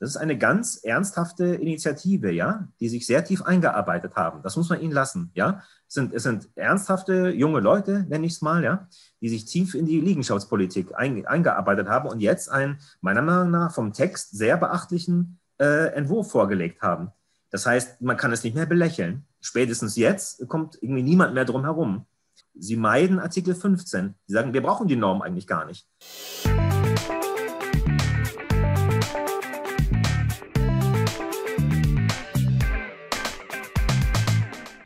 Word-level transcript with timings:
Das 0.00 0.08
ist 0.08 0.16
eine 0.16 0.38
ganz 0.38 0.76
ernsthafte 0.82 1.44
Initiative, 1.44 2.32
ja, 2.32 2.66
die 2.80 2.88
sich 2.88 3.06
sehr 3.06 3.22
tief 3.22 3.42
eingearbeitet 3.42 4.16
haben. 4.16 4.42
Das 4.42 4.56
muss 4.56 4.70
man 4.70 4.80
ihnen 4.80 4.94
lassen, 4.94 5.30
ja. 5.34 5.62
Es 5.86 5.94
sind, 5.94 6.14
es 6.14 6.22
sind 6.22 6.48
ernsthafte 6.54 7.28
junge 7.28 7.60
Leute, 7.60 8.06
nenne 8.08 8.26
ich 8.26 8.32
es 8.32 8.40
mal, 8.40 8.64
ja, 8.64 8.88
die 9.20 9.28
sich 9.28 9.44
tief 9.44 9.74
in 9.74 9.84
die 9.84 10.00
Liegenschaftspolitik 10.00 10.96
ein, 10.96 11.26
eingearbeitet 11.26 11.88
haben 11.88 12.08
und 12.08 12.20
jetzt 12.20 12.50
einen, 12.50 12.78
meiner 13.02 13.20
Meinung 13.20 13.50
nach, 13.50 13.74
vom 13.74 13.92
Text 13.92 14.30
sehr 14.30 14.56
beachtlichen 14.56 15.38
äh, 15.60 15.92
Entwurf 15.92 16.30
vorgelegt 16.30 16.80
haben. 16.80 17.10
Das 17.50 17.66
heißt, 17.66 18.00
man 18.00 18.16
kann 18.16 18.32
es 18.32 18.42
nicht 18.42 18.54
mehr 18.54 18.66
belächeln. 18.66 19.26
Spätestens 19.40 19.96
jetzt 19.96 20.48
kommt 20.48 20.78
irgendwie 20.80 21.02
niemand 21.02 21.34
mehr 21.34 21.44
drum 21.44 21.64
herum. 21.64 22.06
Sie 22.54 22.76
meiden 22.76 23.18
Artikel 23.18 23.54
15. 23.54 24.14
Sie 24.26 24.32
sagen, 24.32 24.54
wir 24.54 24.62
brauchen 24.62 24.88
die 24.88 24.96
Norm 24.96 25.20
eigentlich 25.20 25.46
gar 25.46 25.66
nicht. 25.66 25.86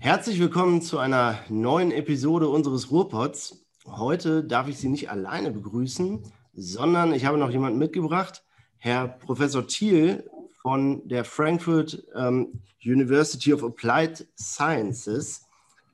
Herzlich 0.05 0.39
willkommen 0.39 0.83
zu 0.83 0.99
einer 0.99 1.39
neuen 1.49 1.91
Episode 1.91 2.47
unseres 2.47 2.91
Ruhrpots. 2.91 3.65
Heute 3.87 4.45
darf 4.45 4.69
ich 4.69 4.77
Sie 4.77 4.91
nicht 4.91 5.09
alleine 5.09 5.51
begrüßen, 5.51 6.23
sondern 6.53 7.15
ich 7.15 7.25
habe 7.25 7.39
noch 7.39 7.49
jemanden 7.49 7.79
mitgebracht, 7.79 8.45
Herr 8.77 9.09
Professor 9.09 9.67
Thiel 9.67 10.29
von 10.61 11.09
der 11.09 11.25
Frankfurt 11.25 12.07
ähm, 12.15 12.61
University 12.85 13.55
of 13.55 13.65
Applied 13.65 14.29
Sciences. 14.39 15.47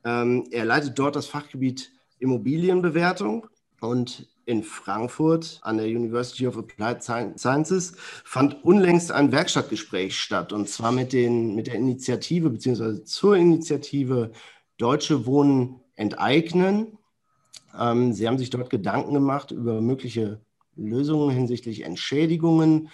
Ähm, 0.04 0.44
er 0.50 0.64
leitet 0.64 0.98
dort 0.98 1.14
das 1.14 1.26
Fachgebiet 1.26 1.92
Immobilienbewertung 2.18 3.46
und 3.80 4.28
in 4.50 4.64
Frankfurt 4.64 5.60
an 5.62 5.76
der 5.76 5.86
University 5.86 6.46
of 6.46 6.58
Applied 6.58 7.02
Sciences 7.02 7.92
fand 8.24 8.64
unlängst 8.64 9.12
ein 9.12 9.30
Werkstattgespräch 9.30 10.18
statt 10.18 10.52
und 10.52 10.68
zwar 10.68 10.90
mit, 10.90 11.12
den, 11.12 11.54
mit 11.54 11.68
der 11.68 11.76
Initiative 11.76 12.50
bzw. 12.50 13.04
zur 13.04 13.36
Initiative 13.36 14.32
Deutsche 14.76 15.24
Wohnen 15.24 15.80
enteignen. 15.94 16.98
Ähm, 17.78 18.12
Sie 18.12 18.26
haben 18.26 18.38
sich 18.38 18.50
dort 18.50 18.70
Gedanken 18.70 19.14
gemacht 19.14 19.52
über 19.52 19.80
mögliche 19.80 20.40
Lösungen 20.74 21.30
hinsichtlich 21.30 21.84
Entschädigungen. 21.84 22.88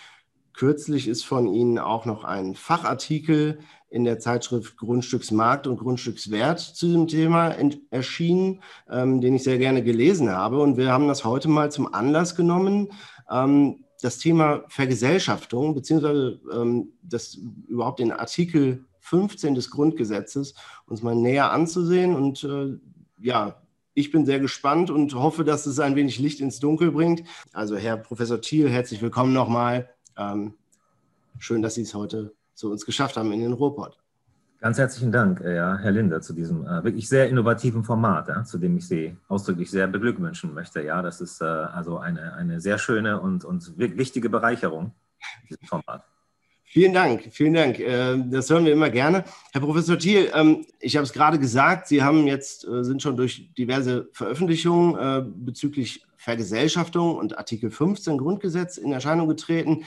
Kürzlich 0.52 1.08
ist 1.08 1.24
von 1.24 1.48
Ihnen 1.48 1.78
auch 1.78 2.04
noch 2.04 2.24
ein 2.24 2.54
Fachartikel 2.54 3.60
in 3.96 4.04
der 4.04 4.18
Zeitschrift 4.18 4.76
Grundstücksmarkt 4.76 5.66
und 5.66 5.78
Grundstückswert 5.78 6.60
zu 6.60 6.86
diesem 6.86 7.08
Thema 7.08 7.56
erschienen, 7.90 8.60
ähm, 8.90 9.22
den 9.22 9.34
ich 9.34 9.42
sehr 9.42 9.56
gerne 9.56 9.82
gelesen 9.82 10.28
habe. 10.30 10.60
Und 10.60 10.76
wir 10.76 10.92
haben 10.92 11.08
das 11.08 11.24
heute 11.24 11.48
mal 11.48 11.72
zum 11.72 11.92
Anlass 11.94 12.36
genommen, 12.36 12.92
ähm, 13.30 13.84
das 14.02 14.18
Thema 14.18 14.64
Vergesellschaftung, 14.68 15.74
beziehungsweise 15.74 16.38
ähm, 16.52 16.92
das 17.02 17.38
überhaupt 17.68 17.98
den 17.98 18.12
Artikel 18.12 18.84
15 19.00 19.54
des 19.54 19.70
Grundgesetzes 19.70 20.54
uns 20.84 21.02
mal 21.02 21.14
näher 21.14 21.50
anzusehen. 21.50 22.14
Und 22.14 22.44
äh, 22.44 22.76
ja, 23.18 23.62
ich 23.94 24.12
bin 24.12 24.26
sehr 24.26 24.40
gespannt 24.40 24.90
und 24.90 25.14
hoffe, 25.14 25.42
dass 25.42 25.64
es 25.64 25.80
ein 25.80 25.96
wenig 25.96 26.18
Licht 26.18 26.40
ins 26.40 26.60
Dunkel 26.60 26.92
bringt. 26.92 27.24
Also 27.54 27.78
Herr 27.78 27.96
Professor 27.96 28.42
Thiel, 28.42 28.68
herzlich 28.68 29.00
willkommen 29.00 29.32
nochmal. 29.32 29.88
Ähm, 30.18 30.52
schön, 31.38 31.62
dass 31.62 31.76
Sie 31.76 31.82
es 31.82 31.94
heute 31.94 32.34
zu 32.56 32.70
uns 32.70 32.84
geschafft 32.84 33.16
haben 33.16 33.32
in 33.32 33.40
den 33.40 33.52
Ruhrpott. 33.52 33.98
Ganz 34.58 34.78
herzlichen 34.78 35.12
Dank, 35.12 35.42
äh, 35.42 35.54
ja, 35.54 35.76
Herr 35.76 35.92
Linder, 35.92 36.22
zu 36.22 36.32
diesem 36.32 36.66
äh, 36.66 36.82
wirklich 36.82 37.08
sehr 37.08 37.28
innovativen 37.28 37.84
Format, 37.84 38.28
ja, 38.28 38.42
zu 38.42 38.56
dem 38.56 38.76
ich 38.78 38.88
Sie 38.88 39.14
ausdrücklich 39.28 39.70
sehr 39.70 39.86
beglückwünschen 39.86 40.54
möchte. 40.54 40.82
Ja, 40.82 41.02
das 41.02 41.20
ist 41.20 41.42
äh, 41.42 41.44
also 41.44 41.98
eine, 41.98 42.32
eine 42.32 42.60
sehr 42.60 42.78
schöne 42.78 43.20
und, 43.20 43.44
und 43.44 43.78
wichtige 43.78 44.30
Bereicherung, 44.30 44.92
dieses 45.48 45.68
Format. 45.68 46.04
Vielen 46.64 46.94
Dank, 46.94 47.28
vielen 47.30 47.52
Dank. 47.52 47.78
Äh, 47.78 48.16
das 48.30 48.48
hören 48.48 48.64
wir 48.64 48.72
immer 48.72 48.88
gerne. 48.88 49.24
Herr 49.52 49.60
Professor 49.60 49.98
Thiel, 49.98 50.30
ähm, 50.34 50.64
ich 50.80 50.96
habe 50.96 51.04
es 51.04 51.12
gerade 51.12 51.38
gesagt, 51.38 51.86
Sie 51.86 52.02
haben 52.02 52.26
jetzt, 52.26 52.66
äh, 52.66 52.82
sind 52.82 53.02
schon 53.02 53.16
durch 53.16 53.52
diverse 53.54 54.08
Veröffentlichungen 54.12 55.44
bezüglich 55.44 56.04
Vergesellschaftung 56.16 57.16
und 57.16 57.36
Artikel 57.36 57.70
15 57.70 58.16
Grundgesetz 58.16 58.78
in 58.78 58.90
Erscheinung 58.90 59.28
getreten 59.28 59.84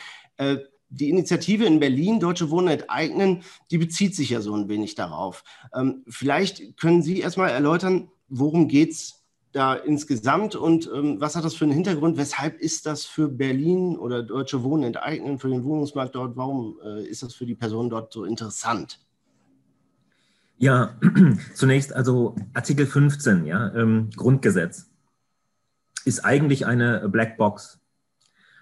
die 0.89 1.09
Initiative 1.09 1.65
in 1.65 1.79
Berlin, 1.79 2.19
Deutsche 2.19 2.49
Wohnen 2.49 2.67
enteignen, 2.67 3.43
die 3.71 3.77
bezieht 3.77 4.15
sich 4.15 4.31
ja 4.31 4.41
so 4.41 4.55
ein 4.55 4.69
wenig 4.69 4.95
darauf. 4.95 5.43
Ähm, 5.73 6.03
vielleicht 6.07 6.77
können 6.77 7.01
Sie 7.01 7.19
erstmal 7.19 7.51
erläutern, 7.51 8.09
worum 8.27 8.67
geht 8.67 8.91
es 8.91 9.19
da 9.51 9.73
insgesamt 9.73 10.55
und 10.55 10.89
ähm, 10.93 11.19
was 11.19 11.35
hat 11.35 11.43
das 11.43 11.55
für 11.55 11.65
einen 11.65 11.73
Hintergrund? 11.73 12.17
Weshalb 12.17 12.59
ist 12.59 12.85
das 12.85 13.05
für 13.05 13.27
Berlin 13.27 13.97
oder 13.97 14.21
Deutsche 14.21 14.63
Wohnen 14.63 14.83
enteignen, 14.83 15.39
für 15.39 15.49
den 15.49 15.63
Wohnungsmarkt 15.63 16.15
dort, 16.15 16.37
warum 16.37 16.77
äh, 16.83 17.03
ist 17.05 17.23
das 17.23 17.33
für 17.33 17.45
die 17.45 17.55
Personen 17.55 17.89
dort 17.89 18.13
so 18.13 18.25
interessant? 18.25 18.99
Ja, 20.57 20.99
zunächst 21.55 21.93
also 21.93 22.35
Artikel 22.53 22.85
15, 22.85 23.45
ja, 23.45 23.73
ähm, 23.73 24.09
Grundgesetz, 24.15 24.89
ist 26.05 26.25
eigentlich 26.25 26.65
eine 26.65 27.07
Blackbox 27.09 27.78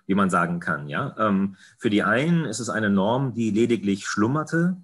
wie 0.07 0.15
man 0.15 0.29
sagen 0.29 0.59
kann. 0.59 0.87
Ja? 0.89 1.15
Ähm, 1.19 1.57
für 1.77 1.89
die 1.89 2.01
einen 2.01 2.45
ist 2.45 2.59
es 2.59 2.69
eine 2.69 2.89
Norm, 2.89 3.33
die 3.33 3.51
lediglich 3.51 4.07
schlummerte 4.07 4.77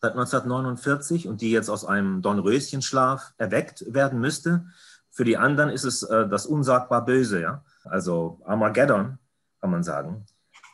seit 0.00 0.12
1949 0.12 1.28
und 1.28 1.40
die 1.40 1.50
jetzt 1.50 1.68
aus 1.68 1.84
einem 1.84 2.22
Dornröschenschlaf 2.22 3.34
erweckt 3.36 3.84
werden 3.92 4.20
müsste. 4.20 4.66
Für 5.10 5.24
die 5.24 5.36
anderen 5.36 5.70
ist 5.70 5.84
es 5.84 6.02
äh, 6.02 6.28
das 6.28 6.46
unsagbar 6.46 7.04
Böse, 7.04 7.40
ja? 7.40 7.64
also 7.84 8.40
Armageddon, 8.44 9.18
kann 9.60 9.70
man 9.70 9.82
sagen. 9.82 10.24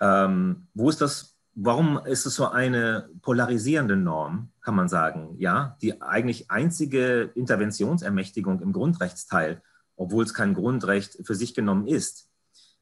Ähm, 0.00 0.66
wo 0.74 0.88
ist 0.88 1.00
das, 1.00 1.36
warum 1.54 2.00
ist 2.06 2.26
es 2.26 2.34
so 2.34 2.48
eine 2.48 3.08
polarisierende 3.22 3.96
Norm, 3.96 4.50
kann 4.62 4.74
man 4.74 4.88
sagen, 4.88 5.36
ja, 5.38 5.76
die 5.82 6.00
eigentlich 6.02 6.50
einzige 6.50 7.30
Interventionsermächtigung 7.34 8.60
im 8.60 8.72
Grundrechtsteil, 8.72 9.62
obwohl 9.96 10.24
es 10.24 10.34
kein 10.34 10.54
Grundrecht 10.54 11.18
für 11.24 11.34
sich 11.34 11.54
genommen 11.54 11.86
ist. 11.86 12.29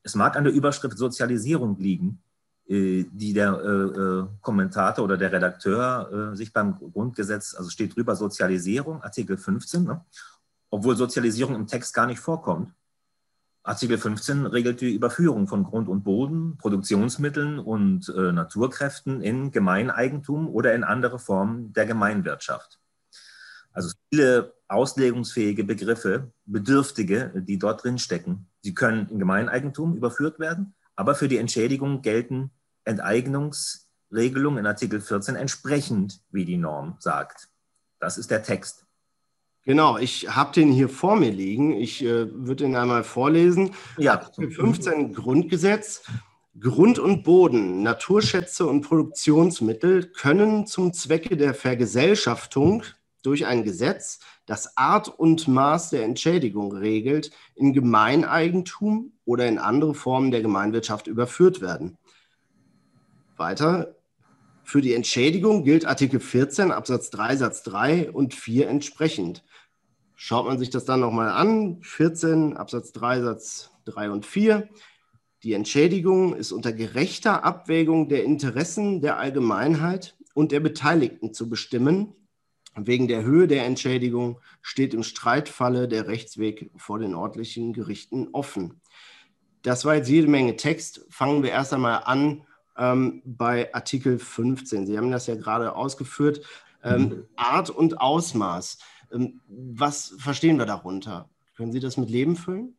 Es 0.08 0.14
mag 0.14 0.36
an 0.36 0.44
der 0.44 0.54
Überschrift 0.54 0.96
Sozialisierung 0.96 1.78
liegen, 1.78 2.22
äh, 2.66 3.04
die 3.12 3.34
der 3.34 3.52
äh, 3.62 3.69
äh, 3.69 4.26
Kommentator 4.41 5.04
oder 5.04 5.19
der 5.19 5.30
Redakteur 5.30 6.34
sich 6.34 6.50
beim 6.50 6.78
Grundgesetz, 6.78 7.54
also 7.54 7.69
steht 7.69 7.94
drüber 7.94 8.16
Sozialisierung, 8.16 9.02
Artikel 9.02 9.36
15, 9.36 9.84
ne? 9.84 10.02
obwohl 10.70 10.96
Sozialisierung 10.96 11.56
im 11.56 11.66
Text 11.66 11.92
gar 11.92 12.06
nicht 12.06 12.20
vorkommt. 12.20 12.72
Artikel 13.64 13.98
15 13.98 14.46
regelt 14.46 14.80
die 14.80 14.94
Überführung 14.94 15.46
von 15.46 15.64
Grund 15.64 15.91
und 15.91 16.04
Boden, 16.04 16.56
Produktionsmitteln 16.56 17.58
und 17.58 18.08
Naturkräften 18.08 19.20
in 19.20 19.50
Gemeineigentum 19.50 20.48
oder 20.48 20.75
in 20.75 20.84
andere 20.84 21.19
Formen 21.19 21.75
der 21.75 21.84
Gemeinwirtschaft. 21.84 22.80
Also 23.78 23.94
viele 24.11 24.55
auslegungsfähige 24.66 25.62
Begriffe, 25.62 26.33
Bedürftige, 26.47 27.31
die 27.37 27.61
dort 27.61 27.84
drin 27.84 27.99
stecken. 27.99 28.49
Sie 28.61 28.75
können 28.75 29.09
in 29.09 29.21
Gemeineigentum 29.21 29.97
überführt 29.97 30.41
werden, 30.41 30.75
aber 30.97 31.15
für 31.15 31.28
die 31.28 31.37
Entschädigung 31.37 32.03
gelten 32.03 32.50
Enteignungsregelungen 32.83 34.59
in 34.59 34.67
Artikel 34.67 35.00
14 35.00 35.37
entsprechend, 35.37 36.21
wie 36.33 36.44
die 36.44 36.56
Norm 36.56 36.97
sagt. 36.99 37.50
Das 38.00 38.19
ist 38.19 38.33
der 38.33 38.43
Text. 38.43 38.84
Genau, 39.62 39.97
ich 39.97 40.34
habe 40.34 40.53
den 40.53 40.72
hier 40.72 40.88
vor 40.88 41.15
mir 41.15 41.31
liegen. 41.31 41.71
Ich 41.71 42.03
äh, 42.03 42.27
würde 42.33 42.65
ihn 42.65 42.75
einmal 42.75 43.05
vorlesen. 43.05 43.77
Ja. 43.97 44.15
Artikel 44.15 44.50
15 44.50 45.15
Grundgesetz. 45.15 46.03
Grund 46.59 46.99
und 46.99 47.22
Boden, 47.22 47.84
Naturschätze 47.84 48.67
und 48.67 48.81
Produktionsmittel 48.81 50.09
können 50.09 50.67
zum 50.67 50.93
Zwecke 50.93 51.37
der 51.37 51.55
Vergesellschaftung 51.55 52.83
durch 53.23 53.47
ein 53.47 53.65
Gesetz, 53.65 54.21
das 54.47 54.77
Art 54.77 55.09
und 55.09 55.49
Maß 55.49 55.91
der 55.91 56.05
Entschädigung 56.05 56.73
regelt, 56.73 57.31
in 57.55 57.73
Gemeineigentum 57.73 59.12
oder 59.25 59.47
in 59.47 59.59
andere 59.59 59.95
Formen 59.95 60.31
der 60.31 60.43
Gemeinwirtschaft 60.43 61.06
überführt 61.06 61.61
werden. 61.61 61.99
Weiter, 63.37 63.97
für 64.65 64.82
die 64.82 64.93
Entschädigung 64.93 65.65
gilt 65.65 65.87
Artikel 65.87 66.20
14 66.20 66.73
Absatz 66.73 67.11
3 67.11 67.37
Satz 67.37 67.62
3 67.62 68.11
und 68.11 68.35
4 68.35 68.69
entsprechend. 68.69 69.43
Schaut 70.14 70.47
man 70.47 70.59
sich 70.59 70.69
das 70.69 70.85
dann 70.85 71.00
nochmal 71.00 71.31
an, 71.31 71.79
14 71.82 72.56
Absatz 72.56 72.93
3 72.93 73.23
Satz 73.23 73.71
3 73.87 74.11
und 74.11 74.26
4. 74.26 74.69
Die 75.43 75.53
Entschädigung 75.53 76.35
ist 76.35 76.53
unter 76.53 76.73
gerechter 76.73 77.44
Abwägung 77.44 78.09
der 78.09 78.25
Interessen 78.25 79.00
der 79.00 79.19
Allgemeinheit 79.19 80.17
und 80.35 80.53
der 80.53 80.61
Beteiligten 80.61 81.32
zu 81.32 81.49
bestimmen 81.49 82.14
Wegen 82.86 83.08
der 83.08 83.22
Höhe 83.22 83.46
der 83.46 83.66
Entschädigung 83.66 84.40
steht 84.62 84.94
im 84.94 85.02
Streitfalle 85.02 85.88
der 85.88 86.06
Rechtsweg 86.06 86.70
vor 86.76 86.98
den 86.98 87.14
örtlichen 87.14 87.72
Gerichten 87.72 88.28
offen. 88.32 88.80
Das 89.62 89.84
war 89.84 89.96
jetzt 89.96 90.08
jede 90.08 90.28
Menge 90.28 90.56
Text. 90.56 91.04
Fangen 91.10 91.42
wir 91.42 91.50
erst 91.50 91.75
einmal 91.75 92.02
an 92.04 92.42
ähm, 92.76 93.22
bei 93.25 93.75
Artikel 93.75 94.19
15. 94.19 94.86
Sie 94.86 94.96
haben 94.96 95.10
das 95.10 95.26
ja 95.26 95.34
gerade 95.34 95.75
ausgeführt. 95.75 96.42
Ähm, 96.82 97.02
mhm. 97.02 97.25
Art 97.36 97.70
und 97.70 98.00
Ausmaß. 98.00 98.78
Ähm, 99.12 99.40
was 99.48 100.14
verstehen 100.19 100.58
wir 100.58 100.66
darunter? 100.66 101.28
Können 101.56 101.72
Sie 101.72 101.80
das 101.80 101.96
mit 101.96 102.08
Leben 102.08 102.36
füllen? 102.36 102.75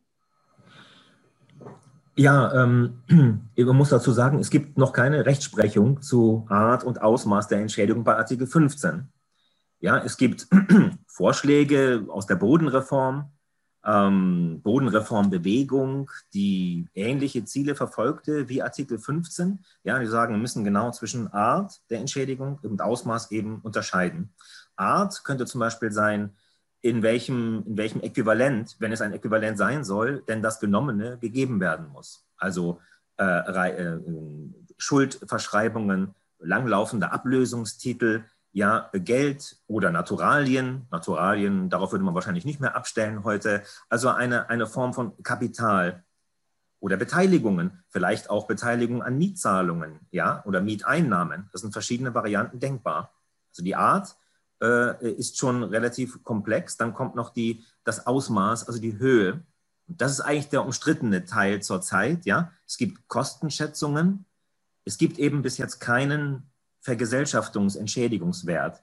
Ja, 2.16 2.62
ähm, 2.62 3.02
man 3.56 3.76
muss 3.76 3.90
dazu 3.90 4.12
sagen, 4.12 4.38
es 4.38 4.50
gibt 4.50 4.78
noch 4.78 4.92
keine 4.92 5.26
Rechtsprechung 5.26 6.02
zu 6.02 6.46
Art 6.48 6.84
und 6.84 7.00
Ausmaß 7.00 7.48
der 7.48 7.60
Entschädigung 7.60 8.04
bei 8.04 8.16
Artikel 8.16 8.46
15. 8.46 9.08
Ja, 9.80 9.98
es 9.98 10.16
gibt 10.16 10.46
Vorschläge 11.06 12.06
aus 12.08 12.26
der 12.26 12.36
Bodenreform, 12.36 13.32
ähm, 13.84 14.60
Bodenreformbewegung, 14.62 16.10
die 16.34 16.86
ähnliche 16.94 17.44
Ziele 17.44 17.74
verfolgte 17.74 18.48
wie 18.50 18.62
Artikel 18.62 18.98
15. 18.98 19.64
Ja, 19.82 19.98
die 19.98 20.06
sagen, 20.06 20.34
wir 20.34 20.40
müssen 20.40 20.64
genau 20.64 20.90
zwischen 20.90 21.32
Art 21.32 21.80
der 21.88 22.00
Entschädigung 22.00 22.58
und 22.62 22.82
Ausmaß 22.82 23.30
eben 23.30 23.60
unterscheiden. 23.62 24.34
Art 24.76 25.24
könnte 25.24 25.46
zum 25.46 25.60
Beispiel 25.60 25.92
sein, 25.92 26.36
in 26.82 27.02
welchem, 27.02 27.64
in 27.66 27.76
welchem 27.78 28.00
Äquivalent, 28.02 28.76
wenn 28.78 28.92
es 28.92 29.00
ein 29.00 29.12
Äquivalent 29.12 29.56
sein 29.56 29.84
soll, 29.84 30.22
denn 30.28 30.42
das 30.42 30.60
Genommene 30.60 31.18
gegeben 31.18 31.60
werden 31.60 31.88
muss. 31.88 32.26
Also 32.36 32.80
äh, 33.16 33.24
äh, 33.24 33.98
Schuldverschreibungen, 34.78 36.14
langlaufende 36.38 37.12
Ablösungstitel, 37.12 38.24
ja, 38.52 38.90
Geld 38.92 39.58
oder 39.66 39.90
Naturalien. 39.90 40.86
Naturalien, 40.90 41.70
darauf 41.70 41.92
würde 41.92 42.04
man 42.04 42.14
wahrscheinlich 42.14 42.44
nicht 42.44 42.60
mehr 42.60 42.76
abstellen 42.76 43.24
heute. 43.24 43.62
Also 43.88 44.08
eine, 44.08 44.48
eine 44.48 44.66
Form 44.66 44.92
von 44.92 45.22
Kapital 45.22 46.04
oder 46.80 46.96
Beteiligungen, 46.96 47.82
vielleicht 47.88 48.30
auch 48.30 48.46
Beteiligung 48.46 49.02
an 49.02 49.18
Mietzahlungen, 49.18 50.00
ja, 50.10 50.42
oder 50.46 50.62
Mieteinnahmen. 50.62 51.48
Das 51.52 51.60
sind 51.60 51.72
verschiedene 51.72 52.14
Varianten 52.14 52.58
denkbar. 52.58 53.12
Also 53.52 53.62
die 53.62 53.76
Art 53.76 54.16
äh, 54.62 55.12
ist 55.12 55.38
schon 55.38 55.62
relativ 55.62 56.24
komplex. 56.24 56.76
Dann 56.76 56.94
kommt 56.94 57.14
noch 57.14 57.30
die, 57.30 57.64
das 57.84 58.06
Ausmaß, 58.06 58.66
also 58.66 58.80
die 58.80 58.98
Höhe. 58.98 59.44
Und 59.88 60.00
das 60.00 60.12
ist 60.12 60.20
eigentlich 60.20 60.48
der 60.48 60.64
umstrittene 60.64 61.24
Teil 61.24 61.62
zurzeit. 61.62 62.24
Ja? 62.24 62.52
Es 62.66 62.78
gibt 62.78 63.08
Kostenschätzungen. 63.08 64.24
Es 64.84 64.98
gibt 64.98 65.18
eben 65.18 65.42
bis 65.42 65.58
jetzt 65.58 65.80
keinen 65.80 66.49
Vergesellschaftungsentschädigungswert. 66.80 68.82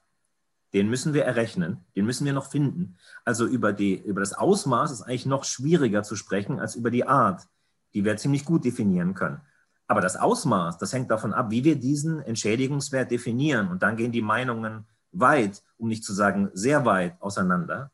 Den 0.74 0.90
müssen 0.90 1.14
wir 1.14 1.24
errechnen, 1.24 1.86
den 1.96 2.06
müssen 2.06 2.26
wir 2.26 2.34
noch 2.34 2.52
finden. 2.52 2.98
Also 3.24 3.46
über, 3.46 3.74
die, 3.74 3.96
über 3.96 4.20
das 4.20 4.34
Ausmaß 4.34 4.92
ist 4.92 5.02
eigentlich 5.02 5.26
noch 5.26 5.46
schwieriger 5.46 6.04
zu 6.04 6.16
sprechen 6.16 6.60
als 6.60 6.76
über 6.76 6.92
die 6.92 7.06
Art, 7.06 7.48
die 7.94 8.04
wir 8.04 8.18
ziemlich 8.18 8.46
gut 8.46 8.66
definieren 8.66 9.14
können. 9.14 9.42
Aber 9.88 10.02
das 10.02 10.18
Ausmaß, 10.18 10.78
das 10.78 10.92
hängt 10.92 11.10
davon 11.10 11.34
ab, 11.34 11.50
wie 11.50 11.64
wir 11.64 11.78
diesen 11.78 12.20
Entschädigungswert 12.20 13.10
definieren. 13.10 13.70
Und 13.70 13.82
dann 13.82 13.96
gehen 13.96 14.12
die 14.12 14.22
Meinungen 14.22 14.86
weit, 15.14 15.64
um 15.78 15.88
nicht 15.88 16.04
zu 16.04 16.14
sagen 16.14 16.50
sehr 16.54 16.86
weit 16.86 17.16
auseinander. 17.22 17.92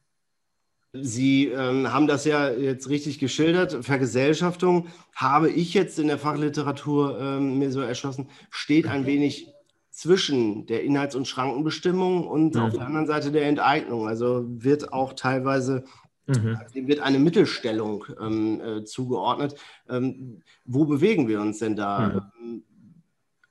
Sie 0.93 1.47
ähm, 1.47 1.91
haben 1.91 2.05
das 2.05 2.25
ja 2.25 2.49
jetzt 2.49 2.87
richtig 2.87 3.17
geschildert. 3.17 3.83
Vergesellschaftung 3.83 4.87
habe 5.15 5.49
ich 5.49 5.73
jetzt 5.73 5.97
in 5.97 6.07
der 6.07 6.19
Fachliteratur 6.19 7.19
ähm, 7.19 7.57
mir 7.57 7.71
so 7.71 7.81
erschlossen, 7.81 8.29
steht 8.51 8.87
ein 8.87 9.05
wenig 9.05 9.52
zwischen 9.93 10.65
der 10.65 10.83
Inhalts- 10.83 11.15
und 11.15 11.27
Schrankenbestimmung 11.27 12.27
und 12.27 12.55
mhm. 12.55 12.61
auf 12.61 12.73
der 12.73 12.85
anderen 12.85 13.05
Seite 13.05 13.31
der 13.31 13.45
Enteignung. 13.45 14.07
Also 14.07 14.43
wird 14.47 14.91
auch 14.91 15.13
teilweise 15.13 15.83
mhm. 16.25 16.57
wird 16.73 16.99
eine 16.99 17.19
Mittelstellung 17.19 18.03
ähm, 18.19 18.59
äh, 18.59 18.83
zugeordnet. 18.85 19.55
Ähm, 19.87 20.41
wo 20.65 20.85
bewegen 20.85 21.27
wir 21.27 21.39
uns 21.39 21.59
denn 21.59 21.75
da? 21.75 22.07
Mhm. 22.07 22.21
Ähm, 22.41 22.63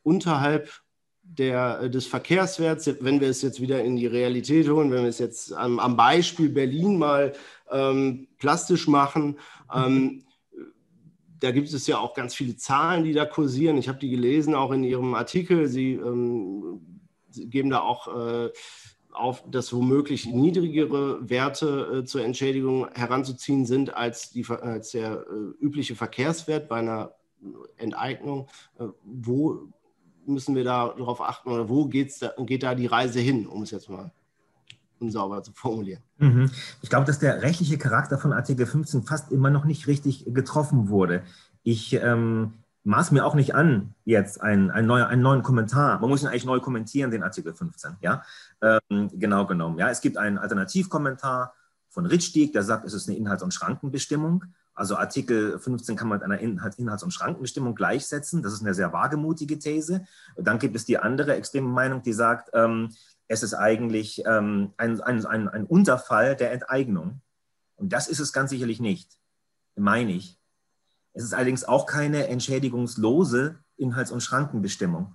unterhalb 0.02 0.68
der, 1.22 1.82
äh, 1.82 1.90
des 1.90 2.06
Verkehrswerts, 2.06 2.90
wenn 3.00 3.20
wir 3.20 3.28
es 3.28 3.40
jetzt 3.42 3.60
wieder 3.60 3.84
in 3.84 3.94
die 3.94 4.08
Realität 4.08 4.68
holen, 4.68 4.90
wenn 4.90 5.02
wir 5.02 5.10
es 5.10 5.20
jetzt 5.20 5.52
am, 5.52 5.78
am 5.78 5.96
Beispiel 5.96 6.48
Berlin 6.48 6.98
mal 6.98 7.34
ähm, 7.70 8.26
plastisch 8.38 8.88
machen, 8.88 9.38
ähm, 9.72 10.24
da 11.42 11.50
gibt 11.50 11.72
es 11.72 11.86
ja 11.88 11.98
auch 11.98 12.14
ganz 12.14 12.34
viele 12.34 12.56
Zahlen, 12.56 13.02
die 13.02 13.12
da 13.12 13.24
kursieren. 13.24 13.76
Ich 13.76 13.88
habe 13.88 13.98
die 13.98 14.10
gelesen, 14.10 14.54
auch 14.54 14.70
in 14.70 14.84
Ihrem 14.84 15.14
Artikel. 15.14 15.66
Sie, 15.66 15.94
ähm, 15.94 16.80
Sie 17.30 17.48
geben 17.48 17.70
da 17.70 17.80
auch 17.80 18.06
äh, 18.08 18.50
auf, 19.10 19.42
dass 19.50 19.72
womöglich 19.72 20.26
niedrigere 20.26 21.28
Werte 21.28 22.02
äh, 22.02 22.04
zur 22.04 22.24
Entschädigung 22.24 22.88
heranzuziehen 22.94 23.66
sind 23.66 23.94
als, 23.94 24.30
die, 24.30 24.46
als 24.48 24.92
der 24.92 25.26
äh, 25.28 25.64
übliche 25.64 25.96
Verkehrswert 25.96 26.68
bei 26.68 26.76
einer 26.76 27.14
Enteignung. 27.76 28.46
Äh, 28.78 28.84
wo 29.02 29.68
müssen 30.24 30.54
wir 30.54 30.62
da 30.62 30.94
darauf 30.96 31.20
achten 31.20 31.50
oder 31.50 31.68
wo 31.68 31.86
geht's 31.86 32.20
da, 32.20 32.32
geht 32.38 32.62
da 32.62 32.76
die 32.76 32.86
Reise 32.86 33.18
hin, 33.18 33.48
um 33.48 33.62
es 33.62 33.72
jetzt 33.72 33.90
mal 33.90 34.12
unsauber 35.02 35.42
zu 35.42 35.52
formulieren? 35.52 36.02
Mhm. 36.18 36.50
Ich 36.80 36.88
glaube, 36.88 37.06
dass 37.06 37.18
der 37.18 37.42
rechtliche 37.42 37.76
Charakter 37.76 38.18
von 38.18 38.32
Artikel 38.32 38.66
15 38.66 39.02
fast 39.02 39.30
immer 39.30 39.50
noch 39.50 39.64
nicht 39.64 39.86
richtig 39.86 40.24
getroffen 40.28 40.88
wurde. 40.88 41.22
Ich 41.62 41.92
ähm, 41.94 42.54
maß 42.84 43.12
mir 43.12 43.24
auch 43.24 43.34
nicht 43.34 43.54
an, 43.54 43.94
jetzt 44.04 44.40
einen, 44.40 44.70
einen, 44.70 44.86
neuen, 44.86 45.04
einen 45.04 45.22
neuen 45.22 45.42
Kommentar. 45.42 46.00
Man 46.00 46.10
muss 46.10 46.22
ihn 46.22 46.28
eigentlich 46.28 46.44
neu 46.44 46.60
kommentieren, 46.60 47.10
den 47.10 47.22
Artikel 47.22 47.52
15. 47.52 47.96
Ja? 48.00 48.22
Ähm, 48.60 49.10
genau 49.12 49.46
genommen. 49.46 49.78
Ja? 49.78 49.90
Es 49.90 50.00
gibt 50.00 50.16
einen 50.16 50.38
Alternativkommentar 50.38 51.54
von 51.88 52.06
Rittstieg, 52.06 52.52
der 52.52 52.62
sagt, 52.62 52.86
es 52.86 52.94
ist 52.94 53.08
eine 53.08 53.18
Inhalts- 53.18 53.42
und 53.42 53.52
Schrankenbestimmung. 53.52 54.44
Also 54.74 54.96
Artikel 54.96 55.58
15 55.58 55.96
kann 55.96 56.08
man 56.08 56.18
mit 56.18 56.24
einer 56.24 56.40
Inhalts- 56.40 57.04
und 57.04 57.12
Schrankenbestimmung 57.12 57.74
gleichsetzen. 57.74 58.42
Das 58.42 58.54
ist 58.54 58.62
eine 58.62 58.72
sehr 58.72 58.92
wagemutige 58.92 59.58
These. 59.58 60.06
Dann 60.36 60.58
gibt 60.58 60.74
es 60.74 60.86
die 60.86 60.98
andere 60.98 61.34
extreme 61.34 61.68
Meinung, 61.68 62.02
die 62.02 62.14
sagt, 62.14 62.50
ähm, 62.54 62.88
es 63.32 63.42
ist 63.42 63.54
eigentlich 63.54 64.22
ähm, 64.26 64.74
ein, 64.76 65.00
ein, 65.00 65.24
ein, 65.24 65.48
ein 65.48 65.64
Unterfall 65.64 66.36
der 66.36 66.52
Enteignung. 66.52 67.22
Und 67.76 67.92
das 67.94 68.06
ist 68.06 68.20
es 68.20 68.34
ganz 68.34 68.50
sicherlich 68.50 68.78
nicht, 68.78 69.18
meine 69.74 70.12
ich. 70.12 70.38
Es 71.14 71.24
ist 71.24 71.32
allerdings 71.32 71.64
auch 71.64 71.86
keine 71.86 72.28
entschädigungslose 72.28 73.58
Inhalts- 73.78 74.12
und 74.12 74.22
Schrankenbestimmung. 74.22 75.14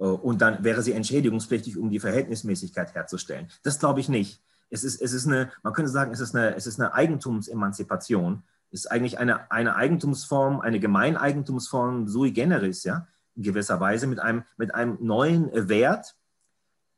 Äh, 0.00 0.04
und 0.04 0.42
dann 0.42 0.64
wäre 0.64 0.82
sie 0.82 0.92
entschädigungspflichtig, 0.92 1.78
um 1.78 1.90
die 1.90 2.00
Verhältnismäßigkeit 2.00 2.94
herzustellen. 2.96 3.48
Das 3.62 3.78
glaube 3.78 4.00
ich 4.00 4.08
nicht. 4.08 4.42
Es 4.68 4.82
ist, 4.82 5.00
es 5.00 5.12
ist 5.12 5.28
eine, 5.28 5.52
man 5.62 5.72
könnte 5.72 5.92
sagen, 5.92 6.10
es 6.10 6.18
ist 6.18 6.34
eine, 6.34 6.56
es 6.56 6.66
ist 6.66 6.80
eine 6.80 6.94
Eigentumsemanzipation 6.94 8.42
ist 8.72 8.90
eigentlich 8.90 9.18
eine, 9.18 9.50
eine 9.50 9.76
Eigentumsform, 9.76 10.60
eine 10.60 10.80
Gemeineigentumsform 10.80 12.08
sui 12.08 12.32
generis, 12.32 12.82
ja, 12.84 13.06
in 13.36 13.44
gewisser 13.44 13.78
Weise 13.80 14.08
mit 14.08 14.18
einem, 14.18 14.42
mit 14.56 14.74
einem 14.74 14.98
neuen 15.00 15.50
Wert, 15.68 16.16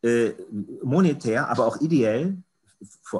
äh, 0.03 0.33
monetär, 0.83 1.49
aber 1.49 1.67
auch 1.67 1.81
ideell 1.81 2.39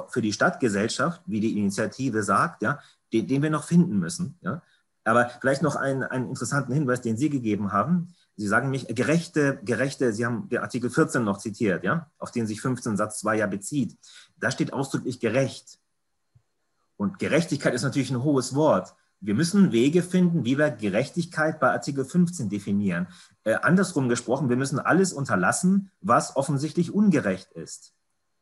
für, 0.09 0.21
die 0.21 0.33
Stadtgesellschaft, 0.33 1.21
wie 1.25 1.39
die 1.39 1.57
Initiative 1.57 2.23
sagt, 2.23 2.61
ja, 2.61 2.79
den, 3.11 3.27
den 3.27 3.41
wir 3.41 3.49
noch 3.49 3.65
finden 3.65 3.99
müssen. 3.99 4.37
Ja. 4.41 4.61
Aber 5.03 5.29
vielleicht 5.41 5.61
noch 5.61 5.75
einen, 5.75 6.03
einen 6.03 6.29
interessanten 6.29 6.73
Hinweis, 6.73 7.01
den 7.01 7.17
Sie 7.17 7.29
gegeben 7.29 7.71
haben. 7.71 8.13
Sie 8.37 8.47
sagen 8.47 8.69
mich, 8.69 8.87
gerechte, 8.87 9.59
gerechte, 9.63 10.13
Sie 10.13 10.25
haben 10.25 10.47
den 10.47 10.59
Artikel 10.59 10.89
14 10.89 11.23
noch 11.23 11.39
zitiert, 11.39 11.83
ja, 11.83 12.09
auf 12.17 12.31
den 12.31 12.47
sich 12.47 12.61
15 12.61 12.95
Satz 12.95 13.19
2 13.19 13.37
ja 13.37 13.47
bezieht. 13.47 13.97
Da 14.37 14.51
steht 14.51 14.71
ausdrücklich 14.71 15.19
gerecht. 15.19 15.79
Und 16.95 17.19
Gerechtigkeit 17.19 17.73
ist 17.73 17.83
natürlich 17.83 18.11
ein 18.11 18.23
hohes 18.23 18.55
Wort. 18.55 18.95
Wir 19.21 19.33
müssen 19.33 19.71
Wege 19.71 20.01
finden, 20.01 20.45
wie 20.45 20.57
wir 20.57 20.71
Gerechtigkeit 20.71 21.59
bei 21.59 21.71
Artikel 21.71 22.05
15 22.05 22.49
definieren. 22.49 23.07
Äh, 23.43 23.55
andersrum 23.55 24.07
gesprochen, 24.07 24.49
wir 24.49 24.55
müssen 24.55 24.79
alles 24.79 25.11
unterlassen, 25.11 25.91
was 26.01 26.35
offensichtlich 26.35 26.93
ungerecht 26.93 27.51
ist. 27.51 27.93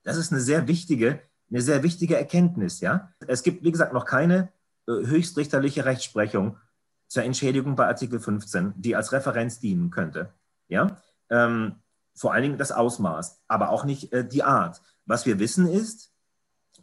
Das 0.03 0.17
ist 0.17 0.31
eine 0.31 0.41
sehr 0.41 0.67
wichtige, 0.67 1.19
eine 1.50 1.62
sehr 1.62 1.84
wichtige 1.84 2.15
Erkenntnis. 2.15 2.79
Ja? 2.79 3.10
Es 3.25 3.43
gibt, 3.43 3.63
wie 3.63 3.72
gesagt, 3.72 3.93
noch 3.93 4.05
keine 4.05 4.50
äh, 4.88 4.91
höchstrichterliche 4.91 5.86
Rechtsprechung 5.86 6.57
zur 7.07 7.24
Entschädigung 7.24 7.75
bei 7.75 7.88
Artikel 7.88 8.19
15, 8.19 8.74
die 8.77 8.96
als 8.96 9.12
Referenz 9.12 9.60
dienen 9.60 9.89
könnte. 9.89 10.34
Ja? 10.67 10.98
Ähm, 11.29 11.75
vor 12.13 12.34
allen 12.34 12.43
Dingen 12.43 12.57
das 12.57 12.72
Ausmaß, 12.72 13.43
aber 13.48 13.69
auch 13.69 13.84
nicht 13.84 14.13
äh, 14.13 14.27
die 14.27 14.43
Art. 14.43 14.81
Was 15.05 15.25
wir 15.25 15.39
wissen 15.39 15.67
ist, 15.67 16.12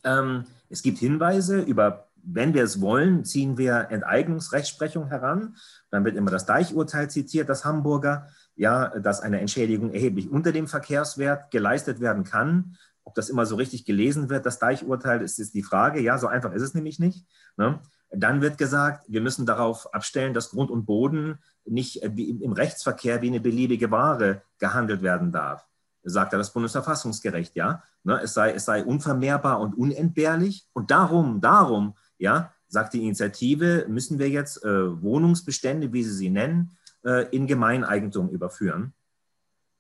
ähm, 0.03 0.47
es 0.69 0.83
gibt 0.83 0.99
Hinweise 0.99 1.61
über, 1.61 2.09
wenn 2.27 2.55
wir 2.55 2.65
es 2.65 2.81
wollen, 2.81 3.25
ziehen 3.25 3.59
wir 3.59 3.89
Enteignungsrechtsprechung 3.91 5.09
heran. 5.09 5.57
Dann 5.91 6.05
wird 6.05 6.17
immer 6.17 6.31
das 6.31 6.47
Deichurteil 6.47 7.11
zitiert, 7.11 7.49
das 7.49 7.65
Hamburger, 7.65 8.29
ja, 8.57 8.89
dass 8.99 9.21
eine 9.21 9.41
Entschädigung 9.41 9.93
erheblich 9.93 10.31
unter 10.31 10.53
dem 10.53 10.67
Verkehrswert 10.67 11.51
geleistet 11.51 12.01
werden 12.01 12.25
kann. 12.25 12.77
Ob 13.05 13.15
das 13.15 13.29
immer 13.29 13.47
so 13.47 13.57
richtig 13.57 13.85
gelesen 13.85 14.31
wird, 14.31 14.47
das 14.47 14.59
Deichurteil, 14.59 15.21
ist, 15.23 15.39
ist 15.39 15.55
die 15.55 15.63
Frage. 15.63 16.01
Ja, 16.01 16.19
so 16.19 16.27
einfach 16.27 16.53
ist 16.53 16.63
es 16.63 16.75
nämlich 16.75 16.99
nicht. 16.99 17.27
Ne? 17.57 17.81
Dann 18.11 18.41
wird 18.41 18.59
gesagt, 18.59 19.05
wir 19.09 19.21
müssen 19.21 19.45
darauf 19.45 19.93
abstellen, 19.93 20.35
dass 20.35 20.51
Grund 20.51 20.71
und 20.71 20.87
Boden 20.87 21.39
nicht 21.65 22.03
im 22.03 22.53
Rechtsverkehr 22.53 23.23
wie 23.23 23.29
eine 23.29 23.41
beliebige 23.41 23.91
Ware 23.91 24.43
gehandelt 24.59 25.03
werden 25.03 25.33
darf 25.33 25.67
sagt 26.05 26.33
ja 26.33 26.39
das 26.39 26.53
Bundesverfassungsgericht, 26.53 27.57
ja. 27.57 27.83
Ne, 28.05 28.21
es, 28.23 28.35
sei, 28.35 28.53
es 28.53 28.67
sei 28.67 28.85
unvermehrbar 28.85 29.61
und 29.61 29.77
unentbehrlich. 29.77 30.67
Und 30.75 30.91
darum, 30.91 31.41
darum, 31.41 31.95
ja, 32.19 32.53
sagt 32.69 32.95
die 32.95 33.03
Initiative, 33.03 33.87
müssen 33.89 34.19
wir 34.19 34.29
jetzt 34.29 34.65
äh, 34.65 35.03
Wohnungsbestände, 35.03 35.93
wie 35.93 36.03
sie 36.03 36.15
sie 36.15 36.31
nennen, 36.31 36.77
äh, 37.05 37.29
in 37.35 37.47
Gemeineigentum 37.47 38.31
überführen. 38.31 38.93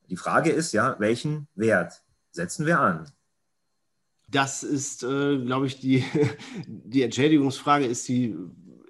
Die 0.08 0.16
Frage 0.16 0.50
ist 0.50 0.72
ja, 0.72 0.96
welchen 0.98 1.48
Wert 1.54 2.02
setzen 2.30 2.66
wir 2.66 2.80
an? 2.80 3.10
Das 4.28 4.62
ist, 4.62 5.02
äh, 5.02 5.38
glaube 5.38 5.66
ich, 5.66 5.80
die, 5.80 6.04
die 6.66 7.02
Entschädigungsfrage 7.02 7.86
ist 7.86 8.08
die 8.08 8.36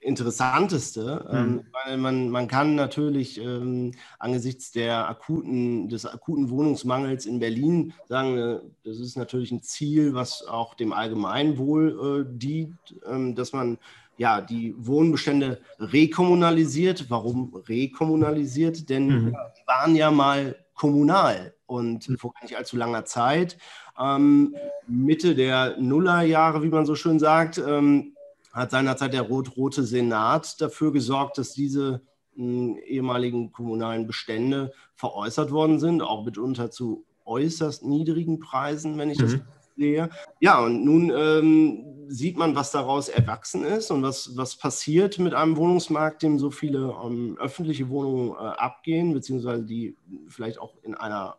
interessanteste. 0.05 1.27
Mhm. 1.31 1.37
Ähm, 1.37 1.65
weil 1.73 1.97
man, 1.97 2.29
man 2.31 2.47
kann 2.47 2.75
natürlich 2.75 3.41
ähm, 3.41 3.93
angesichts 4.19 4.71
der 4.71 5.09
akuten, 5.09 5.89
des 5.89 6.07
akuten 6.07 6.51
Wohnungsmangels 6.51 7.27
in 7.27 7.41
Berlin 7.41 7.95
sagen, 8.07 8.39
äh, 8.39 8.61
das 8.85 9.01
ist 9.01 9.17
natürlich 9.17 9.51
ein 9.51 9.63
Ziel, 9.63 10.15
was 10.15 10.47
auch 10.47 10.75
dem 10.75 10.93
Allgemeinwohl 10.93 12.27
äh, 12.29 12.39
dient, 12.39 12.79
äh, 13.07 13.33
dass 13.33 13.53
man 13.53 13.79
ja, 14.17 14.41
die 14.41 14.75
Wohnbestände 14.79 15.61
rekommunalisiert. 15.81 17.11
Warum 17.11 17.55
rekommunalisiert? 17.67 18.89
Denn 18.89 19.07
mhm. 19.07 19.27
die 19.31 19.67
waren 19.67 19.97
ja 19.97 20.11
mal 20.11 20.57
kommunal 20.75 21.55
und 21.67 22.09
mhm. 22.09 22.19
vor 22.19 22.35
nicht 22.43 22.57
allzu 22.57 22.77
langer 22.77 23.05
Zeit, 23.05 23.57
ähm, 23.99 24.55
Mitte 24.87 25.35
der 25.35 25.77
Nullerjahre, 25.79 26.63
wie 26.63 26.69
man 26.69 26.87
so 26.87 26.95
schön 26.95 27.19
sagt, 27.19 27.59
ähm, 27.59 28.14
hat 28.55 28.71
seinerzeit 28.71 29.13
der 29.13 29.23
rot-rote 29.23 29.83
Senat 29.83 30.61
dafür 30.61 30.93
gesorgt, 30.93 31.39
dass 31.39 31.53
diese 31.53 32.03
mh, 32.37 32.79
ehemaligen 32.87 33.53
kommunalen 33.53 34.07
Bestände 34.07 34.73
veräußert 34.95 35.51
worden 35.51 35.79
sind, 35.79 36.03
auch 36.03 36.25
mitunter 36.25 36.71
zu 36.71 37.05
äußerst 37.25 37.85
niedrigen 37.85 38.39
Preisen, 38.39 38.97
wenn 38.97 39.11
ich 39.11 39.19
mhm. 39.19 39.23
das 39.23 39.41
sehe. 39.77 40.11
Ja, 40.41 40.61
und 40.61 40.85
nun 40.85 41.13
ähm, 41.15 41.85
sieht 42.09 42.37
man, 42.37 42.55
was 42.55 42.71
daraus 42.71 43.09
erwachsen 43.09 43.65
ist 43.65 43.91
und 43.91 44.03
was, 44.03 44.37
was 44.37 44.57
passiert 44.57 45.19
mit 45.19 45.35
einem 45.35 45.57
Wohnungsmarkt, 45.57 46.23
dem 46.23 46.39
so 46.39 46.51
viele 46.51 46.95
ähm, 47.05 47.37
öffentliche 47.41 47.89
Wohnungen 47.89 48.31
äh, 48.33 48.35
abgehen, 48.37 49.13
beziehungsweise 49.15 49.65
die 49.65 49.97
vielleicht 50.29 50.59
auch 50.59 50.75
in 50.83 50.95
einer 50.95 51.37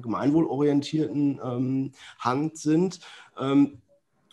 gemeinwohlorientierten 0.00 1.40
ähm, 1.42 1.92
Hand 2.18 2.56
sind. 2.56 3.00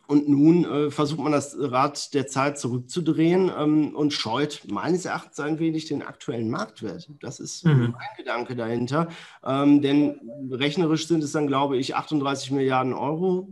Und 0.08 0.30
nun 0.30 0.64
äh, 0.64 0.90
versucht 0.90 1.20
man 1.20 1.34
das 1.34 1.56
Rad 1.60 2.14
der 2.14 2.28
Zeit 2.28 2.58
zurückzudrehen 2.58 3.52
ähm, 3.56 3.94
und 3.94 4.14
scheut 4.14 4.62
meines 4.68 5.04
Erachtens 5.04 5.40
ein 5.42 5.60
wenig 5.60 5.86
den 5.86 6.02
aktuellen 6.02 6.50
Marktwert. 6.50 7.10
Das 7.20 7.42
ist 7.42 7.66
mhm. 7.66 7.94
mein 7.98 8.08
Gedanke 8.16 8.56
dahinter. 8.56 9.10
Ähm, 9.46 9.82
denn 9.82 10.22
rechnerisch 10.50 11.08
sind 11.08 11.24
es 11.24 11.34
dann, 11.34 11.48
glaube 11.48 11.76
ich, 11.78 11.96
38 11.96 12.52
Milliarden 12.52 12.94
Euro, 12.94 13.50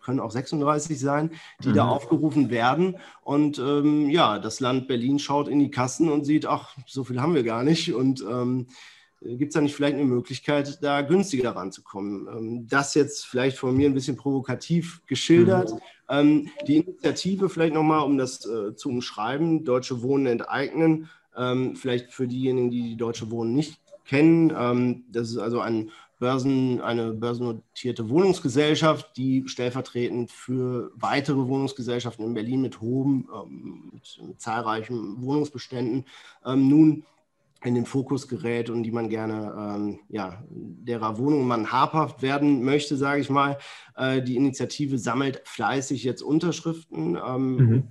können 0.00 0.20
auch 0.20 0.30
36 0.30 0.98
sein, 0.98 1.30
die 1.62 1.70
mhm. 1.70 1.74
da 1.74 1.88
aufgerufen 1.88 2.50
werden. 2.50 2.98
Und 3.22 3.58
ähm, 3.58 4.08
ja, 4.08 4.38
das 4.38 4.60
Land 4.60 4.86
Berlin 4.86 5.18
schaut 5.18 5.48
in 5.48 5.58
die 5.58 5.70
Kassen 5.70 6.08
und 6.08 6.24
sieht, 6.24 6.46
ach, 6.46 6.76
so 6.86 7.02
viel 7.02 7.20
haben 7.20 7.34
wir 7.34 7.42
gar 7.42 7.64
nicht. 7.64 7.92
Und 7.92 8.22
ähm, 8.22 8.68
Gibt 9.22 9.48
es 9.48 9.54
da 9.54 9.60
nicht 9.62 9.74
vielleicht 9.74 9.94
eine 9.94 10.04
Möglichkeit, 10.04 10.82
da 10.82 11.00
günstiger 11.00 11.56
ranzukommen? 11.56 12.28
Ähm, 12.28 12.66
das 12.68 12.94
jetzt 12.94 13.26
vielleicht 13.26 13.56
von 13.56 13.76
mir 13.76 13.88
ein 13.88 13.94
bisschen 13.94 14.16
provokativ 14.16 15.00
geschildert. 15.06 15.72
Mhm. 15.72 15.78
Ähm, 16.08 16.48
die 16.66 16.76
Initiative 16.76 17.48
vielleicht 17.48 17.74
nochmal, 17.74 18.04
um 18.04 18.18
das 18.18 18.44
äh, 18.46 18.74
zu 18.74 18.90
umschreiben, 18.90 19.64
Deutsche 19.64 20.02
Wohnen 20.02 20.26
enteignen. 20.26 21.08
Ähm, 21.36 21.76
vielleicht 21.76 22.12
für 22.12 22.28
diejenigen, 22.28 22.70
die 22.70 22.82
die 22.82 22.96
Deutsche 22.96 23.30
Wohnen 23.30 23.54
nicht 23.54 23.80
kennen. 24.04 25.02
das 25.10 25.30
ist 25.30 25.38
also 25.38 25.58
ein 25.58 25.90
Börsen, 26.20 26.80
eine 26.80 27.12
börsennotierte 27.12 28.08
Wohnungsgesellschaft, 28.08 29.16
die 29.16 29.48
stellvertretend 29.48 30.30
für 30.30 30.92
weitere 30.94 31.48
Wohnungsgesellschaften 31.48 32.24
in 32.24 32.32
Berlin 32.32 32.62
mit 32.62 32.80
hohem, 32.80 33.28
mit, 33.90 34.20
mit 34.24 34.40
zahlreichen 34.40 35.20
Wohnungsbeständen 35.22 36.04
nun 36.44 37.02
in 37.66 37.74
den 37.74 37.84
Fokus 37.84 38.28
gerät 38.28 38.70
und 38.70 38.84
die 38.84 38.92
man 38.92 39.08
gerne, 39.08 39.52
ähm, 39.58 39.98
ja, 40.08 40.44
derer 40.48 41.18
Wohnung 41.18 41.48
man 41.48 41.72
habhaft 41.72 42.22
werden 42.22 42.62
möchte, 42.62 42.96
sage 42.96 43.20
ich 43.20 43.28
mal. 43.28 43.58
Äh, 43.96 44.22
die 44.22 44.36
Initiative 44.36 44.98
sammelt 44.98 45.42
fleißig 45.44 46.04
jetzt 46.04 46.22
Unterschriften. 46.22 47.16
Ähm, 47.16 47.56
mhm. 47.56 47.74
Äh, 47.74 47.82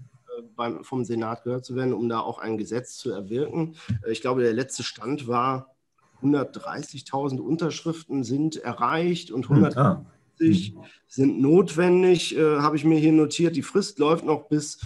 beim, 0.56 0.86
vom 0.86 1.04
Senat 1.04 1.44
gehört 1.44 1.66
zu 1.66 1.76
werden, 1.76 1.94
um 1.94 2.08
da 2.08 2.22
auch 2.22 2.40
ein 2.40 2.58
Gesetz 2.58 2.96
zu 2.96 3.12
erwirken. 3.12 3.76
Äh, 4.06 4.14
ich 4.14 4.22
glaube, 4.22 4.42
der 4.42 4.54
letzte 4.54 4.84
Stand 4.84 5.28
war 5.28 5.76
130.000 6.24 7.40
Unterschriften 7.40 8.24
sind 8.24 8.56
erreicht 8.56 9.32
und 9.32 9.50
150 9.50 9.78
ah. 9.78 10.06
mhm. 10.40 10.78
sind 11.08 11.42
notwendig, 11.42 12.38
äh, 12.38 12.60
habe 12.60 12.78
ich 12.78 12.86
mir 12.86 12.98
hier 12.98 13.12
notiert. 13.12 13.58
Die 13.58 13.62
Frist 13.62 14.00
läuft 14.00 14.24
noch 14.24 14.48
bis 14.48 14.80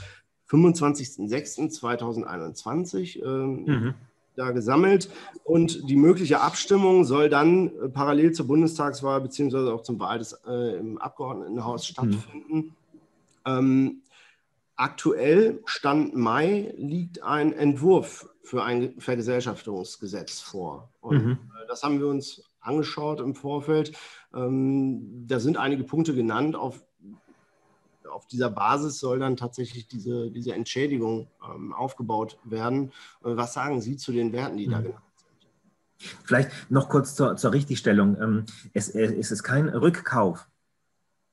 25.06.2021. 0.49 3.23
Ähm, 3.23 3.65
mhm 3.65 3.93
da 4.39 4.51
gesammelt 4.51 5.09
und 5.43 5.89
die 5.89 5.95
mögliche 5.95 6.41
Abstimmung 6.41 7.03
soll 7.03 7.29
dann 7.29 7.67
äh, 7.67 7.89
parallel 7.89 8.31
zur 8.31 8.47
Bundestagswahl 8.47 9.21
beziehungsweise 9.21 9.73
auch 9.73 9.83
zum 9.83 9.99
Wahl 9.99 10.19
des 10.19 10.33
äh, 10.47 10.77
im 10.77 10.97
Abgeordnetenhaus 10.97 11.81
mhm. 11.81 11.91
stattfinden. 11.91 12.55
Mhm. 12.55 12.73
Ähm, 13.45 14.01
aktuell, 14.75 15.61
Stand 15.65 16.15
Mai, 16.15 16.73
liegt 16.77 17.21
ein 17.21 17.53
Entwurf 17.53 18.29
für 18.43 18.63
ein 18.63 18.99
Vergesellschaftungsgesetz 18.99 20.39
vor. 20.39 20.89
Und 21.01 21.25
mhm. 21.25 21.31
äh, 21.31 21.67
das 21.67 21.83
haben 21.83 21.99
wir 21.99 22.07
uns 22.07 22.43
angeschaut 22.61 23.19
im 23.19 23.35
Vorfeld. 23.35 23.91
Ähm, 24.33 25.25
da 25.27 25.39
sind 25.39 25.57
einige 25.57 25.83
Punkte 25.83 26.15
genannt, 26.15 26.55
auf 26.55 26.83
auf 28.09 28.27
dieser 28.27 28.49
Basis 28.49 28.99
soll 28.99 29.19
dann 29.19 29.37
tatsächlich 29.37 29.87
diese, 29.87 30.31
diese 30.31 30.53
Entschädigung 30.53 31.27
ähm, 31.43 31.73
aufgebaut 31.73 32.37
werden. 32.43 32.89
Äh, 33.23 33.35
was 33.35 33.53
sagen 33.53 33.81
Sie 33.81 33.97
zu 33.97 34.11
den 34.11 34.31
Werten, 34.33 34.57
die 34.57 34.67
mhm. 34.67 34.71
da 34.71 34.81
genannt 34.81 35.03
sind? 35.17 36.19
Vielleicht 36.23 36.51
noch 36.69 36.89
kurz 36.89 37.15
zur, 37.15 37.35
zur 37.35 37.51
Richtigstellung. 37.51 38.17
Ähm, 38.21 38.45
es, 38.73 38.89
es 38.89 39.31
ist 39.31 39.43
kein 39.43 39.69
Rückkauf. 39.69 40.47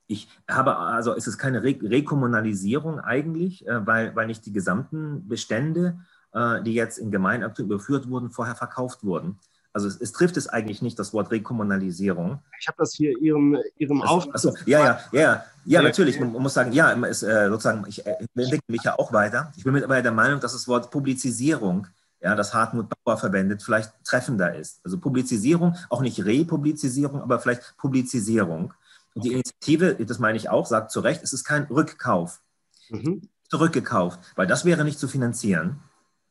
Ich 0.09 0.29
habe 0.49 0.77
also 0.77 1.15
es 1.15 1.27
ist 1.27 1.39
keine 1.39 1.65
Re 1.65 1.77
Rekommunalisierung 1.83 3.01
eigentlich, 3.01 3.67
äh, 3.67 3.87
weil, 3.87 4.15
weil 4.15 4.27
nicht 4.27 4.47
die 4.47 4.53
gesamten 4.53 5.27
Bestände, 5.29 5.99
äh, 6.33 6.63
die 6.63 6.75
jetzt 6.75 6.99
in 6.99 7.11
Gemeinakten 7.11 7.65
überführt 7.65 8.09
wurden, 8.09 8.31
vorher 8.31 8.55
verkauft 8.55 9.03
wurden. 9.03 9.39
Also 9.77 9.89
es, 9.89 10.01
es, 10.01 10.13
trifft 10.13 10.39
es 10.39 10.49
eigentlich 10.49 10.81
nicht, 10.81 10.99
das 10.99 11.13
Wort 11.13 11.31
Rekommunalisierung. 11.31 12.39
Ich 12.59 12.67
habe 12.67 12.79
das 12.79 12.95
hier 12.95 13.13
Ihrem, 13.21 13.59
Ihrem 13.77 14.01
Auftrag. 14.01 14.37
Achso, 14.37 14.55
ja, 14.65 14.83
ja, 14.83 15.01
ja, 15.13 15.45
ja, 15.67 15.83
natürlich. 15.83 16.19
Man, 16.19 16.33
muss 16.33 16.55
sagen, 16.55 16.73
ja, 16.73 16.95
es, 17.05 17.23
äh, 17.23 17.51
sozusagen, 17.51 17.85
ich 17.87 18.07
äh, 18.07 18.17
entwickle 18.35 18.63
mich 18.69 18.85
ja 18.85 18.99
auch 18.99 19.13
weiter. 19.13 19.53
Ich 19.55 19.65
bin 19.65 19.75
mittlerweile 19.75 20.03
der 20.03 20.13
Meinung, 20.13 20.41
dass 20.41 20.55
das 20.55 20.67
Wort 20.67 20.91
Publizisierung, 20.91 21.89
ja, 22.23 22.35
das 22.35 22.55
Hartmut 22.55 22.87
Bauer 23.05 23.19
verwendet, 23.19 23.63
vielleicht 23.63 23.93
treffender 24.03 24.55
ist. 24.55 24.81
Also 24.83 24.97
Publizisierung, 24.97 25.77
auch 25.91 26.01
nicht 26.01 26.25
Republizisierung, 26.25 27.21
aber 27.21 27.39
vielleicht 27.39 27.77
Publizisierung. 27.77 28.73
Und 29.15 29.25
die 29.27 29.33
Initiative, 29.35 29.95
das 30.07 30.19
meine 30.19 30.39
ich 30.39 30.49
auch, 30.49 30.65
sagt 30.65 30.91
zu 30.91 31.01
Recht, 31.01 31.23
es 31.23 31.35
ist 31.35 31.45
kein 31.45 31.65
Rückkauf. 31.65 32.41
Mhm. 32.89 33.29
Zurückgekauft, 33.51 34.21
weil 34.37 34.47
das 34.47 34.65
wäre 34.65 34.85
nicht 34.85 34.99
zu 34.99 35.07
finanzieren. 35.07 35.81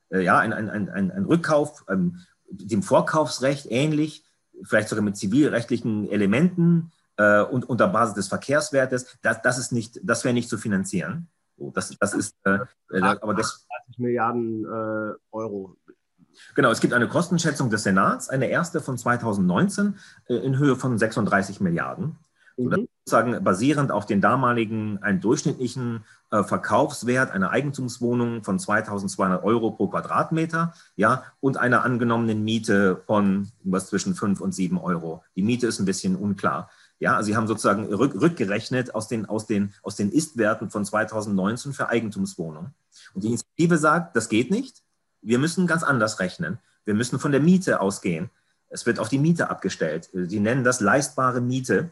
Äh, 0.10 0.22
ja, 0.22 0.40
ein, 0.40 0.52
ein, 0.52 0.68
ein, 0.68 0.90
ein 0.90 1.25
Rückkauf, 1.25 1.86
ähm, 1.88 2.25
dem 2.50 2.84
Vorkaufsrecht 2.84 3.68
ähnlich, 3.70 4.24
vielleicht 4.64 4.90
sogar 4.90 5.04
mit 5.04 5.18
zivilrechtlichen 5.18 6.10
Elementen 6.10 6.92
äh, 7.18 7.42
und 7.42 7.68
unter 7.68 7.88
Basis 7.88 8.16
des 8.16 8.28
Verkehrswertes, 8.28 9.18
das, 9.22 9.42
das 9.42 9.58
ist 9.58 9.72
nicht, 9.72 10.00
das 10.04 10.24
wäre 10.24 10.34
nicht 10.34 10.50
zu 10.50 10.58
finanzieren. 10.58 11.28
So, 11.58 11.72
das, 11.72 11.96
das 12.00 12.14
ist, 12.14 12.36
äh, 12.44 12.60
äh 12.92 13.02
aber 13.02 13.34
das 13.34 13.66
30 13.88 14.00
Milliarden 14.00 14.66
äh, 14.66 15.14
Euro. 15.32 15.78
Genau, 16.54 16.70
es 16.72 16.82
gibt 16.82 16.94
eine 16.94 17.08
Kostenschätzung 17.08 17.70
des 17.70 17.84
Senats, 17.84 18.30
eine 18.30 18.48
erste 18.48 18.82
von 18.82 18.98
2019 18.98 19.98
äh, 20.28 20.36
in 20.36 20.58
Höhe 20.58 20.75
von 20.75 20.98
36 20.98 21.62
Milliarden. 21.62 22.18
Mhm. 22.58 22.88
sozusagen 23.06 23.44
basierend 23.44 23.92
auf 23.92 24.06
den 24.06 24.22
damaligen, 24.22 25.02
einen 25.04 25.20
durchschnittlichen 25.22 26.06
äh, 26.32 26.44
Verkaufswert 26.44 27.32
einer 27.32 27.52
Eigentumswohnung 27.52 28.44
von 28.44 28.60
2200 28.60 29.44
Euro 29.44 29.72
pro 29.72 29.88
Quadratmeter, 29.88 30.74
ja, 30.96 31.24
und 31.40 31.58
einer 31.58 31.84
angenommenen 31.84 32.44
Miete 32.44 33.02
von 33.06 33.50
was 33.64 33.88
zwischen 33.88 34.16
5 34.16 34.42
und 34.42 34.54
7 34.54 34.78
Euro. 34.78 35.24
Die 35.36 35.44
Miete 35.44 35.68
ist 35.68 35.80
ein 35.80 35.86
bisschen 35.86 36.16
unklar. 36.16 36.70
Ja, 37.00 37.18
also 37.18 37.28
sie 37.28 37.36
haben 37.36 37.48
sozusagen 37.48 37.94
rück, 37.94 38.20
rückgerechnet 38.20 38.96
aus 38.96 39.08
den, 39.08 39.26
aus 39.26 39.46
den, 39.46 39.74
aus 39.84 39.96
den 39.98 40.12
Istwerten 40.12 40.70
von 40.70 40.86
2019 40.86 41.74
für 41.74 41.90
Eigentumswohnungen. 41.90 42.74
Und 43.14 43.24
die 43.24 43.28
Initiative 43.28 43.78
sagt, 43.78 44.16
das 44.16 44.30
geht 44.30 44.50
nicht. 44.50 44.82
Wir 45.22 45.40
müssen 45.40 45.68
ganz 45.68 45.84
anders 45.84 46.20
rechnen. 46.20 46.60
Wir 46.86 46.94
müssen 46.94 47.20
von 47.20 47.32
der 47.32 47.42
Miete 47.42 47.82
ausgehen. 47.82 48.30
Es 48.70 48.86
wird 48.86 49.00
auf 49.00 49.10
die 49.10 49.20
Miete 49.20 49.50
abgestellt. 49.50 50.10
Sie 50.14 50.40
nennen 50.40 50.64
das 50.64 50.80
leistbare 50.80 51.42
Miete 51.42 51.92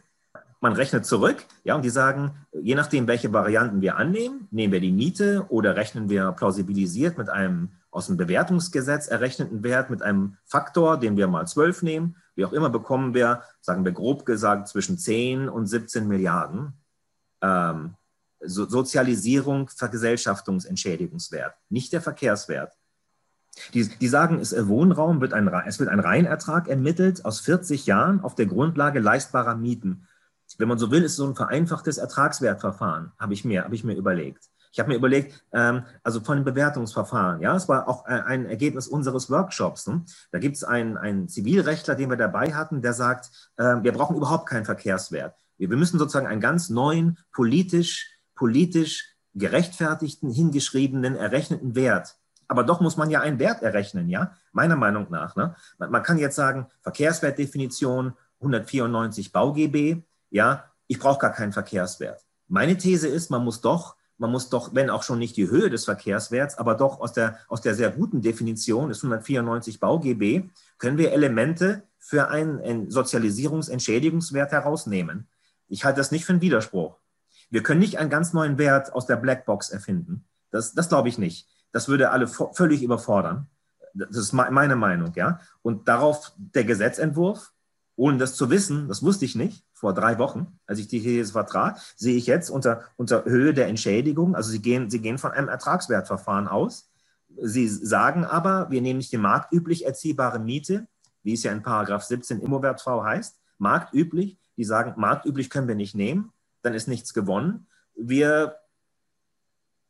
man 0.64 0.72
rechnet 0.72 1.04
zurück, 1.04 1.44
ja, 1.62 1.74
und 1.74 1.84
die 1.84 1.90
sagen, 1.90 2.32
je 2.52 2.74
nachdem, 2.74 3.06
welche 3.06 3.32
Varianten 3.34 3.82
wir 3.82 3.96
annehmen, 3.96 4.48
nehmen 4.50 4.72
wir 4.72 4.80
die 4.80 4.92
Miete 4.92 5.44
oder 5.50 5.76
rechnen 5.76 6.08
wir 6.08 6.32
plausibilisiert 6.32 7.18
mit 7.18 7.28
einem 7.28 7.68
aus 7.90 8.06
dem 8.06 8.16
Bewertungsgesetz 8.16 9.06
errechneten 9.06 9.62
Wert 9.62 9.90
mit 9.90 10.02
einem 10.02 10.38
Faktor, 10.46 10.98
den 10.98 11.18
wir 11.18 11.28
mal 11.28 11.46
12 11.46 11.82
nehmen, 11.82 12.16
wie 12.34 12.46
auch 12.46 12.54
immer, 12.54 12.70
bekommen 12.70 13.12
wir, 13.12 13.42
sagen 13.60 13.84
wir 13.84 13.92
grob 13.92 14.24
gesagt, 14.24 14.66
zwischen 14.68 14.96
10 14.96 15.50
und 15.50 15.66
17 15.66 16.08
Milliarden 16.08 16.72
ähm, 17.42 17.94
so 18.40 18.66
Sozialisierung, 18.66 19.68
Vergesellschaftungsentschädigungswert, 19.68 21.54
nicht 21.68 21.92
der 21.92 22.00
Verkehrswert. 22.00 22.72
Die, 23.74 23.86
die 23.86 24.08
sagen, 24.08 24.40
es, 24.40 24.54
äh, 24.54 24.66
Wohnraum 24.66 25.20
wird 25.20 25.34
ein, 25.34 25.46
es 25.66 25.78
wird 25.78 25.90
ein 25.90 26.00
Reinertrag 26.00 26.68
ermittelt 26.68 27.24
aus 27.26 27.40
40 27.40 27.84
Jahren 27.84 28.20
auf 28.24 28.34
der 28.34 28.46
Grundlage 28.46 28.98
leistbarer 28.98 29.56
Mieten 29.56 30.08
wenn 30.58 30.68
man 30.68 30.78
so 30.78 30.90
will, 30.90 31.02
ist 31.02 31.16
so 31.16 31.26
ein 31.26 31.34
vereinfachtes 31.34 31.98
Ertragswertverfahren, 31.98 33.12
habe 33.18 33.34
ich 33.34 33.44
mir, 33.44 33.64
habe 33.64 33.74
ich 33.74 33.84
mir 33.84 33.94
überlegt. 33.94 34.50
Ich 34.72 34.80
habe 34.80 34.88
mir 34.88 34.96
überlegt, 34.96 35.44
ähm, 35.52 35.84
also 36.02 36.20
von 36.20 36.38
dem 36.38 36.44
Bewertungsverfahren, 36.44 37.40
ja, 37.40 37.54
es 37.54 37.68
war 37.68 37.88
auch 37.88 38.06
ein 38.06 38.46
Ergebnis 38.46 38.88
unseres 38.88 39.30
Workshops. 39.30 39.86
Ne? 39.86 40.04
Da 40.32 40.40
gibt 40.40 40.56
es 40.56 40.64
einen, 40.64 40.96
einen 40.96 41.28
Zivilrechtler, 41.28 41.94
den 41.94 42.10
wir 42.10 42.16
dabei 42.16 42.54
hatten, 42.54 42.82
der 42.82 42.92
sagt, 42.92 43.30
äh, 43.56 43.76
wir 43.82 43.92
brauchen 43.92 44.16
überhaupt 44.16 44.48
keinen 44.48 44.64
Verkehrswert. 44.64 45.36
Wir, 45.58 45.70
wir 45.70 45.76
müssen 45.76 45.98
sozusagen 45.98 46.26
einen 46.26 46.40
ganz 46.40 46.70
neuen, 46.70 47.18
politisch, 47.32 48.18
politisch 48.34 49.14
gerechtfertigten, 49.34 50.30
hingeschriebenen, 50.30 51.16
errechneten 51.16 51.76
Wert 51.76 52.16
aber 52.48 52.64
doch 52.64 52.80
muss 52.80 52.96
man 52.96 53.10
ja 53.10 53.20
einen 53.20 53.38
Wert 53.38 53.62
errechnen, 53.62 54.08
ja, 54.08 54.32
meiner 54.52 54.76
Meinung 54.76 55.06
nach. 55.10 55.36
Ne? 55.36 55.54
Man, 55.78 55.90
man 55.90 56.02
kann 56.02 56.18
jetzt 56.18 56.36
sagen, 56.36 56.66
Verkehrswertdefinition 56.82 58.14
194 58.40 59.32
BauGB, 59.32 60.02
ja, 60.34 60.64
ich 60.88 60.98
brauche 60.98 61.20
gar 61.20 61.32
keinen 61.32 61.52
Verkehrswert. 61.52 62.24
Meine 62.48 62.76
These 62.76 63.06
ist, 63.06 63.30
man 63.30 63.44
muss 63.44 63.60
doch, 63.60 63.94
man 64.18 64.32
muss 64.32 64.50
doch, 64.50 64.74
wenn 64.74 64.90
auch 64.90 65.04
schon 65.04 65.20
nicht 65.20 65.36
die 65.36 65.48
Höhe 65.48 65.70
des 65.70 65.84
Verkehrswerts, 65.84 66.58
aber 66.58 66.74
doch 66.74 67.00
aus 67.00 67.12
der, 67.12 67.38
aus 67.46 67.60
der 67.60 67.76
sehr 67.76 67.90
guten 67.92 68.20
Definition 68.20 68.88
des 68.88 68.98
194 68.98 69.78
BauGB, 69.78 70.50
können 70.78 70.98
wir 70.98 71.12
Elemente 71.12 71.84
für 71.98 72.30
einen, 72.30 72.60
einen 72.60 72.90
Sozialisierungsentschädigungswert 72.90 74.50
herausnehmen. 74.50 75.28
Ich 75.68 75.84
halte 75.84 75.98
das 75.98 76.10
nicht 76.10 76.24
für 76.24 76.32
einen 76.32 76.42
Widerspruch. 76.42 76.98
Wir 77.50 77.62
können 77.62 77.80
nicht 77.80 77.98
einen 77.98 78.10
ganz 78.10 78.32
neuen 78.32 78.58
Wert 78.58 78.92
aus 78.92 79.06
der 79.06 79.16
Blackbox 79.16 79.70
erfinden. 79.70 80.24
Das, 80.50 80.74
das 80.74 80.88
glaube 80.88 81.08
ich 81.08 81.16
nicht. 81.16 81.46
Das 81.70 81.86
würde 81.86 82.10
alle 82.10 82.26
völlig 82.26 82.82
überfordern. 82.82 83.46
Das 83.94 84.16
ist 84.16 84.32
meine 84.32 84.74
Meinung, 84.74 85.12
ja. 85.14 85.38
Und 85.62 85.86
darauf 85.86 86.32
der 86.36 86.64
Gesetzentwurf, 86.64 87.52
ohne 87.96 88.18
das 88.18 88.34
zu 88.34 88.50
wissen, 88.50 88.88
das 88.88 89.02
wusste 89.02 89.24
ich 89.24 89.36
nicht, 89.36 89.64
vor 89.84 89.92
drei 89.92 90.18
Wochen, 90.18 90.58
als 90.66 90.78
ich 90.78 90.88
die 90.88 91.02
These 91.02 91.32
vertrag, 91.32 91.78
sehe 91.94 92.16
ich 92.16 92.26
jetzt 92.26 92.48
unter, 92.48 92.84
unter 92.96 93.26
Höhe 93.26 93.52
der 93.52 93.66
Entschädigung, 93.66 94.34
also 94.34 94.50
Sie 94.50 94.62
gehen, 94.62 94.88
Sie 94.88 95.02
gehen 95.02 95.18
von 95.18 95.32
einem 95.32 95.48
Ertragswertverfahren 95.48 96.48
aus. 96.48 96.90
Sie 97.36 97.68
sagen 97.68 98.24
aber, 98.24 98.70
wir 98.70 98.80
nehmen 98.80 98.96
nicht 98.96 99.12
die 99.12 99.18
marktüblich 99.18 99.84
erziehbare 99.84 100.38
Miete, 100.38 100.86
wie 101.22 101.34
es 101.34 101.42
ja 101.42 101.52
in 101.52 101.60
Paragraph 101.60 102.02
17 102.02 102.40
Immowertv 102.40 103.02
heißt, 103.02 103.38
marktüblich, 103.58 104.38
die 104.56 104.64
sagen, 104.64 104.94
marktüblich 104.96 105.50
können 105.50 105.68
wir 105.68 105.74
nicht 105.74 105.94
nehmen, 105.94 106.32
dann 106.62 106.72
ist 106.72 106.88
nichts 106.88 107.12
gewonnen. 107.12 107.66
Wir, 107.94 108.56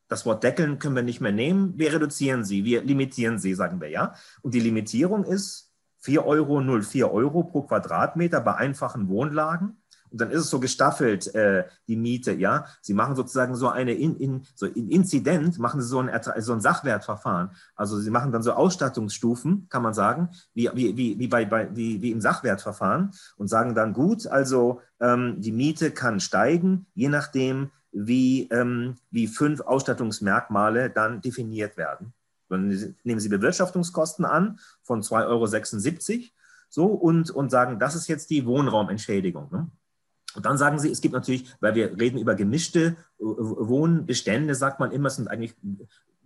das 0.09 0.25
Wort 0.25 0.43
deckeln 0.43 0.77
können 0.77 0.97
wir 0.97 1.03
nicht 1.03 1.21
mehr 1.21 1.31
nehmen, 1.31 1.79
wir 1.79 1.93
reduzieren 1.93 2.43
sie, 2.43 2.65
wir 2.65 2.83
limitieren 2.83 3.39
sie, 3.39 3.53
sagen 3.53 3.79
wir 3.79 3.87
ja. 3.87 4.13
Und 4.41 4.55
die 4.55 4.59
Limitierung 4.59 5.23
ist 5.23 5.71
4 6.05 6.23
Euro, 6.23 6.59
0,4 6.59 7.11
Euro 7.11 7.43
pro 7.43 7.63
Quadratmeter 7.63 8.39
bei 8.39 8.53
einfachen 8.53 9.07
Wohnlagen. 9.09 9.81
Dann 10.17 10.31
ist 10.31 10.41
es 10.41 10.49
so 10.49 10.59
gestaffelt, 10.59 11.33
äh, 11.35 11.65
die 11.87 11.95
Miete, 11.95 12.33
ja. 12.33 12.65
Sie 12.81 12.93
machen 12.93 13.15
sozusagen 13.15 13.55
so 13.55 13.69
eine 13.69 13.93
in, 13.93 14.15
in, 14.17 14.45
so 14.55 14.65
in 14.65 14.89
Inzident, 14.89 15.59
machen 15.59 15.81
sie 15.81 15.87
so 15.87 15.99
ein, 15.99 16.09
so 16.39 16.53
ein 16.53 16.61
Sachwertverfahren. 16.61 17.51
Also 17.75 17.99
sie 17.99 18.09
machen 18.09 18.31
dann 18.31 18.43
so 18.43 18.53
Ausstattungsstufen, 18.53 19.67
kann 19.69 19.83
man 19.83 19.93
sagen, 19.93 20.29
wie, 20.53 20.69
wie, 20.73 20.97
wie, 20.97 21.19
wie, 21.19 21.27
bei, 21.27 21.45
bei, 21.45 21.67
wie, 21.75 22.01
wie 22.01 22.11
im 22.11 22.21
Sachwertverfahren 22.21 23.11
und 23.37 23.47
sagen 23.47 23.75
dann, 23.75 23.93
gut, 23.93 24.27
also 24.27 24.81
ähm, 24.99 25.41
die 25.41 25.51
Miete 25.51 25.91
kann 25.91 26.19
steigen, 26.19 26.85
je 26.93 27.09
nachdem, 27.09 27.71
wie, 27.91 28.49
ähm, 28.51 28.95
wie 29.09 29.27
fünf 29.27 29.61
Ausstattungsmerkmale 29.61 30.89
dann 30.89 31.21
definiert 31.21 31.77
werden. 31.77 32.13
Dann 32.49 32.95
nehmen 33.03 33.19
Sie 33.19 33.29
Bewirtschaftungskosten 33.29 34.25
an 34.25 34.59
von 34.83 35.01
2,76 35.01 36.13
Euro 36.13 36.23
so, 36.69 36.85
und, 36.85 37.31
und 37.31 37.49
sagen, 37.49 37.79
das 37.79 37.95
ist 37.95 38.07
jetzt 38.07 38.29
die 38.29 38.45
Wohnraumentschädigung. 38.45 39.49
Ne? 39.51 39.69
Und 40.35 40.45
dann 40.45 40.57
sagen 40.57 40.79
sie, 40.79 40.91
es 40.91 41.01
gibt 41.01 41.13
natürlich, 41.13 41.53
weil 41.59 41.75
wir 41.75 41.97
reden 41.99 42.17
über 42.17 42.35
gemischte 42.35 42.95
äh, 43.19 43.23
Wohnbestände, 43.23 44.55
sagt 44.55 44.79
man 44.79 44.91
immer, 44.91 45.07
es 45.07 45.15
sind 45.15 45.27
eigentlich, 45.27 45.55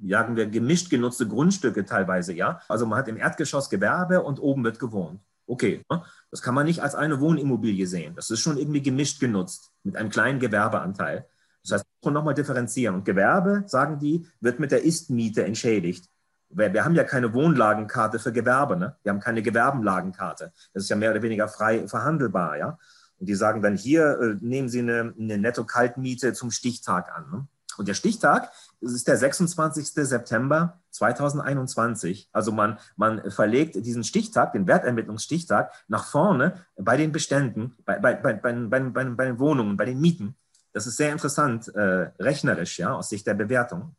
sagen 0.06 0.36
wir, 0.36 0.48
gemischt 0.48 0.90
genutzte 0.90 1.28
Grundstücke 1.28 1.86
teilweise, 1.86 2.34
ja. 2.34 2.62
Also 2.68 2.86
man 2.86 3.00
hat 3.00 3.08
im 3.08 3.18
Erdgeschoss 3.18 3.70
Gewerbe 3.70 4.24
und 4.24 4.40
oben 4.40 4.64
wird 4.64 4.80
gewohnt. 4.80 5.22
Okay, 5.48 5.84
ne? 5.90 6.04
das 6.30 6.44
kann 6.44 6.54
man 6.54 6.66
nicht 6.66 6.82
als 6.82 6.94
eine 6.94 7.20
Wohnimmobilie 7.20 7.88
sehen. 7.88 8.16
Das 8.16 8.30
ist 8.30 8.40
schon 8.40 8.58
irgendwie 8.58 8.84
gemischt 8.84 9.20
genutzt 9.20 9.72
mit 9.84 9.96
einem 9.96 10.12
kleinen 10.12 10.40
Gewerbeanteil. 10.40 11.26
Das 11.64 11.74
heißt, 11.74 11.86
man 12.04 12.14
nochmal 12.14 12.36
differenzieren. 12.36 12.96
Und 12.96 13.06
Gewerbe, 13.06 13.64
sagen 13.66 14.00
die, 14.00 14.28
wird 14.40 14.60
mit 14.60 14.72
der 14.72 14.84
Ist-Miete 14.84 15.44
entschädigt. 15.44 16.06
Wir, 16.50 16.84
haben 16.84 16.96
ja 16.96 17.04
keine 17.04 17.34
Wohnlagenkarte 17.34 18.18
für 18.18 18.32
Gewerbe, 18.32 18.76
ne? 18.76 18.96
Wir 19.04 19.12
haben 19.12 19.20
keine 19.20 19.42
Gewerbenlagenkarte. 19.42 20.52
Das 20.74 20.84
ist 20.84 20.90
ja 20.90 20.96
mehr 20.96 21.12
oder 21.12 21.22
weniger 21.22 21.48
frei 21.48 21.88
verhandelbar, 21.88 22.58
ja. 22.58 22.78
Und 23.20 23.28
die 23.28 23.36
sagen 23.36 23.62
dann 23.62 23.76
hier, 23.76 24.20
äh, 24.20 24.36
nehmen 24.40 24.70
Sie 24.70 24.80
eine, 24.80 25.14
eine 25.18 25.38
Netto-Kaltmiete 25.38 26.34
zum 26.34 26.52
Stichtag 26.52 27.12
an. 27.16 27.30
Ne? 27.32 27.48
Und 27.78 27.88
der 27.88 27.94
Stichtag 27.94 28.52
ist 28.82 29.08
der 29.08 29.18
26. 29.18 29.88
September 29.94 30.82
2021. 30.92 32.30
Also 32.32 32.52
man, 32.52 32.78
man 32.98 33.32
verlegt 33.32 33.76
diesen 33.76 34.04
Stichtag, 34.04 34.54
den 34.54 34.68
Wertermittlungsstichtag, 34.68 35.72
nach 35.88 36.06
vorne 36.06 36.66
bei 36.76 36.98
den 36.98 37.12
Beständen, 37.12 37.76
bei, 37.86 38.00
bei, 38.00 38.16
bei, 38.16 38.34
bei, 38.34 38.54
bei, 38.54 38.80
bei 38.82 39.26
den 39.26 39.40
Wohnungen, 39.40 39.78
bei 39.78 39.86
den 39.86 40.02
Mieten. 40.02 40.36
Das 40.74 40.88
ist 40.88 40.98
sehr 40.98 41.12
interessant, 41.12 41.74
äh, 41.74 42.12
rechnerisch, 42.20 42.80
ja, 42.80 42.94
aus 42.94 43.10
Sicht 43.10 43.26
der 43.26 43.34
Bewertung. 43.34 43.96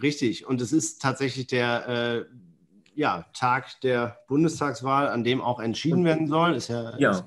Richtig. 0.00 0.46
Und 0.46 0.60
es 0.60 0.72
ist 0.72 1.02
tatsächlich 1.02 1.46
der, 1.48 1.88
äh, 1.88 2.24
ja, 2.94 3.24
Tag 3.32 3.80
der 3.82 4.18
Bundestagswahl, 4.28 5.08
an 5.08 5.24
dem 5.24 5.40
auch 5.40 5.60
entschieden 5.60 6.04
werden 6.04 6.28
soll. 6.28 6.54
Ist 6.54 6.68
ja, 6.68 6.96
ja. 6.98 7.10
Ist 7.10 7.24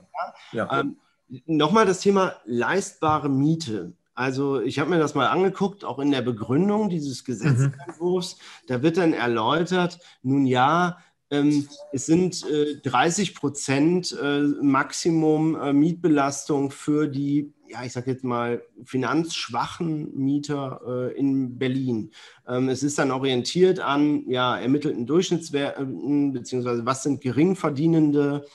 ja. 0.51 0.79
Ähm, 0.79 0.97
Nochmal 1.45 1.85
das 1.85 1.99
Thema 1.99 2.35
leistbare 2.45 3.27
Miete. 3.27 3.93
Also 4.15 4.61
ich 4.61 4.79
habe 4.79 4.89
mir 4.89 4.97
das 4.97 5.13
mal 5.13 5.27
angeguckt, 5.27 5.83
auch 5.83 5.99
in 5.99 6.09
der 6.09 6.21
Begründung 6.21 6.89
dieses 6.89 7.25
Gesetzentwurfs. 7.25 8.35
Mhm. 8.35 8.67
Da 8.67 8.81
wird 8.81 8.97
dann 8.97 9.13
erläutert, 9.13 9.99
nun 10.23 10.45
ja, 10.45 10.97
ähm, 11.29 11.67
es 11.91 12.05
sind 12.05 12.49
äh, 12.49 12.77
30 12.81 13.35
Prozent 13.35 14.17
äh, 14.19 14.41
Maximum 14.61 15.59
äh, 15.59 15.73
Mietbelastung 15.73 16.71
für 16.71 17.07
die 17.07 17.53
ja, 17.69 17.83
ich 17.83 17.91
sage 17.91 18.11
jetzt 18.11 18.23
mal, 18.23 18.61
finanzschwachen 18.83 20.17
Mieter 20.17 20.81
äh, 20.87 21.17
in 21.17 21.57
Berlin. 21.57 22.11
Ähm, 22.47 22.69
es 22.69 22.83
ist 22.83 22.97
dann 22.97 23.11
orientiert 23.11 23.79
an 23.79 24.29
ja, 24.29 24.57
ermittelten 24.57 25.05
Durchschnittswerten, 25.05 26.33
beziehungsweise 26.33 26.85
was 26.85 27.03
sind 27.03 27.21
Geringverdienende. 27.21 28.45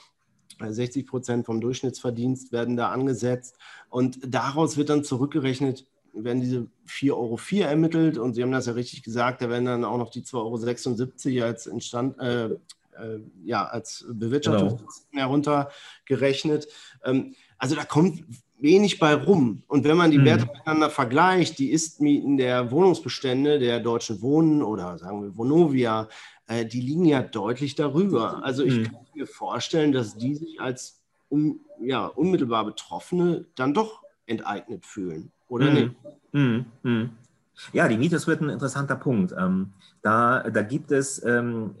60 0.65 1.07
Prozent 1.07 1.45
vom 1.45 1.59
Durchschnittsverdienst 1.59 2.51
werden 2.51 2.77
da 2.77 2.89
angesetzt 2.89 3.57
und 3.89 4.19
daraus 4.25 4.77
wird 4.77 4.89
dann 4.89 5.03
zurückgerechnet, 5.03 5.85
werden 6.13 6.41
diese 6.41 6.67
4,04 6.87 7.11
Euro 7.11 7.37
ermittelt 7.69 8.17
und 8.17 8.35
Sie 8.35 8.43
haben 8.43 8.51
das 8.51 8.67
ja 8.67 8.73
richtig 8.73 9.03
gesagt, 9.03 9.41
da 9.41 9.49
werden 9.49 9.65
dann 9.65 9.83
auch 9.83 9.97
noch 9.97 10.09
die 10.09 10.21
2,76 10.21 11.37
Euro 11.37 11.47
als 11.47 11.65
Instand, 11.65 12.19
äh, 12.19 12.45
äh, 12.45 13.19
ja, 13.43 13.65
als 13.65 14.05
Bewirtschaftung 14.07 14.77
genau. 15.11 15.23
heruntergerechnet. 15.23 16.67
Ähm, 17.03 17.35
also 17.57 17.75
da 17.75 17.85
kommt 17.85 18.23
wenig 18.63 18.97
bei 18.97 19.13
rum. 19.13 19.61
Und 19.67 19.83
wenn 19.83 19.97
man 19.97 20.09
die 20.09 20.17
hm. 20.17 20.25
Werte 20.25 20.45
miteinander 20.47 20.89
vergleicht, 20.89 21.59
die 21.59 21.71
Istmieten 21.71 22.37
der 22.37 22.71
Wohnungsbestände 22.71 23.59
der 23.59 23.79
Deutschen 23.79 24.21
Wohnen 24.21 24.63
oder 24.63 24.97
sagen 24.97 25.21
wir 25.21 25.37
Vonovia, 25.37 26.07
äh, 26.47 26.65
die 26.65 26.81
liegen 26.81 27.05
ja 27.05 27.21
deutlich 27.21 27.75
darüber. 27.75 28.43
Also 28.43 28.63
ich 28.63 28.77
hm. 28.77 28.83
kann 28.85 29.05
mir 29.13 29.27
vorstellen, 29.27 29.91
dass 29.91 30.17
die 30.17 30.33
sich 30.33 30.59
als 30.59 31.03
un, 31.29 31.59
ja, 31.79 32.07
unmittelbar 32.07 32.65
Betroffene 32.65 33.45
dann 33.55 33.75
doch 33.75 34.01
enteignet 34.25 34.85
fühlen, 34.85 35.31
oder 35.47 35.67
hm. 35.67 35.73
nicht? 35.73 35.91
Hm. 36.31 36.65
hm. 36.81 37.09
Ja, 37.71 37.87
die 37.87 37.97
Miete, 37.97 38.15
das 38.15 38.25
wird 38.25 38.41
ein 38.41 38.49
interessanter 38.49 38.95
Punkt. 38.95 39.31
Ähm, 39.37 39.73
da, 40.01 40.49
da 40.49 40.63
gibt 40.63 40.91
es 40.91 41.23
ähm, 41.23 41.75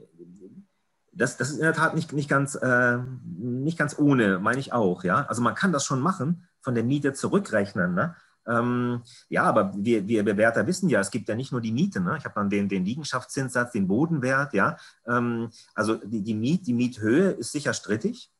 das, 1.15 1.37
das 1.37 1.49
ist 1.49 1.57
in 1.57 1.63
der 1.63 1.73
Tat 1.73 1.95
nicht, 1.95 2.13
nicht, 2.13 2.29
ganz, 2.29 2.55
äh, 2.55 2.97
nicht 3.37 3.77
ganz 3.77 3.97
ohne, 3.97 4.39
meine 4.39 4.59
ich 4.59 4.73
auch. 4.73 5.03
Ja? 5.03 5.25
Also 5.27 5.41
man 5.41 5.55
kann 5.55 5.71
das 5.71 5.85
schon 5.85 6.01
machen, 6.01 6.47
von 6.63 6.73
der 6.73 6.83
Miete 6.83 7.13
zurückrechnen. 7.13 7.93
Ne? 7.93 8.15
Ähm, 8.47 9.03
ja, 9.29 9.43
aber 9.43 9.73
wir, 9.75 10.07
wir 10.07 10.23
Bewerter 10.23 10.65
wissen 10.65 10.89
ja, 10.89 10.99
es 10.99 11.11
gibt 11.11 11.29
ja 11.29 11.35
nicht 11.35 11.51
nur 11.51 11.61
die 11.61 11.71
Miete. 11.71 11.99
Ne? 12.01 12.15
Ich 12.17 12.25
habe 12.25 12.35
dann 12.35 12.49
den, 12.49 12.67
den 12.67 12.85
Liegenschaftszinssatz, 12.85 13.73
den 13.73 13.87
Bodenwert. 13.87 14.53
Ja? 14.53 14.77
Ähm, 15.07 15.49
also 15.75 15.95
die, 15.95 16.23
die, 16.23 16.33
Miet, 16.33 16.65
die 16.65 16.73
Miethöhe 16.73 17.31
ist 17.31 17.51
sicher 17.51 17.73
strittig. 17.73 18.31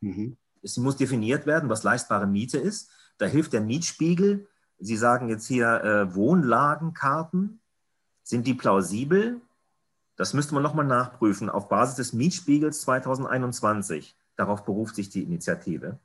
Mhm. 0.00 0.36
Sie 0.62 0.80
muss 0.80 0.96
definiert 0.96 1.46
werden, 1.46 1.68
was 1.68 1.82
leistbare 1.82 2.26
Miete 2.26 2.58
ist. 2.58 2.90
Da 3.18 3.26
hilft 3.26 3.52
der 3.52 3.60
Mietspiegel. 3.60 4.48
Sie 4.78 4.96
sagen 4.96 5.28
jetzt 5.28 5.46
hier 5.46 5.82
äh, 5.84 6.14
Wohnlagenkarten. 6.14 7.60
Sind 8.22 8.46
die 8.46 8.54
plausibel? 8.54 9.40
Das 10.16 10.34
müsste 10.34 10.54
man 10.54 10.62
nochmal 10.62 10.86
nachprüfen 10.86 11.50
auf 11.50 11.68
Basis 11.68 11.96
des 11.96 12.12
Mietspiegels 12.12 12.82
2021. 12.82 14.16
Darauf 14.36 14.64
beruft 14.64 14.94
sich 14.94 15.08
die 15.08 15.22
Initiative. 15.22 15.98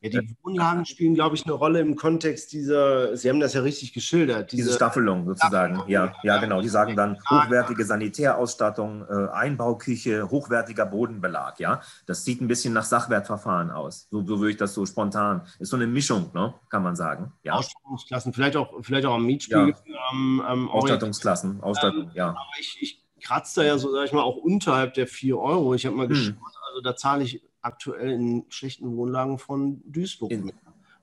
Ja, 0.00 0.10
die 0.10 0.36
Wohnlagen 0.44 0.86
spielen, 0.86 1.14
glaube 1.14 1.34
ich, 1.34 1.44
eine 1.44 1.54
Rolle 1.54 1.80
im 1.80 1.96
Kontext 1.96 2.52
dieser, 2.52 3.16
Sie 3.16 3.28
haben 3.28 3.40
das 3.40 3.54
ja 3.54 3.62
richtig 3.62 3.92
geschildert. 3.92 4.52
Diese, 4.52 4.62
diese 4.62 4.76
Staffelung 4.76 5.26
sozusagen, 5.26 5.74
Staffelung. 5.74 5.90
Ja, 5.90 6.12
ja, 6.22 6.38
genau. 6.38 6.60
Die 6.60 6.68
sagen 6.68 6.94
dann 6.94 7.18
hochwertige 7.28 7.84
Sanitärausstattung, 7.84 9.04
äh, 9.08 9.28
Einbauküche, 9.32 10.30
hochwertiger 10.30 10.86
Bodenbelag, 10.86 11.58
ja. 11.58 11.80
Das 12.06 12.24
sieht 12.24 12.40
ein 12.40 12.46
bisschen 12.46 12.74
nach 12.74 12.84
Sachwertverfahren 12.84 13.72
aus. 13.72 14.06
So, 14.10 14.24
so 14.24 14.38
würde 14.38 14.52
ich 14.52 14.56
das 14.56 14.72
so 14.72 14.86
spontan. 14.86 15.42
Ist 15.58 15.70
so 15.70 15.76
eine 15.76 15.88
Mischung, 15.88 16.30
ne? 16.32 16.54
kann 16.70 16.84
man 16.84 16.94
sagen. 16.94 17.32
Ja. 17.42 17.54
Ausstattungsklassen, 17.54 18.32
vielleicht 18.32 18.56
auch, 18.56 18.72
vielleicht 18.82 19.04
auch 19.04 19.14
am 19.14 19.26
Mietspiegel. 19.26 19.74
Ja. 19.84 19.96
Ähm, 20.12 20.42
ähm, 20.48 20.68
Ausstattungsklassen, 20.68 21.60
Ausstattung, 21.60 22.04
ähm, 22.04 22.10
ja. 22.14 22.28
Aber 22.28 22.40
ich, 22.60 22.78
ich 22.80 23.04
kratze 23.24 23.62
da 23.62 23.66
ja 23.66 23.78
so, 23.78 23.90
sag 23.92 24.04
ich 24.04 24.12
mal, 24.12 24.22
auch 24.22 24.36
unterhalb 24.36 24.94
der 24.94 25.08
4 25.08 25.36
Euro. 25.36 25.74
Ich 25.74 25.86
habe 25.86 25.96
mal 25.96 26.04
hm. 26.04 26.10
geschaut, 26.10 26.36
also 26.68 26.82
da 26.82 26.94
zahle 26.94 27.24
ich 27.24 27.42
aktuell 27.62 28.10
in 28.10 28.44
schlechten 28.48 28.96
Wohnlagen 28.96 29.38
von 29.38 29.82
Duisburg 29.84 30.30
in, 30.30 30.52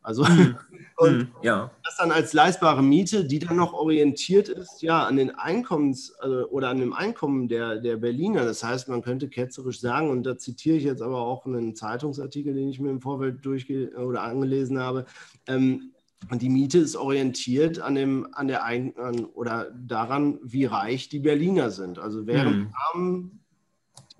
Also 0.01 0.23
mhm. 0.23 0.55
und 0.97 1.17
mhm, 1.17 1.27
ja. 1.41 1.71
das 1.83 1.97
dann 1.97 2.11
als 2.11 2.33
leistbare 2.33 2.83
Miete, 2.83 3.25
die 3.25 3.39
dann 3.39 3.57
noch 3.57 3.73
orientiert 3.73 4.49
ist, 4.49 4.81
ja, 4.81 5.03
an 5.03 5.17
den 5.17 5.31
Einkommens 5.31 6.13
also, 6.19 6.47
oder 6.49 6.69
an 6.69 6.79
dem 6.79 6.93
Einkommen 6.93 7.47
der, 7.47 7.77
der 7.77 7.97
Berliner. 7.97 8.45
Das 8.45 8.63
heißt, 8.63 8.87
man 8.87 9.01
könnte 9.01 9.29
ketzerisch 9.29 9.79
sagen, 9.79 10.09
und 10.09 10.23
da 10.23 10.37
zitiere 10.37 10.77
ich 10.77 10.83
jetzt 10.83 11.01
aber 11.01 11.19
auch 11.19 11.45
einen 11.45 11.75
Zeitungsartikel, 11.75 12.53
den 12.53 12.69
ich 12.69 12.79
mir 12.79 12.91
im 12.91 13.01
Vorfeld 13.01 13.45
durchge 13.45 13.91
oder 13.97 14.23
angelesen 14.23 14.79
habe. 14.79 15.05
Ähm, 15.47 15.91
und 16.31 16.41
die 16.41 16.49
Miete 16.49 16.79
ist 16.79 16.95
orientiert 16.95 17.79
an 17.79 17.95
dem, 17.95 18.27
an 18.33 18.47
der 18.47 18.63
Ein 18.63 18.97
an, 18.97 19.25
oder 19.25 19.71
daran, 19.71 20.39
wie 20.43 20.65
reich 20.65 21.09
die 21.09 21.19
Berliner 21.19 21.69
sind. 21.69 21.99
Also 21.99 22.25
während 22.25 22.73
mhm. 22.95 23.39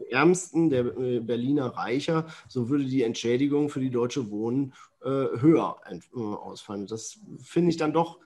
Ärmsten 0.10 0.70
der 0.70 0.86
äh, 0.98 1.20
Berliner 1.20 1.68
reicher, 1.68 2.26
so 2.48 2.70
würde 2.70 2.86
die 2.86 3.04
Entschädigung 3.04 3.70
für 3.70 3.80
die 3.80 3.90
Deutsche 3.90 4.30
Wohnen 4.30 4.74
äh, 5.04 5.10
höher 5.10 5.78
äh, 5.90 6.20
ausfallen. 6.20 6.88
Das 6.88 7.20
finde 7.42 7.70
ich 7.70 7.78
dann 7.78 7.94
doch 7.94 8.20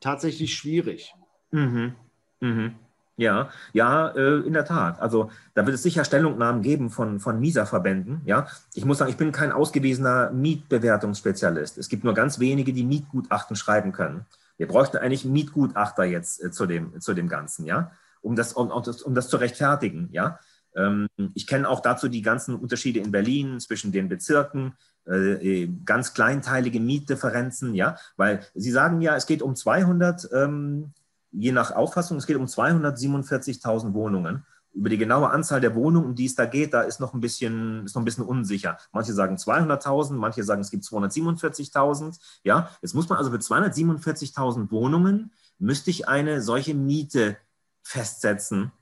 tatsächlich 0.00 0.54
schwierig. 0.54 1.14
Mhm. 1.50 1.94
Mhm. 2.40 2.74
Ja, 3.16 3.50
ja, 3.72 4.08
äh, 4.08 4.40
in 4.40 4.54
der 4.54 4.64
Tat. 4.64 5.00
Also 5.00 5.30
da 5.54 5.64
wird 5.66 5.76
es 5.76 5.84
sicher 5.84 6.04
Stellungnahmen 6.04 6.62
geben 6.62 6.90
von, 6.90 7.20
von 7.20 7.38
MISA-Verbänden. 7.38 8.22
Ja, 8.24 8.48
ich 8.74 8.84
muss 8.84 8.98
sagen, 8.98 9.10
ich 9.10 9.16
bin 9.16 9.30
kein 9.30 9.52
ausgewiesener 9.52 10.32
Mietbewertungsspezialist. 10.32 11.78
Es 11.78 11.88
gibt 11.88 12.02
nur 12.02 12.14
ganz 12.14 12.40
wenige, 12.40 12.72
die 12.72 12.82
Mietgutachten 12.82 13.54
schreiben 13.54 13.92
können. 13.92 14.26
Wir 14.56 14.66
bräuchten 14.66 14.96
eigentlich 14.96 15.24
Mietgutachter 15.24 16.04
jetzt 16.04 16.42
äh, 16.42 16.50
zu, 16.50 16.66
dem, 16.66 17.00
zu 17.00 17.14
dem 17.14 17.28
Ganzen, 17.28 17.66
ja, 17.66 17.92
um 18.20 18.34
das, 18.34 18.52
um, 18.52 18.70
um, 18.70 18.82
das, 18.82 19.02
um 19.02 19.14
das 19.14 19.28
zu 19.28 19.36
rechtfertigen, 19.36 20.08
ja. 20.10 20.40
Ähm, 20.76 21.08
ich 21.34 21.46
kenne 21.46 21.68
auch 21.68 21.80
dazu 21.80 22.08
die 22.08 22.22
ganzen 22.22 22.54
Unterschiede 22.54 23.00
in 23.00 23.12
Berlin 23.12 23.60
zwischen 23.60 23.92
den 23.92 24.08
Bezirken, 24.08 24.74
äh, 25.06 25.68
ganz 25.84 26.14
kleinteilige 26.14 26.80
Mietdifferenzen, 26.80 27.74
ja, 27.74 27.96
weil 28.16 28.40
Sie 28.54 28.70
sagen 28.70 29.00
ja, 29.00 29.16
es 29.16 29.26
geht 29.26 29.42
um 29.42 29.54
200, 29.54 30.28
ähm, 30.32 30.92
je 31.30 31.52
nach 31.52 31.72
Auffassung, 31.72 32.16
es 32.16 32.26
geht 32.26 32.36
um 32.36 32.46
247.000 32.46 33.92
Wohnungen. 33.92 34.44
Über 34.72 34.88
die 34.88 34.98
genaue 34.98 35.30
Anzahl 35.30 35.60
der 35.60 35.76
Wohnungen, 35.76 36.06
um 36.06 36.14
die 36.16 36.26
es 36.26 36.34
da 36.34 36.46
geht, 36.46 36.74
da 36.74 36.80
ist 36.80 36.98
noch 36.98 37.14
ein 37.14 37.20
bisschen, 37.20 37.84
ist 37.84 37.94
noch 37.94 38.02
ein 38.02 38.06
bisschen 38.06 38.24
unsicher. 38.24 38.78
Manche 38.92 39.12
sagen 39.12 39.36
200.000, 39.36 40.14
manche 40.14 40.42
sagen, 40.42 40.62
es 40.62 40.70
gibt 40.70 40.82
247.000. 40.84 42.18
Ja, 42.42 42.70
jetzt 42.82 42.94
muss 42.94 43.08
man 43.08 43.18
also 43.18 43.30
für 43.30 43.36
247.000 43.36 44.72
Wohnungen 44.72 45.30
müsste 45.58 45.90
ich 45.90 46.08
eine 46.08 46.42
solche 46.42 46.74
Miete 46.74 47.36
festsetzen, 47.82 48.72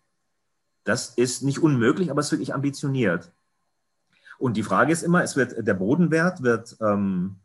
das 0.85 1.11
ist 1.11 1.43
nicht 1.43 1.63
unmöglich, 1.63 2.11
aber 2.11 2.21
es 2.21 2.27
ist 2.27 2.33
wirklich 2.33 2.55
ambitioniert. 2.55 3.33
Und 4.39 4.57
die 4.57 4.65
Frage 4.65 4.93
ist 4.93 5.03
immer, 5.03 5.23
es 5.23 5.37
wird, 5.37 5.67
der 5.67 5.75
Bodenwert 5.75 6.43
wird, 6.43 6.77
ähm, 6.81 7.37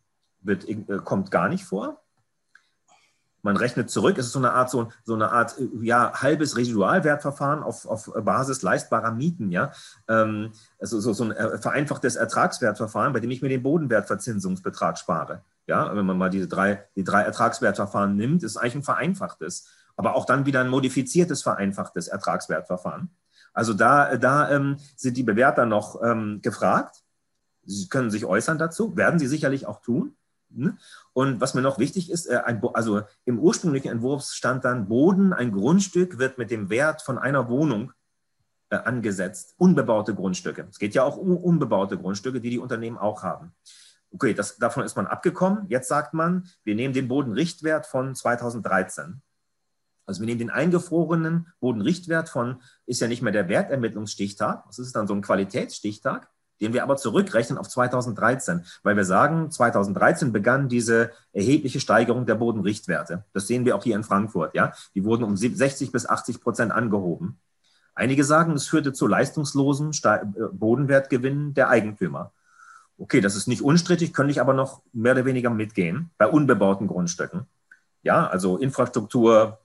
wird, 0.42 0.68
äh, 0.68 1.00
kommt 1.04 1.30
gar 1.30 1.48
nicht 1.48 1.64
vor. 1.64 2.02
Man 3.44 3.56
rechnet 3.56 3.90
zurück, 3.90 4.18
es 4.18 4.26
ist 4.26 4.32
so 4.32 4.40
eine 4.40 4.54
Art, 4.54 4.72
so, 4.72 4.90
so 5.04 5.14
eine 5.14 5.32
Art 5.32 5.56
ja, 5.80 6.12
halbes 6.22 6.58
Residualwertverfahren 6.58 7.62
auf, 7.62 7.86
auf 7.86 8.12
Basis 8.26 8.64
leistbarer 8.64 9.12
Mieten, 9.12 9.52
ja. 9.52 9.72
Ähm, 10.08 10.52
also 10.80 11.00
so, 11.00 11.14
so 11.14 11.26
ein 11.26 11.32
äh, 11.32 11.60
vereinfachtes 11.60 12.16
Ertragswertverfahren, 12.16 13.14
bei 13.14 13.20
dem 13.20 13.30
ich 13.30 13.44
mir 13.44 13.50
den 13.50 13.64
Bodenwertverzinsungsbetrag 13.64 14.98
spare. 14.98 15.44
Ja, 15.68 15.96
wenn 15.96 16.06
man 16.06 16.18
mal 16.18 16.30
diese 16.30 16.48
drei, 16.48 16.84
die 16.96 17.04
drei 17.04 17.22
Ertragswertverfahren 17.22 18.16
nimmt, 18.16 18.42
ist 18.42 18.52
es 18.52 18.58
eigentlich 18.58 18.76
ein 18.76 18.84
vereinfachtes, 18.84 19.68
aber 19.96 20.16
auch 20.16 20.26
dann 20.26 20.46
wieder 20.46 20.62
ein 20.62 20.70
modifiziertes 20.70 21.44
vereinfachtes 21.44 22.08
Ertragswertverfahren. 22.08 23.12
Also 23.58 23.74
da, 23.74 24.18
da 24.18 24.52
ähm, 24.52 24.78
sind 24.96 25.18
die 25.18 25.24
Bewerter 25.24 25.66
noch 25.66 26.00
ähm, 26.04 26.42
gefragt. 26.44 27.02
Sie 27.66 27.90
können 27.90 28.12
sich 28.12 28.24
äußern 28.24 28.60
dazu, 28.60 28.96
werden 28.96 29.18
sie 29.18 29.26
sicherlich 29.26 29.66
auch 29.66 29.82
tun. 29.82 30.16
Ne? 30.50 30.78
Und 31.12 31.42
was 31.42 31.56
mir 31.56 31.64
noch 31.64 31.80
wichtig 31.80 32.12
ist, 32.12 32.28
äh, 32.28 32.40
also 32.74 33.02
im 33.26 33.40
ursprünglichen 33.40 33.90
Entwurf 33.90 34.26
stand 34.26 34.64
dann, 34.64 34.88
Boden, 34.88 35.34
ein 35.34 35.52
Grundstück 35.52 36.20
wird 36.20 36.38
mit 36.38 36.52
dem 36.52 36.70
Wert 36.70 37.02
von 37.02 37.18
einer 37.18 37.50
Wohnung 37.50 37.94
äh, 38.70 38.76
angesetzt. 38.76 39.56
Unbebaute 39.58 40.14
Grundstücke. 40.14 40.68
Es 40.70 40.78
geht 40.78 40.94
ja 40.94 41.02
auch 41.02 41.18
um 41.18 41.36
unbebaute 41.36 41.98
Grundstücke, 41.98 42.40
die 42.40 42.52
die 42.52 42.60
Unternehmen 42.60 43.00
auch 43.00 43.24
haben. 43.24 43.56
Okay, 44.12 44.36
das, 44.36 44.58
davon 44.58 44.84
ist 44.84 44.96
man 44.96 45.08
abgekommen. 45.08 45.66
Jetzt 45.68 45.88
sagt 45.88 46.14
man, 46.14 46.48
wir 46.64 46.76
nehmen 46.76 46.94
den 46.94 47.08
Bodenrichtwert 47.08 47.88
von 47.88 48.14
2013. 48.14 49.24
Also 50.08 50.22
wir 50.22 50.26
nehmen 50.26 50.40
den 50.40 50.50
eingefrorenen 50.50 51.48
Bodenrichtwert 51.60 52.30
von, 52.30 52.62
ist 52.86 53.02
ja 53.02 53.08
nicht 53.08 53.22
mehr 53.22 53.34
der 53.34 53.50
Wertermittlungsstichtag, 53.50 54.64
das 54.66 54.80
ist 54.80 54.96
dann 54.96 55.06
so 55.06 55.14
ein 55.14 55.22
Qualitätsstichtag, 55.22 56.30
den 56.62 56.74
wir 56.74 56.82
aber 56.82 56.96
zurückrechnen 56.96 57.60
auf 57.60 57.68
2013, 57.68 58.66
weil 58.84 58.96
wir 58.96 59.04
sagen, 59.04 59.52
2013 59.52 60.32
begann 60.32 60.70
diese 60.70 61.12
erhebliche 61.34 61.80
Steigerung 61.80 62.26
der 62.26 62.36
Bodenrichtwerte. 62.36 63.26
Das 63.34 63.48
sehen 63.48 63.66
wir 63.66 63.76
auch 63.76 63.84
hier 63.84 63.96
in 63.96 64.04
Frankfurt, 64.04 64.56
ja. 64.56 64.74
Die 64.96 65.04
wurden 65.04 65.24
um 65.24 65.36
60 65.36 65.92
bis 65.92 66.08
80 66.08 66.42
Prozent 66.42 66.72
angehoben. 66.72 67.40
Einige 67.94 68.24
sagen, 68.24 68.54
es 68.54 68.68
führte 68.68 68.94
zu 68.94 69.08
leistungslosen 69.08 69.92
äh, 70.04 70.20
Bodenwertgewinnen 70.52 71.54
der 71.54 71.70
Eigentümer. 71.70 72.32
Okay, 72.98 73.22
das 73.22 73.36
ist 73.36 73.48
nicht 73.48 73.62
unstrittig, 73.62 74.14
könnte 74.14 74.32
ich 74.32 74.42
aber 74.42 74.54
noch 74.54 74.82
mehr 74.94 75.14
oder 75.14 75.26
weniger 75.26 75.50
mitgehen 75.50 76.12
bei 76.18 76.28
unbebauten 76.28 76.88
Grundstücken. 76.88 77.46
Ja, 78.04 78.28
also 78.28 78.58
Infrastruktur, 78.58 79.60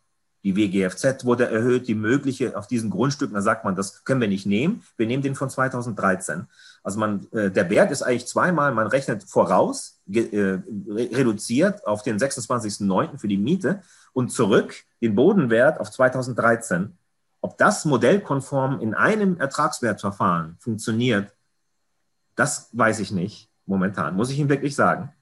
die 0.44 0.56
WGFZ 0.56 1.24
wurde 1.24 1.48
erhöht, 1.48 1.86
die 1.86 1.94
mögliche 1.94 2.56
auf 2.56 2.66
diesen 2.66 2.90
Grundstücken, 2.90 3.34
da 3.34 3.42
sagt 3.42 3.64
man, 3.64 3.76
das 3.76 4.04
können 4.04 4.20
wir 4.20 4.28
nicht 4.28 4.44
nehmen. 4.44 4.82
Wir 4.96 5.06
nehmen 5.06 5.22
den 5.22 5.36
von 5.36 5.48
2013. 5.48 6.46
Also 6.82 6.98
man, 6.98 7.28
äh, 7.32 7.50
der 7.50 7.70
Wert 7.70 7.92
ist 7.92 8.02
eigentlich 8.02 8.26
zweimal, 8.26 8.72
man 8.72 8.88
rechnet 8.88 9.22
voraus, 9.22 10.00
äh, 10.12 10.58
reduziert 10.90 11.86
auf 11.86 12.02
den 12.02 12.18
26.09. 12.18 13.18
für 13.18 13.28
die 13.28 13.38
Miete 13.38 13.82
und 14.12 14.32
zurück 14.32 14.74
den 15.00 15.14
Bodenwert 15.14 15.78
auf 15.78 15.90
2013. 15.90 16.98
Ob 17.40 17.56
das 17.56 17.84
modellkonform 17.84 18.80
in 18.80 18.94
einem 18.94 19.38
Ertragswertverfahren 19.38 20.56
funktioniert, 20.58 21.32
das 22.34 22.68
weiß 22.72 22.98
ich 22.98 23.12
nicht 23.12 23.48
momentan, 23.66 24.16
muss 24.16 24.30
ich 24.30 24.38
Ihnen 24.40 24.48
wirklich 24.48 24.74
sagen. 24.74 25.12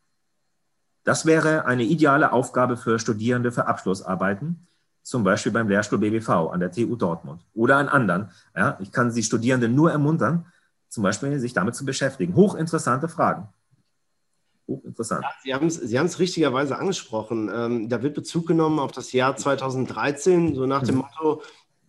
Das 1.05 1.27
wäre 1.27 1.67
eine 1.67 1.83
ideale 1.83 2.33
Aufgabe 2.33 2.77
für 2.77 2.99
Studierende 2.99 3.53
für 3.53 3.67
Abschlussarbeiten 3.67 4.67
zum 5.03 5.25
Beispiel 5.25 5.53
beim 5.53 5.69
Lehrstuhl 5.69 5.99
BBV 5.99 6.51
an 6.51 6.61
der 6.61 6.71
TU 6.71 6.97
Dortmund 6.97 7.43
oder 7.55 7.77
an 7.77 7.89
anderen. 7.89 8.31
Ja, 8.57 8.79
ich 8.81 8.93
kann 8.93 9.13
die 9.13 9.23
Studierenden 9.23 9.75
nur 9.75 9.91
ermuntern, 9.91 10.47
zum 10.89 11.03
Beispiel 11.03 11.39
sich 11.39 11.53
damit 11.53 11.75
zu 11.75 11.85
beschäftigen. 11.85 12.35
Hochinteressante 12.35 13.09
Fragen. 13.09 13.49
Hochinteressant. 14.69 15.25
Ja, 15.45 15.61
Sie 15.69 15.99
haben 15.99 16.07
es 16.07 16.19
richtigerweise 16.19 16.79
angesprochen. 16.79 17.51
Ähm, 17.53 17.89
da 17.89 18.03
wird 18.03 18.15
Bezug 18.15 18.47
genommen 18.47 18.79
auf 18.79 18.93
das 18.93 19.13
Jahr 19.13 19.37
2013, 19.37 20.55
so 20.55 20.67
nach 20.67 20.83
dem 20.83 20.97
mhm. 20.97 21.01
Motto, 21.03 21.43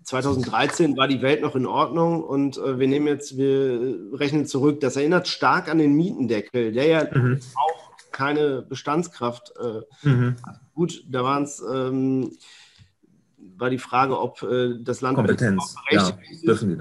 2013 0.03 0.97
war 0.97 1.07
die 1.07 1.21
Welt 1.21 1.41
noch 1.41 1.55
in 1.55 1.65
Ordnung 1.65 2.23
und 2.23 2.57
äh, 2.57 2.79
wir 2.79 2.87
nehmen 2.87 3.07
jetzt, 3.07 3.37
wir 3.37 3.97
rechnen 4.13 4.45
zurück. 4.45 4.79
Das 4.79 4.95
erinnert 4.95 5.27
stark 5.27 5.69
an 5.69 5.77
den 5.77 5.93
Mietendeckel, 5.93 6.71
der 6.71 6.87
ja 6.87 7.07
mhm. 7.13 7.39
auch 7.55 7.91
keine 8.11 8.61
Bestandskraft 8.61 9.53
äh, 9.59 10.07
mhm. 10.07 10.35
hat. 10.45 10.59
Gut, 10.73 11.03
da 11.07 11.23
waren 11.23 11.43
es 11.43 11.61
ähm, 11.61 12.35
war 13.57 13.69
die 13.69 13.77
Frage, 13.77 14.19
ob 14.19 14.41
äh, 14.43 14.75
das 14.81 15.01
Land 15.01 15.15
Kompetenz, 15.15 15.75
ja, 15.91 16.11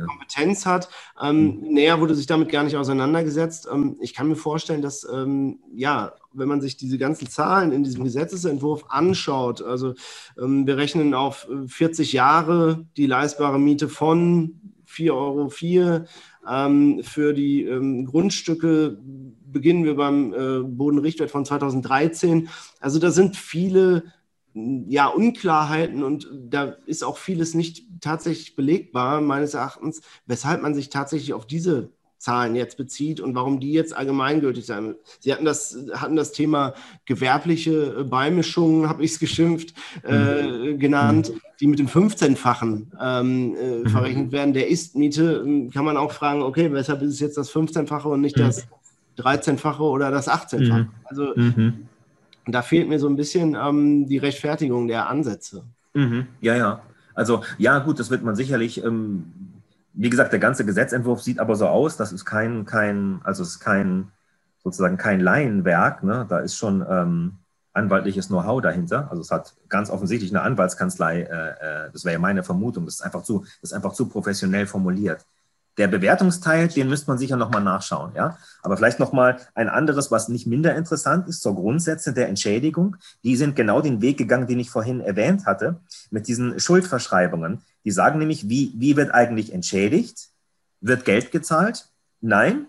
Kompetenz 0.07 0.67
hat. 0.67 0.89
Ähm, 1.21 1.61
mhm. 1.61 1.75
Näher 1.75 2.01
wurde 2.01 2.15
sich 2.15 2.27
damit 2.27 2.51
gar 2.51 2.65
nicht 2.65 2.77
auseinandergesetzt. 2.77 3.69
Ähm, 3.71 3.97
ich 4.01 4.15
kann 4.15 4.29
mir 4.29 4.37
vorstellen, 4.37 4.83
dass, 4.83 5.07
ähm, 5.13 5.61
ja, 5.73 6.15
wenn 6.33 6.49
man 6.49 6.61
sich 6.61 6.77
diese 6.77 6.99
ganzen 6.99 7.29
Zahlen 7.29 7.73
in 7.73 7.85
diesem 7.85 8.05
Gesetzesentwurf 8.05 8.85
anschaut, 8.89 9.63
also 9.63 9.95
ähm, 10.41 10.67
wir 10.67 10.77
rechnen 10.77 11.15
auf 11.15 11.47
40 11.67 12.13
Jahre 12.13 12.87
die 12.97 13.07
leistbare 13.07 13.59
Miete 13.59 13.89
von 13.89 14.61
4,04 14.89 15.13
Euro. 15.13 16.07
Ähm, 16.49 17.03
für 17.03 17.35
die 17.35 17.65
ähm, 17.65 18.07
Grundstücke 18.07 18.99
beginnen 19.53 19.85
wir 19.85 19.97
beim 19.97 20.33
äh, 20.33 20.63
Bodenrichtwert 20.63 21.31
von 21.31 21.45
2013. 21.45 22.49
Also 22.81 22.99
da 22.99 23.11
sind 23.11 23.37
viele 23.37 24.05
ja, 24.55 25.07
Unklarheiten 25.07 26.03
und 26.03 26.29
da 26.33 26.77
ist 26.87 27.05
auch 27.05 27.19
vieles 27.19 27.55
nicht 27.55 27.85
tatsächlich 28.01 28.57
belegbar, 28.57 29.21
meines 29.21 29.55
Erachtens, 29.55 30.03
weshalb 30.27 30.63
man 30.63 30.75
sich 30.75 30.89
tatsächlich 30.89 31.35
auf 31.35 31.47
diese 31.47 31.91
Zahlen 32.21 32.55
jetzt 32.55 32.77
bezieht 32.77 33.19
und 33.21 33.35
warum 33.35 33.61
die 33.61 33.73
jetzt 33.73 33.97
allgemeingültig 33.97 34.67
sein. 34.67 34.95
Sie 35.21 35.33
hatten 35.33 35.47
das, 35.47 35.77
hatten 35.95 36.17
das 36.17 36.33
Thema 36.33 36.75
gewerbliche 37.07 38.05
Beimischungen, 38.05 38.91
habe 38.91 39.03
ich 39.03 39.13
es 39.13 39.19
geschimpft, 39.19 39.73
äh, 40.05 40.43
mhm. 40.43 40.79
genannt, 40.79 41.33
die 41.61 41.67
mit 41.67 41.79
dem 41.79 41.87
15-fachen 41.87 42.93
ähm, 43.01 43.57
äh, 43.57 43.79
mhm. 43.79 43.87
verrechnet 43.89 44.33
werden. 44.33 44.53
Der 44.53 44.69
Ist-Miete 44.69 45.43
ähm, 45.47 45.71
kann 45.71 45.87
man 45.87 45.97
auch 45.97 46.13
fragen, 46.13 46.43
okay, 46.43 46.71
weshalb 46.73 47.01
ist 47.01 47.15
es 47.15 47.21
jetzt 47.21 47.39
das 47.39 47.51
15-fache 47.51 48.07
und 48.07 48.21
nicht 48.21 48.37
mhm. 48.37 48.43
das 48.43 48.69
13-fache 49.17 49.81
oder 49.81 50.11
das 50.11 50.29
18-fache? 50.29 50.85
Mhm. 50.85 50.89
Also 51.05 51.33
mhm. 51.35 51.89
Da 52.47 52.63
fehlt 52.63 52.89
mir 52.89 52.99
so 52.99 53.09
ein 53.09 53.17
bisschen 53.17 53.55
ähm, 53.55 54.07
die 54.07 54.19
Rechtfertigung 54.19 54.89
der 54.89 55.09
Ansätze. 55.09 55.65
Mhm. 55.95 56.27
Ja, 56.41 56.57
ja. 56.57 56.83
Also 57.15 57.43
ja, 57.59 57.79
gut, 57.81 57.99
das 57.99 58.11
wird 58.11 58.23
man 58.23 58.37
sicherlich 58.37 58.83
ähm, 58.83 59.33
wie 59.93 60.11
gesagt, 60.11 60.33
der 60.33 60.41
ganze 60.41 60.65
Gesetzentwurf 60.65 61.23
sieht 61.23 61.39
aber 61.41 61.57
so 61.57 61.67
aus, 61.67 61.97
das 61.97 62.13
ist 62.13 62.25
kein, 62.25 62.65
kein, 62.65 63.21
also 63.25 63.43
es 63.43 63.51
ist 63.51 63.61
kein, 63.61 64.09
sozusagen 64.63 64.97
kein 64.97 65.21
Laienwerk, 65.21 66.03
ne? 66.03 66.27
da 66.29 66.39
ist 66.39 66.57
schon 66.57 66.85
ähm, 66.89 67.39
anwaltliches 67.73 68.29
Know-how 68.29 68.61
dahinter. 68.61 69.09
Also 69.11 69.23
es 69.23 69.31
hat 69.31 69.55
ganz 69.69 69.91
offensichtlich 69.91 70.31
eine 70.31 70.43
Anwaltskanzlei, 70.43 71.23
äh, 71.23 71.87
äh, 71.87 71.91
das 71.93 72.05
wäre 72.05 72.15
ja 72.15 72.19
meine 72.19 72.43
Vermutung, 72.43 72.85
das 72.85 72.95
ist 72.95 73.03
einfach 73.03 73.23
zu, 73.23 73.41
das 73.61 73.71
ist 73.71 73.73
einfach 73.73 73.93
zu 73.93 74.07
professionell 74.07 74.67
formuliert. 74.67 75.25
Der 75.79 75.89
Bewertungsteil, 75.89 76.69
den 76.69 76.89
müsste 76.89 77.11
man 77.11 77.19
sicher 77.19 77.37
nochmal 77.37 77.63
nachschauen, 77.63 78.13
ja. 78.15 78.37
Aber 78.63 78.77
vielleicht 78.77 78.99
nochmal 78.99 79.39
ein 79.55 79.69
anderes, 79.69 80.11
was 80.11 80.29
nicht 80.29 80.47
minder 80.47 80.75
interessant 80.75 81.29
ist, 81.29 81.41
zur 81.41 81.55
Grundsätze 81.55 82.13
der 82.13 82.29
Entschädigung. 82.29 82.97
Die 83.23 83.37
sind 83.37 83.57
genau 83.57 83.81
den 83.81 84.03
Weg 84.03 84.19
gegangen, 84.19 84.47
den 84.47 84.61
ich 84.61 84.71
vorhin 84.71 85.01
erwähnt 85.01 85.47
hatte, 85.47 85.81
mit 86.11 86.29
diesen 86.29 86.59
Schuldverschreibungen. 86.59 87.63
Die 87.85 87.91
sagen 87.91 88.19
nämlich, 88.19 88.49
wie, 88.49 88.73
wie 88.77 88.97
wird 88.97 89.13
eigentlich 89.13 89.53
entschädigt? 89.53 90.29
Wird 90.81 91.05
Geld 91.05 91.31
gezahlt? 91.31 91.89
Nein. 92.21 92.67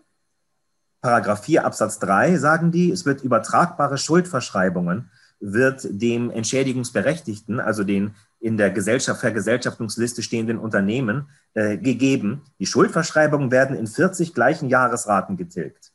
Paragraph 1.02 1.44
4 1.44 1.66
Absatz 1.66 2.00
3 2.00 2.38
sagen 2.38 2.72
die, 2.72 2.92
es 2.92 3.06
wird 3.06 3.24
übertragbare 3.24 3.98
Schuldverschreibungen, 3.98 5.10
wird 5.40 5.88
dem 5.90 6.30
Entschädigungsberechtigten, 6.30 7.60
also 7.60 7.84
den 7.84 8.14
in 8.42 8.58
der 8.58 8.72
Gesellschaft, 8.72 9.22
Vergesellschaftungsliste 9.22 10.24
stehenden 10.24 10.58
Unternehmen 10.58 11.30
äh, 11.54 11.78
gegeben. 11.78 12.42
Die 12.60 12.66
Schuldverschreibungen 12.66 13.52
werden 13.52 13.76
in 13.76 13.88
40 13.88 14.34
gleichen 14.34 14.68
Jahresraten 14.68 15.38
getilgt. 15.38 15.92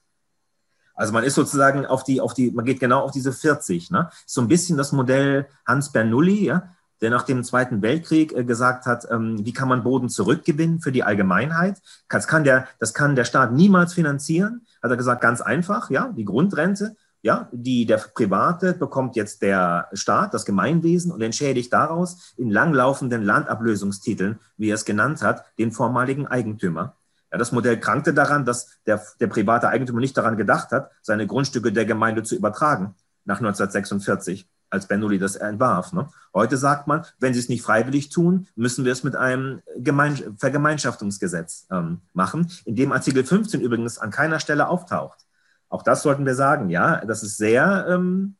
Also 0.94 1.12
man 1.12 1.24
ist 1.24 1.34
sozusagen 1.34 1.84
auf 1.84 2.04
die, 2.04 2.20
auf 2.20 2.32
die, 2.32 2.52
man 2.52 2.64
geht 2.64 2.80
genau 2.80 3.00
auf 3.00 3.10
diese 3.10 3.32
40. 3.32 3.90
Ne? 3.90 4.08
So 4.24 4.40
ein 4.40 4.48
bisschen 4.48 4.78
das 4.78 4.92
Modell 4.92 5.46
Hans 5.66 5.92
Bernoulli, 5.92 6.46
ja? 6.46 6.70
der 7.00 7.10
nach 7.10 7.24
dem 7.24 7.44
Zweiten 7.44 7.82
Weltkrieg 7.82 8.32
äh, 8.32 8.44
gesagt 8.44 8.86
hat, 8.86 9.06
ähm, 9.10 9.44
wie 9.44 9.52
kann 9.52 9.68
man 9.68 9.82
Boden 9.82 10.08
zurückgewinnen 10.08 10.80
für 10.80 10.92
die 10.92 11.02
Allgemeinheit? 11.02 11.82
Das 12.08 12.28
kann, 12.28 12.44
der, 12.44 12.68
das 12.78 12.94
kann 12.94 13.16
der 13.16 13.24
Staat 13.24 13.52
niemals 13.52 13.92
finanzieren. 13.92 14.66
Hat 14.82 14.90
er 14.90 14.96
gesagt, 14.96 15.20
ganz 15.20 15.40
einfach, 15.40 15.90
ja, 15.90 16.12
die 16.16 16.24
Grundrente, 16.24 16.96
ja, 17.22 17.48
die 17.52 17.86
der 17.86 17.98
Private 17.98 18.74
bekommt 18.74 19.16
jetzt 19.16 19.42
der 19.42 19.88
Staat, 19.92 20.34
das 20.34 20.44
Gemeinwesen 20.44 21.10
und 21.10 21.22
entschädigt 21.22 21.72
daraus 21.72 22.34
in 22.36 22.50
langlaufenden 22.50 23.22
Landablösungstiteln, 23.22 24.38
wie 24.56 24.70
er 24.70 24.76
es 24.76 24.84
genannt 24.84 25.22
hat, 25.22 25.44
den 25.58 25.72
vormaligen 25.72 26.26
Eigentümer. 26.26 26.96
Ja, 27.32 27.38
das 27.38 27.52
Modell 27.52 27.80
krankte 27.80 28.14
daran, 28.14 28.44
dass 28.44 28.78
der, 28.86 29.02
der 29.18 29.26
private 29.26 29.68
Eigentümer 29.68 30.00
nicht 30.00 30.16
daran 30.16 30.36
gedacht 30.36 30.70
hat, 30.70 30.90
seine 31.02 31.26
Grundstücke 31.26 31.72
der 31.72 31.84
Gemeinde 31.84 32.22
zu 32.22 32.36
übertragen 32.36 32.94
nach 33.24 33.38
1946 33.38 34.48
als 34.70 34.86
Bernoulli 34.86 35.18
das 35.18 35.36
entwarf. 35.36 35.92
Ne? 35.92 36.08
Heute 36.34 36.56
sagt 36.56 36.86
man, 36.86 37.04
wenn 37.18 37.34
sie 37.34 37.40
es 37.40 37.48
nicht 37.48 37.62
freiwillig 37.62 38.08
tun, 38.10 38.48
müssen 38.56 38.84
wir 38.84 38.92
es 38.92 39.04
mit 39.04 39.16
einem 39.16 39.62
Gemein 39.76 40.36
Vergemeinschaftungsgesetz 40.38 41.66
ähm, 41.70 42.00
machen, 42.12 42.50
in 42.64 42.76
dem 42.76 42.92
Artikel 42.92 43.24
15 43.24 43.60
übrigens 43.60 43.98
an 43.98 44.10
keiner 44.10 44.40
Stelle 44.40 44.68
auftaucht. 44.68 45.25
Auch 45.68 45.82
das 45.82 46.02
sollten 46.02 46.26
wir 46.26 46.34
sagen, 46.34 46.70
ja, 46.70 47.04
das 47.04 47.22
ist 47.22 47.36
sehr 47.36 47.86
ähm, 47.88 48.36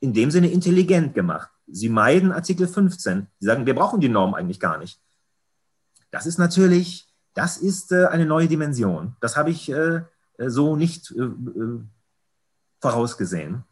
in 0.00 0.12
dem 0.12 0.30
Sinne 0.30 0.48
intelligent 0.48 1.14
gemacht. 1.14 1.50
Sie 1.66 1.88
meiden 1.88 2.32
Artikel 2.32 2.68
15. 2.68 3.26
Sie 3.38 3.46
sagen, 3.46 3.66
wir 3.66 3.74
brauchen 3.74 4.00
die 4.00 4.08
Norm 4.08 4.34
eigentlich 4.34 4.60
gar 4.60 4.78
nicht. 4.78 5.00
Das 6.10 6.26
ist 6.26 6.38
natürlich, 6.38 7.08
das 7.34 7.56
ist 7.56 7.92
äh, 7.92 8.06
eine 8.06 8.26
neue 8.26 8.48
Dimension. 8.48 9.16
Das 9.20 9.36
habe 9.36 9.50
ich 9.50 9.70
äh, 9.70 10.02
so 10.38 10.76
nicht 10.76 11.10
äh, 11.12 11.22
äh 11.22 11.80
vorausgesehen 12.80 13.64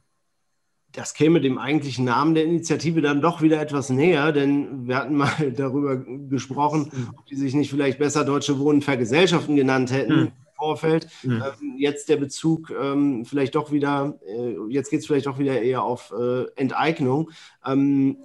das 0.94 1.12
käme 1.12 1.40
dem 1.40 1.58
eigentlichen 1.58 2.04
Namen 2.04 2.34
der 2.34 2.44
Initiative 2.44 3.02
dann 3.02 3.20
doch 3.20 3.42
wieder 3.42 3.60
etwas 3.60 3.90
näher, 3.90 4.30
denn 4.32 4.86
wir 4.86 4.96
hatten 4.96 5.16
mal 5.16 5.52
darüber 5.56 5.96
gesprochen, 5.96 6.90
mhm. 6.92 7.10
ob 7.18 7.26
die 7.26 7.36
sich 7.36 7.54
nicht 7.54 7.70
vielleicht 7.70 7.98
besser 7.98 8.24
Deutsche 8.24 8.58
Wohnen 8.58 8.80
Vergesellschaften 8.80 9.56
genannt 9.56 9.92
hätten. 9.92 10.32
Mhm. 10.54 10.64
Vorfeld. 10.64 11.08
Mhm. 11.22 11.42
Ähm, 11.42 11.76
jetzt 11.78 12.08
der 12.08 12.16
Bezug 12.16 12.70
ähm, 12.70 13.24
vielleicht 13.24 13.54
doch 13.54 13.72
wieder, 13.72 14.14
äh, 14.26 14.56
jetzt 14.68 14.90
geht 14.90 15.00
es 15.00 15.06
vielleicht 15.06 15.26
doch 15.26 15.38
wieder 15.38 15.60
eher 15.60 15.82
auf 15.82 16.12
äh, 16.18 16.44
Enteignung. 16.56 17.30
Ähm, 17.64 18.16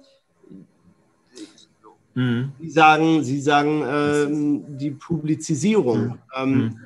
mhm. 2.14 2.52
Sie 2.60 2.70
sagen, 2.70 3.22
Sie 3.24 3.40
sagen 3.40 3.84
ähm, 3.86 4.78
die 4.78 4.90
Publizisierung. 4.90 6.00
Mhm. 6.06 6.18
Ähm, 6.36 6.52
mhm 6.52 6.80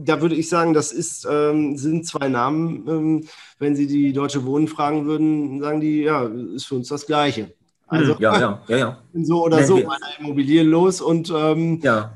da 0.00 0.20
würde 0.20 0.36
ich 0.36 0.48
sagen, 0.48 0.74
das 0.74 0.92
ist, 0.92 1.26
ähm, 1.28 1.76
sind 1.76 2.06
zwei 2.06 2.28
Namen. 2.28 3.26
Wenn 3.58 3.76
Sie 3.76 3.86
die 3.86 4.12
Deutsche 4.12 4.44
Wohnen 4.44 4.68
fragen 4.68 5.06
würden, 5.06 5.60
sagen 5.60 5.80
die, 5.80 6.02
ja, 6.02 6.24
ist 6.54 6.66
für 6.66 6.76
uns 6.76 6.88
das 6.88 7.06
Gleiche. 7.06 7.42
Hm, 7.42 7.98
also, 7.98 8.16
ja, 8.18 8.38
ja, 8.38 8.62
ja, 8.68 8.76
ja. 8.76 8.98
so 9.22 9.44
oder 9.44 9.56
nennen 9.56 9.68
so 9.68 9.76
meine 9.76 10.04
Immobilien 10.20 10.68
los 10.68 11.00
und 11.00 11.32
ähm, 11.34 11.80
ja. 11.82 12.12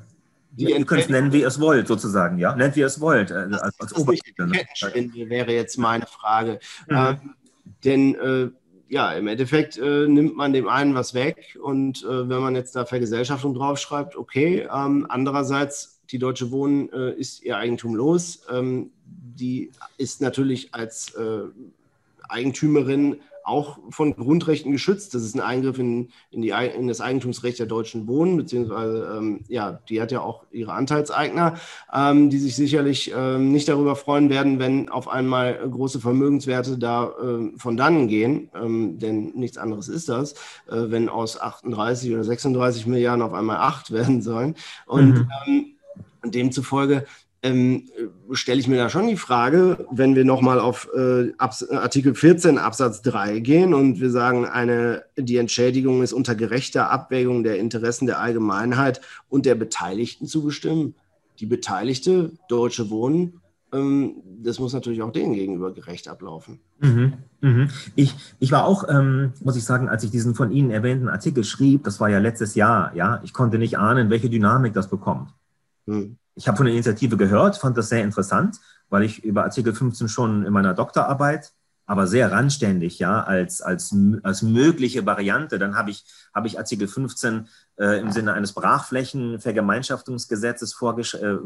Die 0.53 0.65
ihr 0.65 0.85
könnt 0.85 1.03
es 1.03 1.09
nennen, 1.09 1.33
wie 1.33 1.41
ihr 1.41 1.47
es 1.47 1.61
wollt, 1.61 1.89
sozusagen, 1.89 2.39
ja. 2.39 2.55
Nennt, 2.55 2.77
wie 2.77 2.81
ihr 2.81 2.87
es 2.87 3.01
wollt. 3.01 3.31
Äh, 3.31 3.49
als, 3.53 3.81
als 3.81 3.95
Kettenspende 3.95 5.31
wäre 5.31 5.53
jetzt 5.53 5.79
meine 5.79 6.07
Frage. 6.07 6.61
Mhm. 6.89 6.97
Ähm, 6.97 7.35
denn 7.85 8.15
äh, 8.17 8.51
ja, 8.89 9.13
im 9.15 9.27
Endeffekt 9.27 9.79
äh, 9.79 10.07
nimmt 10.07 10.37
man 10.37 10.53
dem 10.53 10.69
einen 10.69 10.95
was 10.95 11.15
weg 11.15 11.59
und 11.63 12.03
äh, 12.05 12.29
wenn 12.29 12.41
man 12.41 12.55
jetzt 12.55 12.77
da 12.77 12.85
Vergesellschaftung 12.85 13.55
draufschreibt, 13.55 14.17
okay. 14.17 14.69
Ähm, 14.71 15.07
andererseits 15.09 16.03
die 16.11 16.19
Deutsche 16.19 16.51
Wohnen 16.51 16.93
äh, 16.93 17.13
ist 17.13 17.43
ihr 17.43 17.57
Eigentum 17.57 17.95
los. 17.95 18.43
Ähm, 18.51 18.91
die 19.05 19.71
ist 19.97 20.21
natürlich 20.21 20.75
als 20.75 21.15
äh, 21.15 21.45
Eigentümerin 22.33 23.21
auch 23.45 23.79
von 23.91 24.15
Grundrechten 24.15 24.73
geschützt. 24.73 25.15
Das 25.15 25.23
ist 25.23 25.35
ein 25.35 25.41
Eingriff 25.41 25.79
in, 25.79 26.09
in, 26.31 26.43
die, 26.43 26.51
in 26.51 26.87
das 26.87 27.01
Eigentumsrecht 27.01 27.59
der 27.59 27.67
Deutschen 27.67 28.07
Wohnen, 28.07 28.37
beziehungsweise, 28.37 29.17
ähm, 29.17 29.41
ja, 29.49 29.81
die 29.89 30.01
hat 30.01 30.13
ja 30.13 30.21
auch 30.21 30.45
ihre 30.51 30.73
Anteilseigner, 30.73 31.55
ähm, 31.93 32.31
die 32.31 32.39
sich 32.39 32.55
sicherlich 32.55 33.13
ähm, 33.17 33.53
nicht 33.53 33.69
darüber 33.69 33.97
freuen 33.97 34.31
werden, 34.31 34.59
wenn 34.59 34.89
auf 34.89 35.09
einmal 35.09 35.55
große 35.55 36.01
Vermögenswerte 36.01 36.79
da 36.79 37.13
äh, 37.21 37.59
von 37.59 37.77
dannen 37.77 38.09
gehen, 38.09 38.51
ähm, 38.55 38.99
denn 38.99 39.33
nichts 39.35 39.59
anderes 39.59 39.89
ist 39.89 40.09
das, 40.09 40.33
äh, 40.69 40.91
wenn 40.91 41.09
aus 41.09 41.41
38 41.41 42.13
oder 42.13 42.25
36 42.25 42.87
Milliarden 42.87 43.23
auf 43.23 43.33
einmal 43.33 43.57
8 43.57 43.91
werden 43.93 44.23
sollen. 44.23 44.55
Und 44.87 45.15
mhm. 45.15 45.29
Ähm, 45.47 45.67
demzufolge 46.25 47.05
ähm, 47.43 47.89
stelle 48.33 48.61
ich 48.61 48.69
mir 48.69 48.77
da 48.77 48.89
schon 48.89 49.09
die 49.09 49.17
Frage, 49.17 49.87
wenn 49.91 50.15
wir 50.15 50.25
nochmal 50.25 50.61
auf 50.61 50.89
äh, 50.95 51.33
Artikel 51.39 52.15
14 52.15 52.57
Absatz 52.57 53.03
3 53.03 53.41
gehen 53.41 53.75
und 53.75 54.01
wir 54.01 54.11
sagen, 54.11 54.47
eine, 54.47 55.05
die 55.17 55.39
Entschädigung 55.39 56.03
ist 56.03 56.13
unter 56.13 56.35
gerechter 56.35 56.91
Abwägung 56.91 57.43
der 57.43 57.59
Interessen 57.59 58.07
der 58.07 58.21
Allgemeinheit 58.21 59.01
und 59.29 59.45
der 59.45 59.57
Beteiligten 59.57 60.27
zu 60.27 60.45
bestimmen. 60.45 60.95
Die 61.41 61.47
Beteiligte, 61.47 62.31
Deutsche 62.49 62.91
Wohnen, 62.91 63.41
ähm, 63.73 64.23
das 64.43 64.61
muss 64.61 64.73
natürlich 64.73 65.03
auch 65.03 65.13
denen 65.13 65.35
gegenüber 65.35 65.73
gerecht 65.73 66.07
ablaufen. 66.07 66.61
Mhm, 66.79 67.15
mhm. 67.41 67.71
Ich, 67.97 68.15
ich 68.39 68.53
war 68.53 68.67
auch, 68.67 68.89
ähm, 68.89 69.33
muss 69.43 69.57
ich 69.57 69.65
sagen, 69.65 69.89
als 69.89 70.05
ich 70.05 70.11
diesen 70.11 70.35
von 70.37 70.53
Ihnen 70.53 70.71
erwähnten 70.71 71.09
Artikel 71.09 71.43
schrieb, 71.43 71.85
das 71.85 71.99
war 71.99 72.09
ja 72.09 72.19
letztes 72.19 72.55
Jahr, 72.55 72.95
ja, 72.95 73.21
ich 73.25 73.33
konnte 73.33 73.59
nicht 73.59 73.79
ahnen, 73.79 74.11
welche 74.11 74.31
Dynamik 74.31 74.75
das 74.75 74.89
bekommt. 74.89 75.31
Hm. 75.87 76.19
Ich 76.35 76.49
habe 76.49 76.57
von 76.57 76.67
der 76.67 76.75
Initiative 76.75 77.17
gehört, 77.17 77.59
fand 77.59 77.77
das 77.77 77.89
sehr 77.89 78.03
interessant, 78.03 78.59
weil 78.89 79.03
ich 79.03 79.25
über 79.25 79.45
Artikel 79.45 79.75
15 79.75 80.09
schon 80.09 80.45
in 80.45 80.53
meiner 80.53 80.75
Doktorarbeit, 80.75 81.53
aber 81.85 82.07
sehr 82.07 82.31
randständig, 82.31 83.01
ja, 83.01 83.23
als, 83.23 83.61
als, 83.61 83.95
als 84.23 84.43
mögliche 84.43 85.05
Variante. 85.05 85.59
Dann 85.59 85.77
habe 85.77 85.91
ich, 85.91 86.05
hab 86.33 86.47
ich 86.47 86.59
Artikel 86.59 86.89
15 86.89 87.49
äh, 87.77 88.01
im 88.01 88.11
Sinne 88.13 88.33
eines 88.35 88.53
Brachflächenvergemeinschaftungsgesetzes 88.53 90.73
vorges 90.73 91.15
äh, 91.15 91.37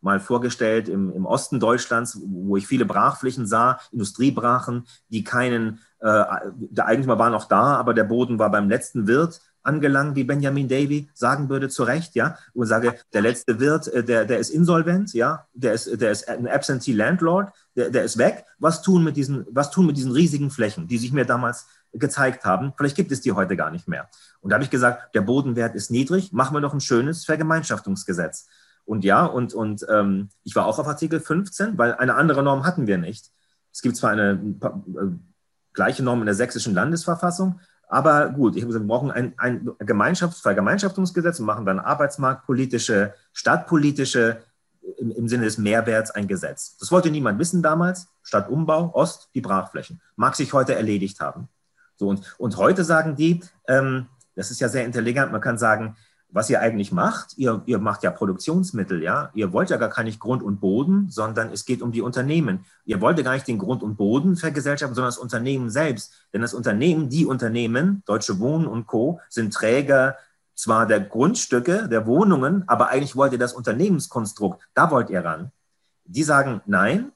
mal 0.00 0.20
vorgestellt 0.20 0.88
im, 0.88 1.12
im 1.12 1.26
Osten 1.26 1.58
Deutschlands, 1.60 2.18
wo 2.24 2.56
ich 2.56 2.66
viele 2.66 2.86
Brachflächen 2.86 3.46
sah, 3.46 3.78
Industriebrachen, 3.92 4.86
die 5.08 5.24
keinen, 5.24 5.80
äh, 5.98 6.24
der 6.54 6.86
Eigentümer 6.86 7.18
war 7.18 7.30
noch 7.30 7.46
da, 7.46 7.76
aber 7.76 7.92
der 7.92 8.04
Boden 8.04 8.38
war 8.38 8.50
beim 8.50 8.68
letzten 8.68 9.06
Wirt 9.06 9.40
angelangt, 9.62 10.16
wie 10.16 10.24
Benjamin 10.24 10.68
Davy 10.68 11.08
sagen 11.14 11.48
würde, 11.48 11.68
zu 11.68 11.82
Recht, 11.84 12.14
ja, 12.14 12.38
und 12.54 12.66
sage, 12.66 12.94
der 13.12 13.22
letzte 13.22 13.60
Wirt, 13.60 13.88
äh, 13.88 14.02
der, 14.04 14.24
der 14.24 14.38
ist 14.38 14.50
insolvent, 14.50 15.12
ja, 15.12 15.46
der 15.54 15.74
ist, 15.74 16.00
der 16.00 16.10
ist 16.10 16.28
ein 16.28 16.48
Absentee 16.48 16.92
Landlord, 16.92 17.52
der, 17.76 17.90
der 17.90 18.04
ist 18.04 18.18
weg. 18.18 18.44
Was 18.58 18.82
tun, 18.82 19.04
mit 19.04 19.16
diesen, 19.16 19.46
was 19.50 19.70
tun 19.70 19.86
mit 19.86 19.96
diesen 19.96 20.12
riesigen 20.12 20.50
Flächen, 20.50 20.88
die 20.88 20.98
sich 20.98 21.12
mir 21.12 21.24
damals 21.24 21.66
gezeigt 21.92 22.44
haben? 22.44 22.72
Vielleicht 22.76 22.96
gibt 22.96 23.12
es 23.12 23.20
die 23.20 23.32
heute 23.32 23.56
gar 23.56 23.70
nicht 23.70 23.88
mehr. 23.88 24.08
Und 24.40 24.50
da 24.50 24.54
habe 24.54 24.64
ich 24.64 24.70
gesagt, 24.70 25.14
der 25.14 25.22
Bodenwert 25.22 25.74
ist 25.74 25.90
niedrig, 25.90 26.32
machen 26.32 26.54
wir 26.54 26.60
noch 26.60 26.74
ein 26.74 26.80
schönes 26.80 27.24
Vergemeinschaftungsgesetz. 27.24 28.48
Und 28.84 29.04
ja, 29.04 29.24
und, 29.24 29.54
und 29.54 29.86
ähm, 29.88 30.30
ich 30.42 30.56
war 30.56 30.66
auch 30.66 30.78
auf 30.78 30.88
Artikel 30.88 31.20
15, 31.20 31.78
weil 31.78 31.94
eine 31.94 32.14
andere 32.14 32.42
Norm 32.42 32.64
hatten 32.64 32.86
wir 32.86 32.98
nicht. 32.98 33.30
Es 33.72 33.82
gibt 33.82 33.96
zwar 33.96 34.10
eine 34.10 34.32
äh, 34.32 35.06
gleiche 35.72 36.02
Norm 36.02 36.20
in 36.20 36.26
der 36.26 36.34
sächsischen 36.34 36.74
Landesverfassung, 36.74 37.60
aber 37.90 38.28
gut, 38.28 38.54
ich 38.54 38.62
habe 38.62 38.68
gesagt, 38.68 38.84
wir 38.84 38.88
brauchen 38.88 39.10
ein, 39.10 39.34
ein 39.36 39.68
Gemeinschafts-, 39.80 40.42
Vergemeinschaftungsgesetz 40.42 41.40
und 41.40 41.46
machen 41.46 41.66
dann 41.66 41.80
arbeitsmarktpolitische, 41.80 43.14
stadtpolitische, 43.32 44.44
im, 44.98 45.10
im 45.10 45.28
Sinne 45.28 45.44
des 45.44 45.58
Mehrwerts 45.58 46.12
ein 46.12 46.28
Gesetz. 46.28 46.76
Das 46.78 46.92
wollte 46.92 47.10
niemand 47.10 47.40
wissen 47.40 47.62
damals. 47.62 48.06
Stadtumbau, 48.22 48.94
Ost, 48.94 49.30
die 49.34 49.40
Brachflächen. 49.40 50.00
Mag 50.14 50.36
sich 50.36 50.52
heute 50.52 50.76
erledigt 50.76 51.18
haben. 51.20 51.48
So, 51.96 52.08
und, 52.08 52.36
und 52.38 52.56
heute 52.58 52.84
sagen 52.84 53.16
die, 53.16 53.42
ähm, 53.66 54.06
das 54.36 54.52
ist 54.52 54.60
ja 54.60 54.68
sehr 54.68 54.84
intelligent, 54.84 55.32
man 55.32 55.40
kann 55.40 55.58
sagen, 55.58 55.96
was 56.32 56.48
ihr 56.50 56.60
eigentlich 56.60 56.92
macht, 56.92 57.36
ihr, 57.36 57.62
ihr 57.66 57.78
macht 57.78 58.02
ja 58.02 58.10
Produktionsmittel, 58.10 59.02
ja. 59.02 59.30
Ihr 59.34 59.52
wollt 59.52 59.70
ja 59.70 59.76
gar 59.76 59.88
kein 59.88 60.10
Grund 60.18 60.42
und 60.42 60.60
Boden, 60.60 61.08
sondern 61.10 61.50
es 61.50 61.64
geht 61.64 61.82
um 61.82 61.92
die 61.92 62.02
Unternehmen. 62.02 62.64
Ihr 62.84 63.00
wollt 63.00 63.18
ja 63.18 63.24
gar 63.24 63.34
nicht 63.34 63.48
den 63.48 63.58
Grund 63.58 63.82
und 63.82 63.96
Boden 63.96 64.36
vergesellschaften, 64.36 64.94
sondern 64.94 65.08
das 65.08 65.18
Unternehmen 65.18 65.70
selbst. 65.70 66.12
Denn 66.32 66.40
das 66.40 66.54
Unternehmen, 66.54 67.08
die 67.08 67.26
Unternehmen, 67.26 68.02
Deutsche 68.06 68.38
Wohnen 68.38 68.66
und 68.66 68.86
Co., 68.86 69.20
sind 69.28 69.52
Träger 69.52 70.16
zwar 70.54 70.86
der 70.86 71.00
Grundstücke, 71.00 71.88
der 71.88 72.06
Wohnungen, 72.06 72.64
aber 72.68 72.88
eigentlich 72.88 73.16
wollt 73.16 73.32
ihr 73.32 73.38
das 73.38 73.54
Unternehmenskonstrukt, 73.54 74.62
da 74.74 74.90
wollt 74.90 75.10
ihr 75.10 75.24
ran. 75.24 75.50
Die 76.04 76.22
sagen, 76.22 76.60
nein, 76.66 77.12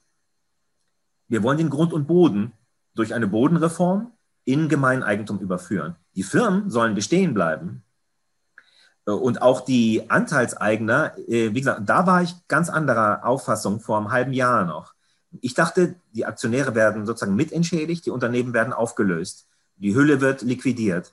wir 1.28 1.42
wollen 1.42 1.58
den 1.58 1.70
Grund 1.70 1.92
und 1.92 2.06
Boden 2.06 2.52
durch 2.94 3.14
eine 3.14 3.26
Bodenreform 3.26 4.12
in 4.44 4.68
Gemeineigentum 4.68 5.38
überführen. 5.40 5.96
Die 6.16 6.22
Firmen 6.22 6.70
sollen 6.70 6.94
bestehen 6.94 7.34
bleiben, 7.34 7.83
und 9.12 9.42
auch 9.42 9.60
die 9.60 10.08
Anteilseigner, 10.08 11.16
äh, 11.28 11.54
wie 11.54 11.60
gesagt, 11.60 11.82
da 11.84 12.06
war 12.06 12.22
ich 12.22 12.34
ganz 12.48 12.70
anderer 12.70 13.24
Auffassung 13.24 13.80
vor 13.80 13.98
einem 13.98 14.10
halben 14.10 14.32
Jahr 14.32 14.64
noch. 14.64 14.94
Ich 15.40 15.54
dachte, 15.54 15.96
die 16.12 16.26
Aktionäre 16.26 16.74
werden 16.74 17.06
sozusagen 17.06 17.34
mitentschädigt, 17.34 18.06
die 18.06 18.10
Unternehmen 18.10 18.54
werden 18.54 18.72
aufgelöst, 18.72 19.46
die 19.76 19.94
Hülle 19.94 20.20
wird 20.20 20.42
liquidiert. 20.42 21.12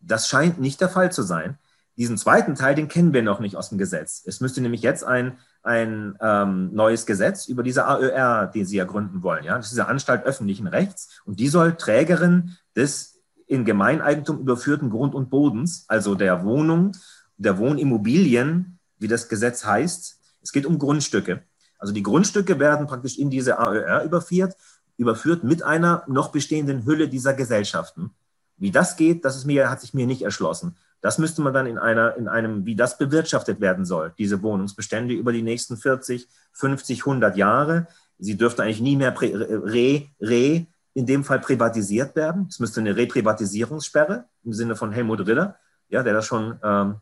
Das 0.00 0.28
scheint 0.28 0.60
nicht 0.60 0.80
der 0.80 0.88
Fall 0.88 1.12
zu 1.12 1.22
sein. 1.22 1.58
Diesen 1.96 2.16
zweiten 2.16 2.54
Teil, 2.54 2.74
den 2.74 2.88
kennen 2.88 3.12
wir 3.12 3.22
noch 3.22 3.38
nicht 3.38 3.56
aus 3.56 3.68
dem 3.68 3.78
Gesetz. 3.78 4.22
Es 4.26 4.40
müsste 4.40 4.60
nämlich 4.60 4.82
jetzt 4.82 5.04
ein, 5.04 5.38
ein 5.62 6.16
ähm, 6.20 6.74
neues 6.74 7.06
Gesetz 7.06 7.46
über 7.46 7.62
diese 7.62 7.86
AÖR, 7.86 8.46
die 8.46 8.64
Sie 8.64 8.76
ja 8.76 8.84
gründen 8.84 9.22
wollen. 9.22 9.44
Ja? 9.44 9.56
Das 9.56 9.66
ist 9.66 9.72
diese 9.72 9.86
Anstalt 9.86 10.24
öffentlichen 10.24 10.66
Rechts 10.66 11.20
und 11.24 11.38
die 11.38 11.48
soll 11.48 11.74
Trägerin 11.74 12.56
des 12.74 13.11
in 13.52 13.66
Gemeineigentum 13.66 14.38
überführten 14.38 14.88
Grund 14.88 15.14
und 15.14 15.28
Bodens, 15.28 15.84
also 15.86 16.14
der 16.14 16.42
Wohnung, 16.42 16.92
der 17.36 17.58
Wohnimmobilien, 17.58 18.78
wie 18.98 19.08
das 19.08 19.28
Gesetz 19.28 19.66
heißt. 19.66 20.18
Es 20.42 20.52
geht 20.52 20.64
um 20.64 20.78
Grundstücke. 20.78 21.42
Also 21.78 21.92
die 21.92 22.02
Grundstücke 22.02 22.58
werden 22.58 22.86
praktisch 22.86 23.18
in 23.18 23.28
diese 23.28 23.58
AÖR 23.58 24.04
überführt, 24.04 24.56
überführt 24.96 25.44
mit 25.44 25.62
einer 25.62 26.02
noch 26.06 26.32
bestehenden 26.32 26.86
Hülle 26.86 27.08
dieser 27.08 27.34
Gesellschaften. 27.34 28.10
Wie 28.56 28.70
das 28.70 28.96
geht, 28.96 29.24
das 29.24 29.36
ist 29.36 29.44
mir, 29.44 29.68
hat 29.68 29.82
sich 29.82 29.92
mir 29.92 30.06
nicht 30.06 30.22
erschlossen. 30.22 30.76
Das 31.02 31.18
müsste 31.18 31.42
man 31.42 31.52
dann 31.52 31.66
in, 31.66 31.76
einer, 31.76 32.16
in 32.16 32.28
einem, 32.28 32.64
wie 32.64 32.76
das 32.76 32.96
bewirtschaftet 32.96 33.60
werden 33.60 33.84
soll, 33.84 34.14
diese 34.16 34.40
Wohnungsbestände 34.40 35.12
über 35.12 35.32
die 35.32 35.42
nächsten 35.42 35.76
40, 35.76 36.26
50, 36.52 37.00
100 37.00 37.36
Jahre. 37.36 37.86
Sie 38.18 38.38
dürften 38.38 38.62
eigentlich 38.62 38.80
nie 38.80 38.96
mehr 38.96 39.14
re, 39.20 40.08
re 40.20 40.66
in 40.94 41.06
dem 41.06 41.24
Fall 41.24 41.40
privatisiert 41.40 42.16
werden. 42.16 42.46
Es 42.48 42.60
müsste 42.60 42.80
eine 42.80 42.96
Reprivatisierungssperre 42.96 44.26
im 44.44 44.52
Sinne 44.52 44.76
von 44.76 44.92
Helmut 44.92 45.26
Riller, 45.26 45.56
ja, 45.88 46.02
der 46.02 46.12
das 46.12 46.26
schon 46.26 46.58
ähm, 46.62 46.96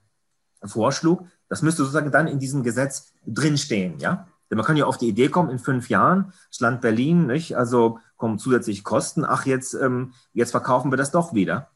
vorschlug. 0.65 1.27
Das 1.49 1.63
müsste 1.63 1.83
sozusagen 1.83 2.11
dann 2.11 2.29
in 2.29 2.39
diesem 2.39 2.63
Gesetz 2.63 3.13
drinstehen, 3.27 3.99
ja. 3.99 4.29
Denn 4.51 4.57
man 4.57 4.67
kann 4.67 4.77
ja 4.77 4.87
auf 4.87 4.99
die 4.99 5.09
Idee 5.09 5.29
kommen, 5.29 5.51
in 5.51 5.61
fünf 5.61 5.89
Jahren, 5.89 6.33
das 6.51 6.61
Land 6.61 6.81
Berlin, 6.81 7.27
nicht? 7.27 7.57
Also 7.57 8.01
kommen 8.17 8.39
zusätzliche 8.39 8.83
Kosten, 8.83 9.25
ach, 9.25 9.47
jetzt, 9.47 9.75
ähm, 9.75 10.13
jetzt 10.33 10.51
verkaufen 10.51 10.93
wir 10.93 10.97
das 10.97 11.13
doch 11.13 11.35
wieder. 11.35 11.71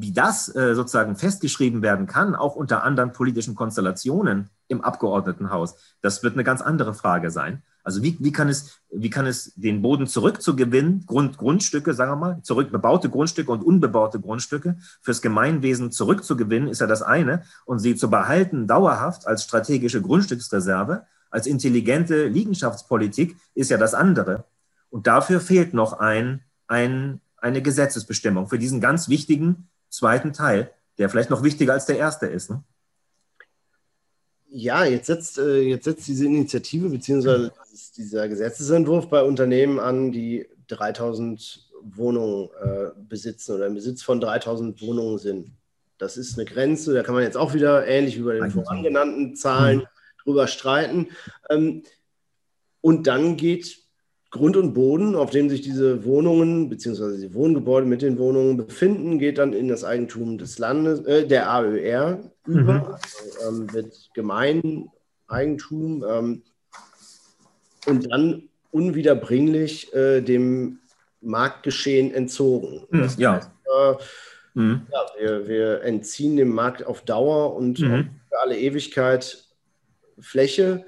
Wie 0.00 0.12
das 0.12 0.54
äh, 0.54 0.74
sozusagen 0.74 1.16
festgeschrieben 1.16 1.82
werden 1.82 2.06
kann, 2.06 2.34
auch 2.34 2.56
unter 2.56 2.84
anderen 2.84 3.12
politischen 3.12 3.54
Konstellationen 3.54 4.50
im 4.68 4.80
Abgeordnetenhaus, 4.80 5.76
das 6.00 6.22
wird 6.22 6.34
eine 6.34 6.44
ganz 6.44 6.60
andere 6.60 6.94
Frage 6.94 7.30
sein. 7.30 7.62
Also 7.84 8.02
wie, 8.02 8.16
wie, 8.18 8.32
kann 8.32 8.48
es, 8.48 8.80
wie 8.90 9.10
kann 9.10 9.26
es 9.26 9.52
den 9.56 9.82
Boden 9.82 10.06
zurückzugewinnen, 10.06 11.04
Grund, 11.06 11.36
Grundstücke, 11.36 11.92
sagen 11.92 12.12
wir 12.12 12.16
mal, 12.16 12.42
zurück, 12.42 12.72
bebaute 12.72 13.10
Grundstücke 13.10 13.52
und 13.52 13.62
unbebaute 13.62 14.18
Grundstücke 14.20 14.78
fürs 15.02 15.20
Gemeinwesen 15.20 15.92
zurückzugewinnen, 15.92 16.70
ist 16.70 16.80
ja 16.80 16.86
das 16.86 17.02
eine. 17.02 17.42
Und 17.66 17.80
sie 17.80 17.94
zu 17.94 18.08
behalten, 18.08 18.66
dauerhaft 18.66 19.26
als 19.26 19.44
strategische 19.44 20.00
Grundstücksreserve, 20.00 21.04
als 21.30 21.46
intelligente 21.46 22.26
Liegenschaftspolitik, 22.26 23.36
ist 23.54 23.70
ja 23.70 23.76
das 23.76 23.92
andere. 23.92 24.44
Und 24.88 25.06
dafür 25.06 25.40
fehlt 25.40 25.74
noch 25.74 25.92
ein, 25.92 26.40
ein, 26.66 27.20
eine 27.36 27.60
Gesetzesbestimmung 27.60 28.48
für 28.48 28.58
diesen 28.58 28.80
ganz 28.80 29.10
wichtigen 29.10 29.68
zweiten 29.94 30.32
Teil, 30.32 30.70
der 30.98 31.08
vielleicht 31.08 31.30
noch 31.30 31.42
wichtiger 31.42 31.72
als 31.72 31.86
der 31.86 31.98
erste 31.98 32.26
ist. 32.26 32.50
Ne? 32.50 32.62
Ja, 34.48 34.84
jetzt 34.84 35.06
setzt, 35.06 35.38
äh, 35.38 35.60
jetzt 35.60 35.84
setzt 35.84 36.06
diese 36.06 36.26
Initiative 36.26 36.88
bzw. 36.88 37.50
dieser 37.96 38.28
Gesetzesentwurf 38.28 39.08
bei 39.08 39.22
Unternehmen 39.22 39.80
an, 39.80 40.12
die 40.12 40.46
3000 40.68 41.70
Wohnungen 41.82 42.50
äh, 42.62 42.90
besitzen 42.96 43.56
oder 43.56 43.66
im 43.66 43.74
Besitz 43.74 44.02
von 44.02 44.20
3000 44.20 44.80
Wohnungen 44.80 45.18
sind. 45.18 45.50
Das 45.98 46.16
ist 46.16 46.38
eine 46.38 46.44
Grenze, 46.44 46.94
da 46.94 47.02
kann 47.02 47.14
man 47.14 47.24
jetzt 47.24 47.36
auch 47.36 47.54
wieder 47.54 47.86
ähnlich 47.86 48.18
wie 48.18 48.22
bei 48.22 48.34
den 48.34 48.50
vorangenannten 48.50 49.36
Zahlen 49.36 49.78
mhm. 49.78 49.86
drüber 50.24 50.46
streiten. 50.46 51.08
Ähm, 51.50 51.82
und 52.80 53.06
dann 53.06 53.36
geht 53.36 53.83
Grund 54.34 54.56
und 54.56 54.74
Boden, 54.74 55.14
auf 55.14 55.30
dem 55.30 55.48
sich 55.48 55.60
diese 55.60 56.04
Wohnungen 56.04 56.68
bzw. 56.68 57.18
die 57.18 57.34
Wohngebäude 57.34 57.86
mit 57.86 58.02
den 58.02 58.18
Wohnungen 58.18 58.56
befinden, 58.56 59.20
geht 59.20 59.38
dann 59.38 59.52
in 59.52 59.68
das 59.68 59.84
Eigentum 59.84 60.38
des 60.38 60.58
Landes, 60.58 61.06
äh, 61.06 61.24
der 61.24 61.48
AÖR 61.48 62.18
über, 62.44 62.72
mhm. 62.74 62.84
also, 62.84 63.48
ähm, 63.48 63.72
wird 63.72 64.10
Gemeineigentum 64.12 66.04
ähm, 66.10 66.42
und 67.86 68.10
dann 68.10 68.48
unwiederbringlich 68.72 69.94
äh, 69.94 70.20
dem 70.20 70.80
Marktgeschehen 71.20 72.12
entzogen. 72.12 72.88
Mhm, 72.90 73.08
ja. 73.18 73.36
Heißt, 73.36 73.50
äh, 73.72 73.94
mhm. 74.54 74.82
ja 74.90 75.06
wir, 75.16 75.46
wir, 75.46 75.82
entziehen 75.84 76.36
dem 76.36 76.52
Markt 76.52 76.84
auf 76.84 77.02
Dauer 77.02 77.54
und 77.54 77.78
mhm. 77.78 78.10
für 78.28 78.40
alle 78.42 78.58
Ewigkeit 78.58 79.44
Fläche 80.18 80.84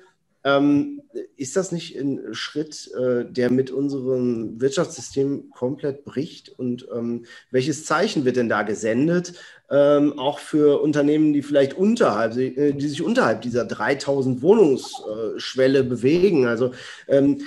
ähm, 0.47 1.03
ist 1.37 1.57
das 1.57 1.73
nicht 1.73 1.97
ein 1.99 2.33
Schritt, 2.33 2.89
äh, 2.95 3.25
der 3.25 3.51
mit 3.51 3.73
unserem 3.73 4.61
Wirtschaftssystem 4.61 5.51
komplett 5.51 6.05
bricht? 6.05 6.51
Und 6.51 6.87
ähm, 6.95 7.25
welches 7.51 7.85
Zeichen 7.85 8.25
wird 8.25 8.37
denn 8.37 8.49
da 8.49 8.63
gesendet? 8.63 9.33
Ähm, 9.69 10.17
auch 10.21 10.39
für 10.39 10.81
Unternehmen, 10.81 11.33
die 11.33 11.43
vielleicht 11.43 11.75
unterhalb, 11.75 12.37
äh, 12.37 12.73
die 12.73 12.89
sich 12.89 13.03
unterhalb 13.03 13.43
dieser 13.43 13.65
3000 13.65 14.41
Wohnungsschwelle 14.41 15.83
bewegen. 15.83 16.47
Also 16.47 16.71
ähm, 17.09 17.41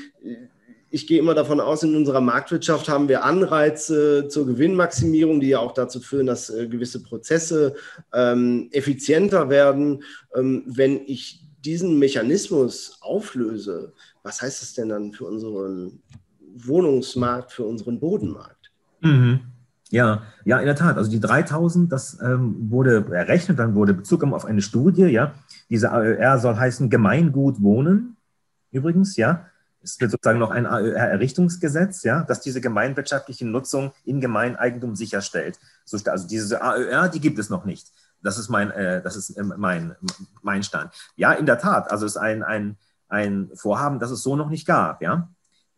ich 0.91 1.07
gehe 1.07 1.19
immer 1.19 1.35
davon 1.35 1.61
aus, 1.61 1.83
in 1.83 1.95
unserer 1.95 2.19
Marktwirtschaft 2.19 2.89
haben 2.89 3.07
wir 3.07 3.23
Anreize 3.23 4.27
zur 4.27 4.45
Gewinnmaximierung, 4.45 5.39
die 5.39 5.49
ja 5.49 5.59
auch 5.59 5.73
dazu 5.73 6.01
führen, 6.01 6.25
dass 6.25 6.49
äh, 6.49 6.67
gewisse 6.67 7.01
Prozesse 7.01 7.75
ähm, 8.13 8.67
effizienter 8.71 9.49
werden. 9.49 10.03
Ähm, 10.35 10.63
wenn 10.65 10.99
ich 11.05 11.45
diesen 11.63 11.99
Mechanismus 11.99 12.97
auflöse, 13.01 13.93
was 14.23 14.41
heißt 14.41 14.61
das 14.61 14.73
denn 14.73 14.89
dann 14.89 15.11
für 15.11 15.25
unseren 15.25 16.01
Wohnungsmarkt, 16.55 17.51
für 17.51 17.63
unseren 17.63 17.99
Bodenmarkt? 17.99 18.71
Mhm. 19.01 19.41
Ja, 19.91 20.23
ja, 20.45 20.59
in 20.59 20.65
der 20.65 20.75
Tat. 20.75 20.97
Also 20.97 21.09
die 21.09 21.19
3000, 21.19 21.91
das 21.91 22.19
ähm, 22.21 22.69
wurde 22.69 23.05
errechnet, 23.11 23.57
dann 23.57 23.73
wurde 23.73 23.93
Bezug 23.93 24.23
auf 24.23 24.45
eine 24.45 24.61
Studie, 24.61 25.05
ja. 25.05 25.33
Diese 25.69 25.91
AÖR 25.91 26.37
soll 26.39 26.55
heißen 26.55 26.89
Gemeingut 26.89 27.61
wohnen, 27.61 28.17
übrigens, 28.71 29.17
ja. 29.17 29.45
Es 29.81 29.99
wird 29.99 30.11
sozusagen 30.11 30.39
noch 30.39 30.51
ein 30.51 30.65
AÖR-Errichtungsgesetz, 30.65 32.03
ja, 32.03 32.23
das 32.23 32.41
diese 32.41 32.59
gemeinwirtschaftliche 32.59 33.47
Nutzung 33.47 33.93
in 34.03 34.19
Gemeineigentum 34.19 34.95
sicherstellt. 34.95 35.57
Also 36.05 36.27
diese 36.27 36.61
AÖR, 36.61 37.07
die 37.07 37.21
gibt 37.21 37.39
es 37.39 37.49
noch 37.49 37.63
nicht. 37.63 37.87
Das 38.21 38.37
ist 38.37 38.49
mein, 38.49 38.71
äh, 38.71 39.01
das 39.01 39.15
ist 39.15 39.37
ähm, 39.37 39.53
mein, 39.57 39.95
mein 40.41 40.63
Stand. 40.63 40.91
Ja, 41.15 41.33
in 41.33 41.45
der 41.45 41.59
Tat. 41.59 41.91
Also 41.91 42.05
es 42.05 42.13
ist 42.13 42.21
ein, 42.21 42.43
ein, 42.43 42.77
ein 43.07 43.49
Vorhaben, 43.55 43.99
das 43.99 44.11
es 44.11 44.23
so 44.23 44.35
noch 44.35 44.49
nicht 44.49 44.67
gab. 44.67 45.01
Ja. 45.01 45.29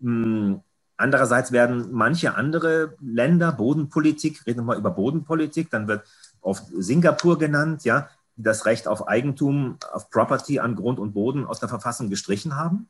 Hm, 0.01 0.61
andererseits 0.97 1.51
werden 1.51 1.91
manche 1.91 2.35
andere 2.35 2.95
Länder, 2.99 3.51
Bodenpolitik, 3.51 4.45
reden 4.45 4.59
wir 4.59 4.65
mal 4.65 4.77
über 4.77 4.91
Bodenpolitik, 4.91 5.69
dann 5.69 5.87
wird 5.87 6.07
oft 6.41 6.65
Singapur 6.77 7.37
genannt, 7.37 7.83
ja, 7.83 8.09
die 8.35 8.43
das 8.43 8.65
Recht 8.65 8.87
auf 8.87 9.07
Eigentum, 9.07 9.77
auf 9.91 10.09
Property 10.09 10.59
an 10.59 10.75
Grund 10.75 10.99
und 10.99 11.13
Boden 11.13 11.45
aus 11.45 11.59
der 11.59 11.69
Verfassung 11.69 12.09
gestrichen 12.09 12.55
haben 12.55 12.89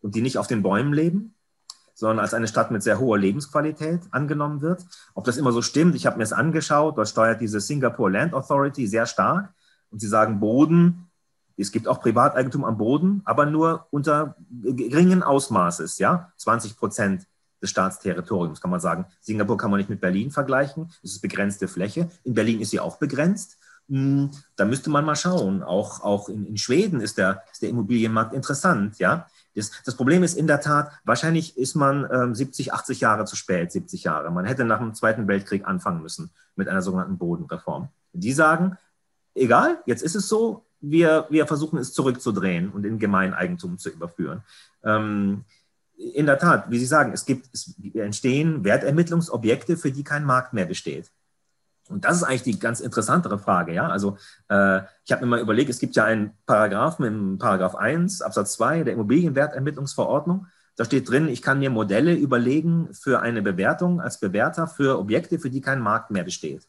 und 0.00 0.14
die 0.14 0.22
nicht 0.22 0.38
auf 0.38 0.46
den 0.46 0.62
Bäumen 0.62 0.92
leben 0.92 1.35
sondern 1.96 2.20
als 2.20 2.34
eine 2.34 2.46
Stadt 2.46 2.70
mit 2.70 2.82
sehr 2.82 3.00
hoher 3.00 3.18
Lebensqualität 3.18 4.00
angenommen 4.10 4.60
wird. 4.60 4.84
Ob 5.14 5.24
das 5.24 5.38
immer 5.38 5.50
so 5.50 5.62
stimmt, 5.62 5.96
ich 5.96 6.06
habe 6.06 6.18
mir 6.18 6.24
es 6.24 6.32
angeschaut, 6.32 6.98
dort 6.98 7.08
steuert 7.08 7.40
diese 7.40 7.58
Singapore 7.58 8.12
Land 8.12 8.34
Authority 8.34 8.86
sehr 8.86 9.06
stark 9.06 9.52
und 9.90 10.00
sie 10.00 10.08
sagen, 10.08 10.38
Boden 10.38 11.08
Es 11.56 11.72
gibt 11.72 11.88
auch 11.88 12.02
Privateigentum 12.02 12.66
am 12.66 12.76
Boden, 12.76 13.22
aber 13.24 13.46
nur 13.46 13.86
unter 13.90 14.36
geringen 14.50 15.22
Ausmaßes, 15.22 15.98
ja, 15.98 16.30
20 16.36 16.76
Prozent 16.76 17.26
des 17.62 17.70
Staatsterritoriums, 17.70 18.60
kann 18.60 18.70
man 18.70 18.80
sagen. 18.80 19.06
Singapur 19.22 19.56
kann 19.56 19.70
man 19.70 19.78
nicht 19.78 19.88
mit 19.88 20.02
Berlin 20.02 20.30
vergleichen, 20.30 20.90
es 21.02 21.12
ist 21.12 21.22
begrenzte 21.22 21.66
Fläche. 21.66 22.10
In 22.24 22.34
Berlin 22.34 22.60
ist 22.60 22.72
sie 22.72 22.80
auch 22.80 22.98
begrenzt. 22.98 23.56
Hm, 23.88 24.30
da 24.56 24.66
müsste 24.66 24.90
man 24.90 25.06
mal 25.06 25.16
schauen. 25.16 25.62
Auch, 25.62 26.02
auch 26.02 26.28
in, 26.28 26.44
in 26.44 26.58
Schweden 26.58 27.00
ist 27.00 27.16
der, 27.16 27.42
ist 27.50 27.62
der 27.62 27.70
Immobilienmarkt 27.70 28.34
interessant, 28.34 28.98
ja. 28.98 29.26
Das, 29.56 29.70
das, 29.84 29.96
Problem 29.96 30.22
ist 30.22 30.36
in 30.36 30.46
der 30.46 30.60
Tat, 30.60 30.90
wahrscheinlich 31.04 31.56
ist 31.56 31.74
man 31.74 32.06
ähm, 32.12 32.34
70, 32.34 32.72
80 32.72 33.00
Jahre 33.00 33.24
zu 33.24 33.36
spät, 33.36 33.72
70 33.72 34.04
Jahre. 34.04 34.30
Man 34.30 34.44
hätte 34.44 34.64
nach 34.64 34.78
dem 34.78 34.94
Zweiten 34.94 35.26
Weltkrieg 35.26 35.66
anfangen 35.66 36.02
müssen 36.02 36.30
mit 36.54 36.68
einer 36.68 36.82
sogenannten 36.82 37.18
Bodenreform. 37.18 37.88
Die 38.12 38.32
sagen, 38.32 38.76
egal, 39.34 39.78
jetzt 39.86 40.02
ist 40.02 40.14
es 40.14 40.28
so, 40.28 40.66
wir, 40.80 41.26
wir 41.30 41.46
versuchen 41.46 41.78
es 41.78 41.92
zurückzudrehen 41.92 42.70
und 42.70 42.84
in 42.84 42.98
Gemeineigentum 42.98 43.78
zu 43.78 43.90
überführen. 43.90 44.42
Ähm, 44.84 45.44
in 45.96 46.26
der 46.26 46.38
Tat, 46.38 46.70
wie 46.70 46.78
Sie 46.78 46.86
sagen, 46.86 47.12
es, 47.12 47.24
gibt, 47.24 47.48
es 47.52 47.74
entstehen 47.94 48.64
Wertermittlungsobjekte, 48.64 49.78
für 49.78 49.90
die 49.90 50.04
kein 50.04 50.24
Markt 50.24 50.52
mehr 50.52 50.66
besteht. 50.66 51.10
Und 51.88 52.04
das 52.04 52.16
ist 52.16 52.22
eigentlich 52.24 52.42
die 52.42 52.58
ganz 52.58 52.80
interessantere 52.80 53.38
Frage. 53.38 53.72
Ja? 53.72 53.88
Also 53.88 54.16
äh, 54.48 54.80
ich 55.04 55.12
habe 55.12 55.24
mir 55.24 55.26
mal 55.26 55.40
überlegt, 55.40 55.70
es 55.70 55.78
gibt 55.78 55.96
ja 55.96 56.04
einen 56.04 56.32
Paragraphen 56.46 57.04
im 57.06 57.38
Paragraph 57.38 57.74
1 57.74 58.22
Absatz 58.22 58.54
2 58.54 58.84
der 58.84 58.94
Immobilienwertermittlungsverordnung. 58.94 60.46
Da 60.76 60.84
steht 60.84 61.08
drin, 61.08 61.28
ich 61.28 61.42
kann 61.42 61.58
mir 61.58 61.70
Modelle 61.70 62.14
überlegen 62.14 62.92
für 62.92 63.20
eine 63.20 63.40
Bewertung 63.40 64.00
als 64.00 64.20
Bewerter 64.20 64.66
für 64.66 64.98
Objekte, 64.98 65.38
für 65.38 65.50
die 65.50 65.60
kein 65.60 65.80
Markt 65.80 66.10
mehr 66.10 66.24
besteht. 66.24 66.68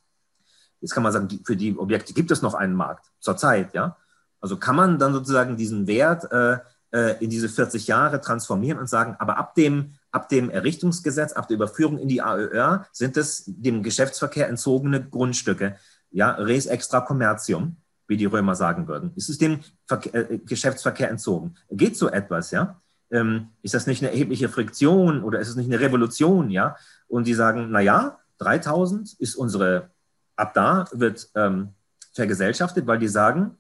Jetzt 0.80 0.94
kann 0.94 1.04
man 1.04 1.12
sagen, 1.12 1.28
für 1.44 1.56
die 1.56 1.78
Objekte 1.78 2.14
gibt 2.14 2.32
es 2.32 2.42
noch 2.42 2.54
einen 2.54 2.74
Markt 2.74 3.08
zurzeit. 3.20 3.74
Ja? 3.74 3.98
Also 4.40 4.58
kann 4.58 4.76
man 4.76 5.00
dann 5.00 5.14
sozusagen 5.14 5.58
diesen 5.58 5.88
Wert 5.88 6.32
äh, 6.32 6.60
äh, 6.92 7.22
in 7.24 7.30
diese 7.30 7.50
40 7.50 7.88
Jahre 7.88 8.22
transformieren 8.22 8.80
und 8.80 8.88
sagen, 8.88 9.16
aber 9.20 9.38
ab 9.38 9.56
dem, 9.56 9.96
ab 10.12 10.30
dem 10.30 10.50
Errichtungsgesetz, 10.50 11.34
ab 11.34 11.48
der 11.48 11.56
Überführung 11.56 11.98
in 11.98 12.08
die 12.08 12.22
AÖR 12.22 12.88
sind 12.92 13.18
es 13.18 13.44
dem 13.48 13.84
Geschäftsverkehr 13.84 14.48
entzogene 14.48 15.08
Grundstücke, 15.08 15.78
ja, 16.12 16.32
res 16.32 16.66
extra 16.66 17.02
commercium, 17.02 17.78
wie 18.08 18.18
die 18.18 18.26
Römer 18.26 18.56
sagen 18.56 18.88
würden. 18.88 19.12
Ist 19.16 19.30
es 19.30 19.38
dem 19.38 19.60
Verkehr, 19.86 20.32
äh, 20.32 20.38
Geschäftsverkehr 20.40 21.10
entzogen? 21.10 21.56
Geht 21.70 21.98
so 21.98 22.10
etwas, 22.10 22.52
ja? 22.52 22.82
Ähm, 23.12 23.50
ist 23.62 23.74
das 23.74 23.88
nicht 23.88 24.02
eine 24.02 24.12
erhebliche 24.12 24.50
Friktion 24.50 25.24
oder 25.24 25.40
ist 25.40 25.50
es 25.50 25.56
nicht 25.56 25.72
eine 25.72 25.80
Revolution, 25.80 26.50
ja? 26.50 26.78
Und 27.08 27.28
die 27.28 27.34
sagen, 27.34 27.68
na 27.72 27.82
ja, 27.82 28.20
3000 28.40 29.14
ist 29.20 29.36
unsere, 29.36 29.92
ab 30.36 30.54
da 30.54 30.86
wird 30.92 31.30
ähm, 31.36 31.74
vergesellschaftet, 32.14 32.88
weil 32.88 33.00
die 33.00 33.08
sagen, 33.08 33.58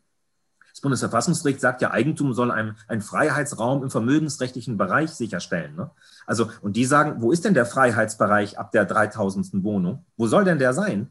das 0.77 0.81
Bundesverfassungsgericht 0.81 1.59
sagt 1.59 1.81
ja, 1.81 1.89
Eigentum 1.89 2.33
soll 2.33 2.51
einen, 2.51 2.77
einen 2.87 3.01
Freiheitsraum 3.01 3.81
im 3.81 3.89
vermögensrechtlichen 3.89 4.77
Bereich 4.77 5.09
sicherstellen. 5.09 5.75
Ne? 5.75 5.89
Also, 6.27 6.51
und 6.61 6.75
die 6.75 6.85
sagen, 6.85 7.15
wo 7.17 7.31
ist 7.31 7.45
denn 7.45 7.55
der 7.55 7.65
Freiheitsbereich 7.65 8.59
ab 8.59 8.71
der 8.71 8.85
3000. 8.85 9.63
Wohnung? 9.63 10.05
Wo 10.17 10.27
soll 10.27 10.43
denn 10.43 10.59
der 10.59 10.73
sein? 10.73 11.09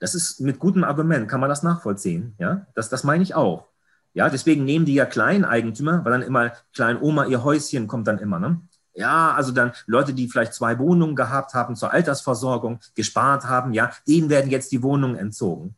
Das 0.00 0.16
ist 0.16 0.40
mit 0.40 0.58
gutem 0.58 0.82
Argument, 0.82 1.28
kann 1.28 1.38
man 1.38 1.48
das 1.48 1.62
nachvollziehen. 1.62 2.34
Ja, 2.38 2.66
das, 2.74 2.88
das 2.88 3.04
meine 3.04 3.22
ich 3.22 3.36
auch. 3.36 3.68
Ja, 4.12 4.28
deswegen 4.28 4.64
nehmen 4.64 4.86
die 4.86 4.94
ja 4.94 5.06
Kleineigentümer, 5.06 6.04
weil 6.04 6.10
dann 6.10 6.22
immer 6.22 6.50
Kleinoma 6.74 7.26
ihr 7.26 7.44
Häuschen 7.44 7.86
kommt 7.86 8.08
dann 8.08 8.18
immer. 8.18 8.40
Ne? 8.40 8.60
Ja, 8.94 9.34
also 9.34 9.52
dann 9.52 9.70
Leute, 9.86 10.14
die 10.14 10.26
vielleicht 10.26 10.54
zwei 10.54 10.80
Wohnungen 10.80 11.14
gehabt 11.14 11.54
haben 11.54 11.76
zur 11.76 11.92
Altersversorgung, 11.92 12.80
gespart 12.96 13.44
haben, 13.44 13.72
ja, 13.72 13.92
denen 14.08 14.30
werden 14.30 14.50
jetzt 14.50 14.72
die 14.72 14.82
Wohnungen 14.82 15.14
entzogen. 15.14 15.76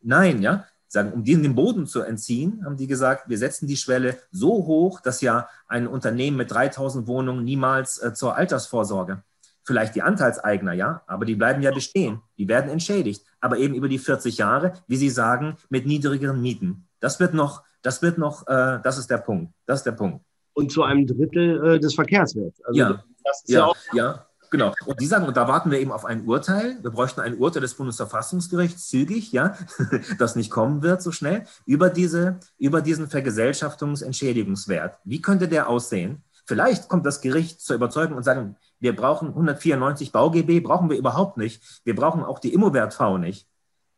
Nein, 0.00 0.42
ja, 0.42 0.64
sagen, 0.88 1.12
um 1.12 1.22
diesen 1.22 1.42
den 1.42 1.54
Boden 1.54 1.86
zu 1.86 2.00
entziehen, 2.00 2.64
haben 2.64 2.76
die 2.76 2.86
gesagt, 2.86 3.28
wir 3.28 3.38
setzen 3.38 3.66
die 3.66 3.76
Schwelle 3.76 4.16
so 4.30 4.66
hoch, 4.66 5.00
dass 5.00 5.20
ja 5.20 5.48
ein 5.66 5.86
Unternehmen 5.86 6.36
mit 6.36 6.50
3000 6.50 7.06
Wohnungen 7.06 7.44
niemals 7.44 7.98
äh, 7.98 8.14
zur 8.14 8.36
Altersvorsorge, 8.36 9.22
vielleicht 9.64 9.94
die 9.94 10.02
Anteilseigner, 10.02 10.72
ja, 10.72 11.02
aber 11.06 11.24
die 11.24 11.34
bleiben 11.34 11.62
ja 11.62 11.70
bestehen, 11.70 12.22
die 12.38 12.48
werden 12.48 12.70
entschädigt, 12.70 13.24
aber 13.40 13.58
eben 13.58 13.74
über 13.74 13.88
die 13.88 13.98
40 13.98 14.38
Jahre, 14.38 14.72
wie 14.86 14.96
Sie 14.96 15.10
sagen, 15.10 15.56
mit 15.68 15.86
niedrigeren 15.86 16.40
Mieten. 16.40 16.88
Das 17.00 17.20
wird 17.20 17.34
noch, 17.34 17.62
das 17.82 18.02
wird 18.02 18.18
noch, 18.18 18.46
äh, 18.48 18.80
das 18.82 18.98
ist 18.98 19.10
der 19.10 19.18
Punkt, 19.18 19.52
das 19.66 19.80
ist 19.80 19.84
der 19.84 19.92
Punkt. 19.92 20.24
Und 20.54 20.72
zu 20.72 20.82
einem 20.82 21.06
Drittel 21.06 21.74
äh, 21.74 21.78
des 21.78 21.94
Verkehrswerts. 21.94 22.60
Also 22.64 22.80
ja, 22.80 23.04
das 23.24 23.42
ist 23.42 23.50
ja, 23.50 23.58
ja 23.58 23.66
auch 23.66 23.76
ja. 23.92 24.27
Genau. 24.50 24.74
Und 24.86 25.00
die 25.00 25.06
sagen, 25.06 25.26
und 25.26 25.36
da 25.36 25.46
warten 25.46 25.70
wir 25.70 25.78
eben 25.78 25.92
auf 25.92 26.04
ein 26.04 26.24
Urteil. 26.26 26.78
Wir 26.82 26.90
bräuchten 26.90 27.20
ein 27.20 27.36
Urteil 27.36 27.62
des 27.62 27.74
Bundesverfassungsgerichts, 27.74 28.88
zügig, 28.88 29.32
ja, 29.32 29.56
das 30.18 30.36
nicht 30.36 30.50
kommen 30.50 30.82
wird 30.82 31.02
so 31.02 31.12
schnell, 31.12 31.44
über, 31.66 31.90
diese, 31.90 32.38
über 32.58 32.80
diesen 32.80 33.08
Vergesellschaftungsentschädigungswert. 33.08 34.98
Wie 35.04 35.20
könnte 35.20 35.48
der 35.48 35.68
aussehen? 35.68 36.22
Vielleicht 36.46 36.88
kommt 36.88 37.04
das 37.04 37.20
Gericht 37.20 37.60
zur 37.60 37.76
Überzeugung 37.76 38.16
und 38.16 38.22
sagen, 38.22 38.56
wir 38.80 38.96
brauchen 38.96 39.28
194 39.28 40.12
BauGB, 40.12 40.60
brauchen 40.60 40.88
wir 40.88 40.96
überhaupt 40.96 41.36
nicht. 41.36 41.62
Wir 41.84 41.94
brauchen 41.94 42.24
auch 42.24 42.38
die 42.38 42.54
Immowert-V 42.54 43.18
nicht. 43.18 43.46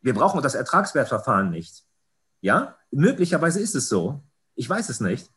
Wir 0.00 0.14
brauchen 0.14 0.42
das 0.42 0.56
Ertragswertverfahren 0.56 1.50
nicht. 1.50 1.84
Ja, 2.40 2.76
möglicherweise 2.90 3.60
ist 3.60 3.76
es 3.76 3.88
so. 3.88 4.22
Ich 4.56 4.68
weiß 4.68 4.88
es 4.88 5.00
nicht. 5.00 5.30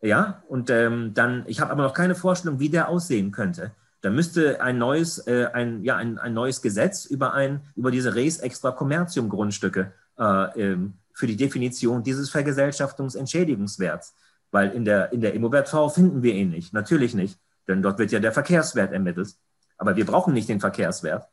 Ja, 0.00 0.42
und 0.48 0.70
ähm, 0.70 1.14
dann, 1.14 1.44
ich 1.46 1.60
habe 1.60 1.72
aber 1.72 1.82
noch 1.82 1.94
keine 1.94 2.14
Vorstellung, 2.14 2.60
wie 2.60 2.68
der 2.68 2.88
aussehen 2.88 3.32
könnte. 3.32 3.72
Da 4.04 4.10
müsste 4.10 4.60
ein 4.60 4.76
neues, 4.76 5.26
äh, 5.26 5.46
ein, 5.54 5.82
ja, 5.82 5.96
ein, 5.96 6.18
ein 6.18 6.34
neues 6.34 6.60
Gesetz 6.60 7.06
über, 7.06 7.32
ein, 7.32 7.62
über 7.74 7.90
diese 7.90 8.14
Res 8.14 8.38
extra 8.38 8.70
commercium 8.70 9.30
Grundstücke 9.30 9.94
äh, 10.18 10.60
ähm, 10.60 10.98
für 11.14 11.26
die 11.26 11.36
Definition 11.36 12.02
dieses 12.02 12.28
Vergesellschaftungsentschädigungswerts. 12.28 14.14
Weil 14.50 14.72
in 14.72 14.84
der, 14.84 15.10
in 15.14 15.22
der 15.22 15.32
Immowert-V 15.32 15.88
finden 15.88 16.22
wir 16.22 16.34
ihn 16.34 16.50
nicht, 16.50 16.74
natürlich 16.74 17.14
nicht, 17.14 17.38
denn 17.66 17.80
dort 17.80 17.98
wird 17.98 18.12
ja 18.12 18.20
der 18.20 18.32
Verkehrswert 18.32 18.92
ermittelt. 18.92 19.36
Aber 19.78 19.96
wir 19.96 20.04
brauchen 20.04 20.34
nicht 20.34 20.50
den 20.50 20.60
Verkehrswert. 20.60 21.26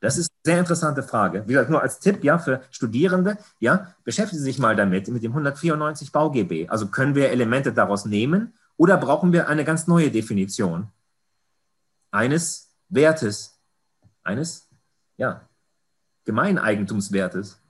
Das 0.00 0.18
ist 0.18 0.28
eine 0.28 0.54
sehr 0.54 0.58
interessante 0.58 1.04
Frage. 1.04 1.44
Wie 1.46 1.52
gesagt, 1.52 1.70
nur 1.70 1.82
als 1.82 2.00
Tipp, 2.00 2.24
ja, 2.24 2.40
für 2.40 2.62
Studierende, 2.72 3.38
ja, 3.60 3.94
beschäftigen 4.02 4.40
Sie 4.40 4.44
sich 4.44 4.58
mal 4.58 4.74
damit, 4.74 5.06
mit 5.06 5.22
dem 5.22 5.30
194 5.30 6.10
BauGB. 6.10 6.68
Also 6.68 6.88
können 6.88 7.14
wir 7.14 7.30
Elemente 7.30 7.72
daraus 7.72 8.06
nehmen 8.06 8.54
oder 8.76 8.96
brauchen 8.96 9.32
wir 9.32 9.48
eine 9.48 9.64
ganz 9.64 9.86
neue 9.86 10.10
Definition? 10.10 10.88
Eines 12.18 12.74
Wertes, 12.88 13.60
eines 14.24 14.68
ja, 15.18 15.48
Gemeineigentumswertes. 16.24 17.60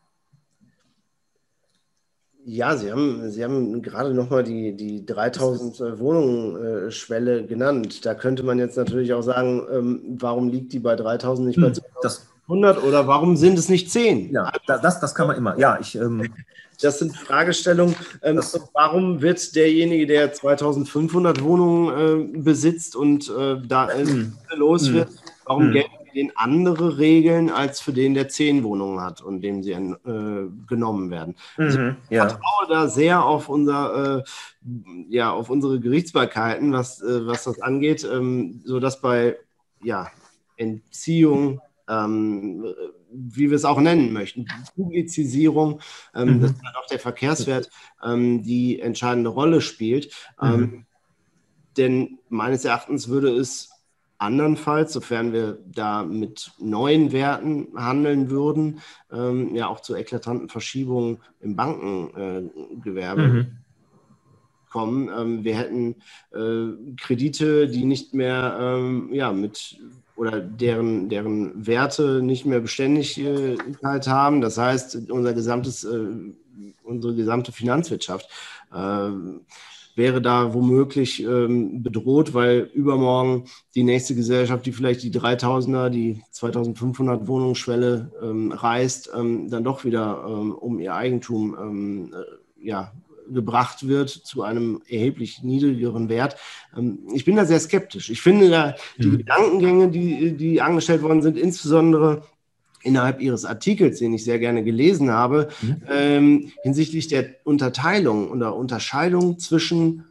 Ja, 2.47 2.75
Sie 2.79 2.91
haben, 2.91 3.31
Sie 3.31 3.45
haben 3.45 3.83
gerade 3.83 4.15
nochmal 4.15 4.43
die, 4.43 4.75
die 4.75 5.05
3000 5.05 5.81
äh, 5.81 5.99
Wohnungen-Schwelle 5.99 7.45
genannt. 7.47 8.07
Da 8.07 8.15
könnte 8.15 8.43
man 8.43 8.59
jetzt 8.59 8.79
natürlich 8.79 9.13
auch 9.13 9.21
sagen, 9.21 9.67
ähm, 9.71 10.17
warum 10.19 10.49
liegt 10.49 10.73
die 10.73 10.79
bei 10.79 10.97
3000 10.97 11.49
nicht 11.49 11.61
bei 11.61 11.67
hm, 11.67 11.75
100 12.49 12.83
oder 12.83 13.07
warum 13.07 13.37
sind 13.37 13.59
es 13.59 13.69
nicht 13.69 13.91
10? 13.91 14.33
Ja, 14.33 14.51
das, 14.67 15.01
das 15.01 15.15
kann 15.15 15.27
man 15.27 15.37
immer. 15.37 15.59
Ja, 15.59 15.79
ich. 15.81 15.95
Ähm, 15.95 16.33
das 16.81 16.99
sind 16.99 17.15
Fragestellungen. 17.15 17.95
Ähm, 18.23 18.41
warum 18.73 19.21
wird 19.21 19.55
derjenige, 19.55 20.07
der 20.07 20.33
2500 20.33 21.43
Wohnungen 21.43 22.35
äh, 22.35 22.39
besitzt 22.39 22.97
und 22.97 23.29
äh, 23.29 23.61
da 23.67 23.93
hm. 23.93 24.33
los 24.57 24.89
hm. 24.89 24.95
wird, 24.95 25.09
warum 25.45 25.65
hm. 25.67 25.73
gelten 25.73 25.91
für 26.07 26.15
den 26.15 26.33
andere 26.37 26.97
Regeln 26.97 27.51
als 27.51 27.81
für 27.81 27.93
den, 27.93 28.15
der 28.15 28.29
10 28.29 28.65
Wohnungen 28.65 29.01
hat 29.01 29.21
und 29.21 29.43
dem 29.43 29.63
sie 29.63 29.73
äh, 29.73 30.47
genommen 30.67 31.11
werden? 31.11 31.35
Also 31.59 31.79
mhm, 31.79 31.97
ich 32.09 32.17
ja. 32.17 32.29
vertraue 32.29 32.67
da 32.69 32.89
sehr 32.89 33.25
auf 33.25 33.51
unser, 33.51 34.19
äh, 34.19 34.23
ja, 35.11 35.33
auf 35.33 35.51
unsere 35.51 35.81
Gerichtsbarkeiten, 35.81 36.73
was, 36.73 37.03
äh, 37.03 37.27
was 37.27 37.45
das 37.45 37.61
angeht, 37.61 38.09
ähm, 38.11 38.63
sodass 38.65 39.03
bei 39.03 39.37
ja, 39.83 40.09
Entziehung 40.57 41.61
ähm, 41.89 42.65
wie 43.11 43.51
wir 43.51 43.57
es 43.57 43.65
auch 43.65 43.81
nennen 43.81 44.13
möchten, 44.13 44.47
Publizisierung, 44.77 45.81
ähm, 46.15 46.37
mhm. 46.37 46.41
dass 46.43 46.53
halt 46.53 46.77
auch 46.77 46.87
der 46.87 46.99
Verkehrswert 46.99 47.71
ähm, 48.05 48.43
die 48.43 48.81
entscheidende 48.81 49.31
Rolle 49.31 49.61
spielt. 49.61 50.15
Ähm, 50.41 50.61
mhm. 50.61 50.87
denn 51.77 52.19
meines 52.29 52.65
Erachtens 52.65 53.09
würde 53.09 53.31
es 53.31 53.71
andernfalls, 54.19 54.93
sofern 54.93 55.33
wir 55.33 55.59
da 55.67 56.03
mit 56.03 56.51
neuen 56.59 57.13
Werten 57.13 57.69
handeln 57.77 58.31
würden, 58.31 58.81
ähm, 59.13 59.55
ja 59.55 59.69
auch 59.69 59.81
zu 59.81 59.95
eklatanten 59.95 60.49
Verschiebungen 60.49 61.19
im 61.41 61.57
Bankengewerbe. 61.57 63.23
Äh, 63.23 63.29
mhm 63.29 63.59
kommen. 64.71 65.09
Ähm, 65.09 65.45
wir 65.45 65.57
hätten 65.57 65.97
äh, 66.33 66.95
Kredite, 67.01 67.69
die 67.69 67.85
nicht 67.85 68.15
mehr 68.15 68.59
ähm, 68.61 69.09
ja, 69.13 69.33
mit 69.33 69.79
oder 70.19 70.41
deren, 70.41 71.09
deren 71.09 71.67
Werte 71.67 72.21
nicht 72.23 72.45
mehr 72.45 72.61
Beständigkeit 72.61 74.09
haben. 74.09 74.41
Das 74.41 74.59
heißt, 74.59 75.11
unser 75.11 75.33
gesamtes, 75.33 75.85
äh, 75.85 76.07
unsere 76.83 77.15
gesamte 77.15 77.53
Finanzwirtschaft 77.53 78.29
äh, 78.75 79.11
wäre 79.95 80.21
da 80.21 80.55
womöglich 80.55 81.23
ähm, 81.23 81.83
bedroht, 81.83 82.35
weil 82.35 82.71
übermorgen 82.75 83.45
die 83.75 83.85
nächste 83.85 84.15
Gesellschaft, 84.15 84.67
die 84.67 84.73
vielleicht 84.73 85.03
die 85.03 85.13
3000er, 85.13 85.89
die 85.89 86.23
2500 86.33 87.27
Wohnungsschwelle 87.29 88.13
ähm, 88.21 88.53
reißt, 88.53 89.11
ähm, 89.17 89.51
dann 89.51 89.65
doch 89.65 89.85
wieder 89.85 90.25
um 90.61 90.81
ihr 90.81 90.95
Eigentum 90.95 92.11
äh, 92.13 92.67
ja, 92.67 92.93
gebracht 93.33 93.87
wird 93.87 94.11
zu 94.11 94.43
einem 94.43 94.83
erheblich 94.89 95.43
niedrigeren 95.43 96.09
Wert. 96.09 96.37
Ähm, 96.77 97.01
ich 97.15 97.25
bin 97.25 97.37
da 97.37 97.45
sehr 97.45 97.61
skeptisch. 97.61 98.11
Ich 98.11 98.21
finde 98.21 98.51
da 98.51 98.75
die 98.99 99.09
mhm. 99.09 99.19
Gedankengänge, 99.19 99.89
die, 99.89 100.33
die 100.37 100.61
angestellt 100.61 101.03
worden 101.03 101.23
sind, 101.23 101.37
insbesondere 101.37 102.23
innerhalb 102.83 103.21
Ihres 103.21 103.45
Artikels, 103.45 103.99
den 103.99 104.15
ich 104.15 104.25
sehr 104.25 104.39
gerne 104.39 104.63
gelesen 104.63 105.11
habe, 105.11 105.49
mhm. 105.63 105.83
ähm, 105.89 106.53
hinsichtlich 106.63 107.09
der 107.09 107.35
Unterteilung 107.45 108.31
oder 108.31 108.55
Unterscheidung 108.55 109.39
zwischen 109.39 110.05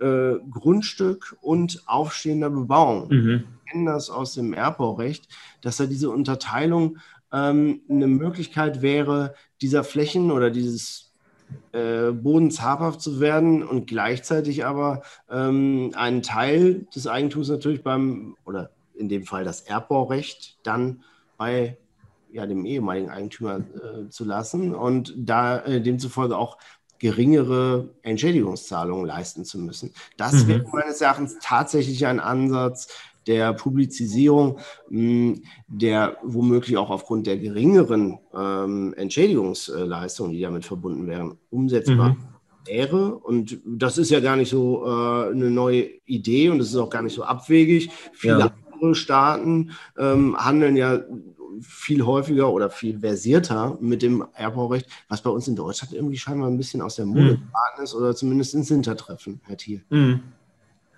äh, 0.00 0.34
Grundstück 0.50 1.36
und 1.40 1.82
aufstehender 1.86 2.50
Bebauung. 2.50 3.08
Mhm. 3.08 3.26
Wir 3.26 3.44
kennen 3.70 3.86
das 3.86 4.10
aus 4.10 4.34
dem 4.34 4.52
Erbbaurecht, 4.52 5.28
dass 5.60 5.76
da 5.76 5.86
diese 5.86 6.10
Unterteilung 6.10 6.98
ähm, 7.32 7.80
eine 7.88 8.06
Möglichkeit 8.06 8.82
wäre, 8.82 9.34
dieser 9.60 9.84
Flächen 9.84 10.30
oder 10.30 10.50
dieses 10.50 11.07
äh, 11.72 12.10
Bodens 12.12 12.62
habhaft 12.62 13.00
zu 13.00 13.20
werden 13.20 13.62
und 13.62 13.86
gleichzeitig 13.86 14.64
aber 14.64 15.02
ähm, 15.30 15.92
einen 15.94 16.22
Teil 16.22 16.86
des 16.94 17.06
Eigentums 17.06 17.48
natürlich 17.48 17.82
beim, 17.82 18.36
oder 18.44 18.70
in 18.94 19.08
dem 19.08 19.24
Fall 19.24 19.44
das 19.44 19.62
Erbbaurecht, 19.62 20.58
dann 20.62 21.02
bei 21.36 21.76
ja, 22.30 22.46
dem 22.46 22.66
ehemaligen 22.66 23.10
Eigentümer 23.10 23.58
äh, 23.58 24.08
zu 24.10 24.24
lassen 24.24 24.74
und 24.74 25.14
da 25.16 25.60
äh, 25.60 25.80
demzufolge 25.80 26.36
auch 26.36 26.58
geringere 26.98 27.90
Entschädigungszahlungen 28.02 29.06
leisten 29.06 29.44
zu 29.44 29.58
müssen. 29.58 29.94
Das 30.16 30.32
mhm. 30.32 30.48
wäre 30.48 30.64
meines 30.72 31.00
Erachtens 31.00 31.36
tatsächlich 31.40 32.06
ein 32.06 32.20
Ansatz 32.20 32.88
der 33.28 33.52
Publizisierung, 33.52 34.58
mh, 34.88 35.36
der 35.68 36.16
womöglich 36.24 36.76
auch 36.76 36.90
aufgrund 36.90 37.26
der 37.26 37.38
geringeren 37.38 38.18
ähm, 38.34 38.94
Entschädigungsleistungen, 38.96 40.32
die 40.32 40.40
damit 40.40 40.64
verbunden 40.64 41.06
wären, 41.06 41.38
umsetzbar. 41.50 42.10
Mhm 42.10 42.38
wäre. 42.68 43.14
Und 43.16 43.58
das 43.64 43.98
ist 43.98 44.10
ja 44.10 44.20
gar 44.20 44.36
nicht 44.36 44.50
so 44.50 44.84
äh, 44.84 45.30
eine 45.30 45.50
neue 45.50 45.88
Idee 46.04 46.50
und 46.50 46.60
es 46.60 46.68
ist 46.68 46.76
auch 46.76 46.90
gar 46.90 47.02
nicht 47.02 47.14
so 47.14 47.24
abwegig. 47.24 47.90
Viele 48.12 48.40
ja. 48.40 48.52
andere 48.72 48.94
Staaten 48.94 49.70
ähm, 49.96 50.36
handeln 50.36 50.76
ja 50.76 51.00
viel 51.60 52.04
häufiger 52.04 52.52
oder 52.52 52.70
viel 52.70 53.00
versierter 53.00 53.78
mit 53.80 54.02
dem 54.02 54.24
Erbbaurecht, 54.34 54.86
was 55.08 55.22
bei 55.22 55.30
uns 55.30 55.48
in 55.48 55.56
Deutschland 55.56 55.92
irgendwie 55.92 56.16
scheinbar 56.16 56.48
ein 56.48 56.56
bisschen 56.56 56.82
aus 56.82 56.96
der 56.96 57.06
Mode 57.06 57.22
mhm. 57.22 57.48
geraten 57.50 57.82
ist 57.82 57.94
oder 57.94 58.14
zumindest 58.14 58.54
ins 58.54 58.68
Hintertreffen, 58.68 59.40
Herr 59.44 59.56
Thiel. 59.56 59.82
Mhm. 59.90 60.22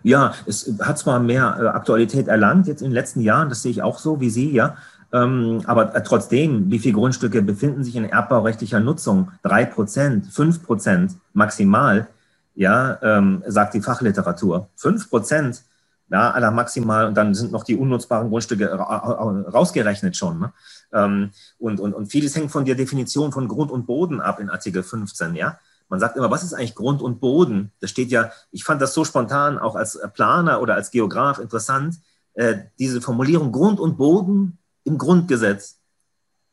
Ja, 0.03 0.35
es 0.47 0.73
hat 0.81 0.99
zwar 0.99 1.21
mehr 1.21 1.59
äh, 1.61 1.67
Aktualität 1.67 2.29
erlangt 2.29 2.67
jetzt 2.67 2.81
in 2.81 2.89
den 2.89 2.95
letzten 2.95 3.21
Jahren, 3.21 3.49
das 3.49 3.63
sehe 3.63 3.71
ich 3.71 3.83
auch 3.83 3.99
so 3.99 4.21
wie 4.21 4.31
Sie, 4.31 4.51
ja. 4.51 4.77
Ähm, 5.13 5.63
aber 5.67 5.95
äh, 5.95 6.03
trotzdem, 6.03 6.71
wie 6.71 6.79
viele 6.79 6.95
Grundstücke 6.95 7.43
befinden 7.43 7.85
sich 7.85 7.97
in 7.97 8.05
erbbaurechtlicher 8.05 8.81
Nutzung? 8.81 9.33
Drei 9.43 9.65
Prozent, 9.65 10.27
fünf 10.27 10.63
Prozent 10.63 11.17
maximal, 11.33 12.07
ja, 12.55 12.99
ähm, 13.03 13.43
sagt 13.47 13.75
die 13.75 13.81
Fachliteratur. 13.81 14.69
Fünf 14.77 15.11
Prozent 15.11 15.63
ja, 16.11 16.31
aller 16.33 16.51
maximal, 16.51 17.07
und 17.07 17.15
dann 17.15 17.35
sind 17.35 17.53
noch 17.53 17.63
die 17.63 17.77
unnutzbaren 17.77 18.29
Grundstücke 18.29 18.69
rausgerechnet 18.69 20.17
schon. 20.17 20.41
Ne? 20.41 20.53
Ähm, 20.93 21.31
und, 21.59 21.79
und, 21.79 21.95
und 21.95 22.07
vieles 22.07 22.35
hängt 22.35 22.51
von 22.51 22.65
der 22.65 22.75
Definition 22.75 23.33
von 23.33 23.47
Grund 23.47 23.71
und 23.71 23.87
Boden 23.87 24.21
ab 24.21 24.41
in 24.41 24.51
Artikel 24.51 24.83
15, 24.83 25.37
ja. 25.37 25.59
Man 25.91 26.01
sagt 26.01 26.17
immer, 26.17 26.31
was 26.31 26.43
ist 26.45 26.55
eigentlich 26.55 26.75
Grund 26.75 27.03
und 27.03 27.21
Boden? 27.21 27.73
Das 27.81 27.91
steht 27.91 28.11
ja, 28.11 28.31
ich 28.53 28.65
fand 28.65 28.81
das 28.81 28.95
so 28.95 29.05
spontan 29.05 29.59
auch 29.59 29.75
als 29.75 29.99
Planer 30.15 30.63
oder 30.63 30.75
als 30.75 30.91
Geograf 30.91 31.39
interessant, 31.39 31.97
äh, 32.35 32.57
diese 32.79 33.03
Formulierung 33.03 33.53
Grund 33.53 33.81
und 33.81 33.99
Boden 33.99 34.59
im 34.85 34.97
Grundgesetz. 34.97 35.81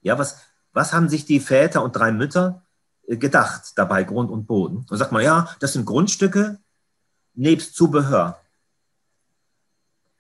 Ja, 0.02 0.18
was, 0.18 0.40
was 0.74 0.92
haben 0.92 1.08
sich 1.08 1.26
die 1.26 1.40
Väter 1.40 1.84
und 1.84 1.96
drei 1.96 2.12
Mütter 2.12 2.64
äh, 3.08 3.16
gedacht 3.16 3.74
dabei, 3.76 4.04
Grund 4.04 4.32
und 4.32 4.48
Boden? 4.48 4.86
Und 4.90 4.98
sagt 4.98 5.12
man, 5.12 5.24
ja, 5.24 5.48
das 5.60 5.74
sind 5.74 5.86
Grundstücke 5.86 6.58
nebst 7.38 7.76
Zubehör. 7.76 8.40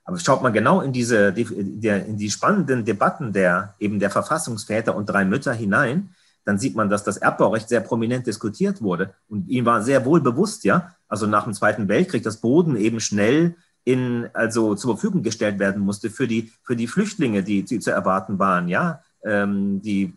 Aber 0.05 0.17
schaut 0.19 0.41
mal 0.41 0.51
genau 0.51 0.79
in 0.79 0.93
diese, 0.93 1.29
in 1.29 2.17
die 2.17 2.31
spannenden 2.31 2.85
Debatten 2.85 3.33
der, 3.33 3.75
eben 3.79 3.99
der 3.99 4.09
Verfassungsväter 4.09 4.95
und 4.95 5.07
drei 5.07 5.25
Mütter 5.25 5.53
hinein, 5.53 6.15
dann 6.47 6.57
sieht 6.57 6.77
man, 6.77 6.89
dass 6.89 7.03
das 7.03 7.17
Erbbaurecht 7.17 7.67
sehr 7.67 7.81
prominent 7.81 8.25
diskutiert 8.25 8.81
wurde. 8.81 9.13
Und 9.27 9.49
ihm 9.49 9.65
war 9.65 9.83
sehr 9.83 10.05
wohl 10.05 10.21
bewusst, 10.21 10.63
ja, 10.63 10.95
also 11.09 11.27
nach 11.27 11.43
dem 11.43 11.53
Zweiten 11.53 11.89
Weltkrieg, 11.89 12.23
dass 12.23 12.37
Boden 12.37 12.77
eben 12.77 13.01
schnell 13.01 13.57
in, 13.83 14.29
also 14.33 14.73
zur 14.73 14.95
Verfügung 14.95 15.23
gestellt 15.23 15.59
werden 15.59 15.81
musste 15.81 16.09
für 16.09 16.25
die, 16.25 16.53
für 16.63 16.77
die 16.77 16.87
Flüchtlinge, 16.87 17.43
die, 17.43 17.63
die 17.63 17.79
zu 17.79 17.91
erwarten 17.91 18.39
waren, 18.39 18.69
ja, 18.69 19.01
ähm, 19.25 19.81
die 19.81 20.13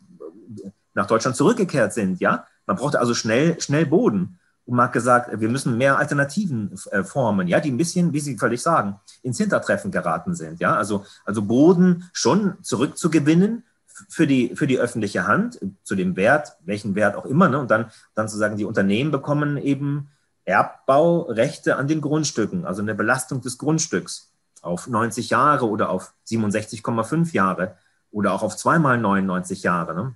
nach 0.95 1.09
Deutschland 1.09 1.35
zurückgekehrt 1.35 1.93
sind, 1.93 2.21
ja. 2.21 2.47
Man 2.65 2.77
brauchte 2.77 3.01
also 3.01 3.13
schnell, 3.13 3.61
schnell 3.61 3.87
Boden. 3.87 4.39
Und 4.67 4.77
man 4.77 4.87
hat 4.87 4.93
gesagt, 4.93 5.41
wir 5.41 5.49
müssen 5.49 5.79
mehr 5.79 5.99
Alternativen 5.99 6.77
äh, 6.93 7.03
formen, 7.03 7.49
ja, 7.49 7.59
die 7.59 7.73
ein 7.73 7.77
bisschen, 7.77 8.13
wie 8.13 8.21
Sie 8.21 8.39
völlig 8.39 8.63
sagen, 8.63 9.01
ins 9.23 9.39
Hintertreffen 9.39 9.91
geraten 9.91 10.37
sind. 10.37 10.61
Ja, 10.61 10.77
also, 10.77 11.05
also 11.25 11.43
Boden 11.43 12.09
schon 12.13 12.55
zurückzugewinnen 12.63 13.65
für 14.09 14.27
die, 14.27 14.55
für 14.57 14.67
die 14.67 14.79
öffentliche 14.79 15.27
Hand, 15.27 15.61
zu 15.83 15.95
dem 15.95 16.17
Wert, 16.17 16.57
welchen 16.65 16.95
Wert 16.95 17.17
auch 17.17 17.27
immer. 17.27 17.49
Ne? 17.49 17.59
Und 17.59 17.71
dann, 17.71 17.91
dann 18.15 18.29
zu 18.29 18.37
sagen, 18.37 18.57
die 18.57 18.65
Unternehmen 18.65 19.11
bekommen 19.11 19.57
eben 19.57 20.09
Erbbaurechte 20.45 21.77
an 21.77 21.89
den 21.89 22.01
Grundstücken, 22.01 22.65
also 22.65 22.83
eine 22.83 22.95
Belastung 22.95 23.41
des 23.41 23.59
Grundstücks 23.59 24.33
auf 24.63 24.89
90 24.89 25.31
Jahre 25.31 25.69
oder 25.69 25.91
auf 25.91 26.13
67,5 26.29 27.33
Jahre 27.33 27.77
oder 28.11 28.33
auch 28.33 28.43
auf 28.43 28.57
zweimal 28.57 28.99
99 28.99 29.63
Jahre. 29.63 29.95
Ne? 29.95 30.15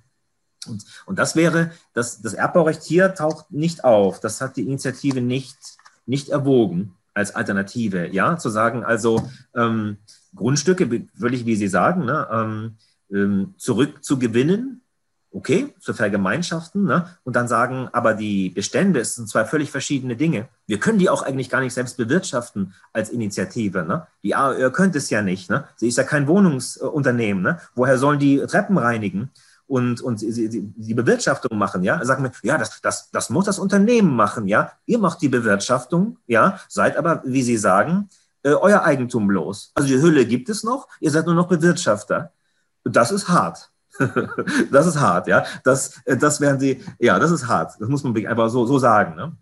Und, 0.67 0.85
und 1.05 1.19
das 1.19 1.35
wäre, 1.35 1.71
das, 1.93 2.21
das 2.21 2.33
Erbbaurecht 2.33 2.83
hier 2.83 3.13
taucht 3.13 3.51
nicht 3.51 3.83
auf. 3.83 4.19
Das 4.19 4.41
hat 4.41 4.57
die 4.57 4.63
Initiative 4.63 5.21
nicht, 5.21 5.57
nicht 6.05 6.29
erwogen 6.29 6.95
als 7.13 7.33
Alternative. 7.33 8.07
Ja, 8.07 8.37
zu 8.37 8.49
sagen, 8.49 8.83
also 8.83 9.29
ähm, 9.55 9.97
Grundstücke, 10.35 11.07
völlig 11.17 11.45
wie 11.45 11.55
Sie 11.55 11.67
sagen, 11.67 12.05
ne, 12.05 12.27
ähm, 12.31 12.75
ähm, 13.11 13.53
zurückzugewinnen, 13.57 14.81
okay, 15.31 15.73
zu 15.79 15.93
vergemeinschaften, 15.93 16.85
ne, 16.85 17.09
und 17.23 17.35
dann 17.35 17.47
sagen, 17.47 17.89
aber 17.91 18.13
die 18.13 18.49
Bestände 18.49 19.01
es 19.01 19.15
sind 19.15 19.27
zwei 19.27 19.43
völlig 19.43 19.69
verschiedene 19.69 20.15
Dinge. 20.15 20.47
Wir 20.65 20.79
können 20.79 20.97
die 20.97 21.09
auch 21.09 21.23
eigentlich 21.23 21.49
gar 21.49 21.59
nicht 21.59 21.73
selbst 21.73 21.97
bewirtschaften 21.97 22.73
als 22.93 23.09
Initiative. 23.09 23.83
Ne? 23.83 24.07
Die 24.23 24.33
AOR 24.33 24.71
könnte 24.71 24.97
es 24.97 25.09
ja 25.09 25.21
nicht. 25.21 25.49
Ne? 25.49 25.65
Sie 25.75 25.89
ist 25.89 25.97
ja 25.97 26.05
kein 26.05 26.27
Wohnungsunternehmen. 26.27 27.43
Ne? 27.43 27.59
Woher 27.75 27.97
sollen 27.97 28.19
die 28.19 28.37
Treppen 28.47 28.77
reinigen? 28.77 29.29
und, 29.67 30.01
und 30.01 30.21
die, 30.21 30.71
die 30.75 30.93
Bewirtschaftung 30.93 31.57
machen, 31.57 31.83
ja, 31.83 32.03
sagen 32.05 32.23
wir, 32.23 32.31
ja, 32.43 32.57
das, 32.57 32.81
das, 32.81 33.09
das 33.11 33.29
muss 33.29 33.45
das 33.45 33.59
Unternehmen 33.59 34.15
machen, 34.15 34.47
ja. 34.47 34.71
Ihr 34.85 34.99
macht 34.99 35.21
die 35.21 35.29
Bewirtschaftung, 35.29 36.17
ja, 36.27 36.59
seid 36.69 36.97
aber, 36.97 37.21
wie 37.25 37.41
Sie 37.41 37.57
sagen, 37.57 38.09
äh, 38.43 38.53
euer 38.53 38.83
Eigentum 38.83 39.29
los. 39.29 39.71
Also 39.73 39.87
die 39.87 40.01
Hülle 40.01 40.25
gibt 40.25 40.49
es 40.49 40.63
noch, 40.63 40.87
ihr 40.99 41.11
seid 41.11 41.25
nur 41.25 41.35
noch 41.35 41.47
Bewirtschafter. 41.47 42.31
Das 42.85 43.11
ist 43.11 43.27
hart. 43.27 43.71
das 44.71 44.87
ist 44.87 44.99
hart, 44.99 45.27
ja. 45.27 45.45
Das, 45.63 46.01
äh, 46.05 46.17
das 46.17 46.39
werden 46.39 46.59
Sie, 46.59 46.83
ja, 46.99 47.19
das 47.19 47.31
ist 47.31 47.47
hart. 47.47 47.73
Das 47.79 47.89
muss 47.89 48.03
man 48.03 48.15
einfach 48.25 48.49
so, 48.49 48.65
so 48.65 48.79
sagen. 48.79 49.15
Ne? 49.15 49.35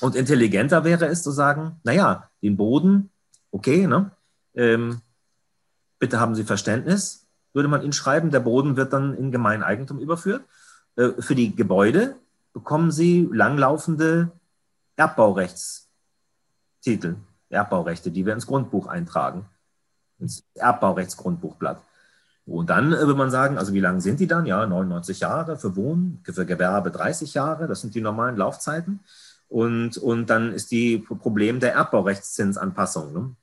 Und 0.00 0.16
intelligenter 0.16 0.84
wäre 0.84 1.06
es 1.06 1.22
zu 1.22 1.30
sagen, 1.30 1.76
naja, 1.84 2.28
den 2.42 2.56
Boden, 2.56 3.10
okay, 3.50 3.86
ne? 3.86 4.10
Ähm, 4.54 5.00
bitte 5.98 6.18
haben 6.18 6.34
Sie 6.34 6.44
Verständnis, 6.44 7.26
würde 7.52 7.68
man 7.68 7.82
ihn 7.82 7.92
schreiben. 7.92 8.30
Der 8.30 8.40
Boden 8.40 8.76
wird 8.76 8.92
dann 8.92 9.14
in 9.14 9.30
Gemeineigentum 9.30 9.98
überführt. 9.98 10.44
Äh, 10.96 11.10
für 11.20 11.34
die 11.34 11.54
Gebäude 11.54 12.16
bekommen 12.52 12.90
sie 12.90 13.28
langlaufende 13.32 14.32
Erbbaurechtstitel, 14.96 17.16
Erbbaurechte, 17.48 18.10
die 18.10 18.26
wir 18.26 18.34
ins 18.34 18.46
Grundbuch 18.46 18.86
eintragen, 18.86 19.46
ins 20.18 20.44
Erbbaurechtsgrundbuchblatt. 20.54 21.82
Und 22.50 22.68
dann 22.68 22.92
äh, 22.92 22.98
würde 22.98 23.14
man 23.14 23.30
sagen, 23.30 23.58
also 23.58 23.72
wie 23.72 23.80
lange 23.80 24.00
sind 24.00 24.18
die 24.18 24.26
dann? 24.26 24.44
Ja, 24.44 24.66
99 24.66 25.20
Jahre 25.20 25.56
für 25.56 25.76
Wohnen, 25.76 26.22
für 26.24 26.44
Gewerbe 26.44 26.90
30 26.90 27.34
Jahre, 27.34 27.68
das 27.68 27.80
sind 27.80 27.94
die 27.94 28.00
normalen 28.00 28.36
Laufzeiten. 28.36 29.00
Und, 29.48 29.96
und 29.98 30.30
dann 30.30 30.52
ist 30.52 30.70
die 30.70 30.98
Problem 30.98 31.60
der 31.60 31.74
Erbbaurechtszinsanpassung, 31.74 33.12
ne? 33.12 33.36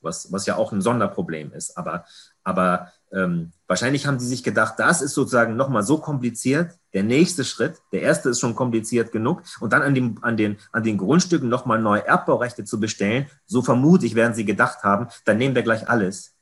was, 0.00 0.32
was 0.32 0.46
ja 0.46 0.56
auch 0.56 0.72
ein 0.72 0.82
Sonderproblem 0.82 1.52
ist. 1.52 1.76
Aber, 1.76 2.04
aber 2.42 2.92
ähm, 3.12 3.52
wahrscheinlich 3.66 4.06
haben 4.06 4.18
sie 4.18 4.28
sich 4.28 4.42
gedacht, 4.42 4.74
das 4.78 5.02
ist 5.02 5.14
sozusagen 5.14 5.56
nochmal 5.56 5.82
so 5.82 5.98
kompliziert. 5.98 6.72
Der 6.92 7.02
nächste 7.02 7.44
Schritt, 7.44 7.80
der 7.92 8.02
erste 8.02 8.30
ist 8.30 8.40
schon 8.40 8.54
kompliziert 8.54 9.12
genug. 9.12 9.42
Und 9.60 9.72
dann 9.72 9.82
an, 9.82 9.94
dem, 9.94 10.18
an, 10.22 10.36
den, 10.36 10.56
an 10.72 10.82
den 10.82 10.98
Grundstücken 10.98 11.48
nochmal 11.48 11.80
neue 11.80 12.06
Erbbaurechte 12.06 12.64
zu 12.64 12.80
bestellen, 12.80 13.26
so 13.46 13.62
vermutlich 13.62 14.14
werden 14.14 14.34
sie 14.34 14.44
gedacht 14.44 14.84
haben, 14.84 15.08
dann 15.24 15.38
nehmen 15.38 15.54
wir 15.54 15.62
gleich 15.62 15.88
alles. 15.88 16.34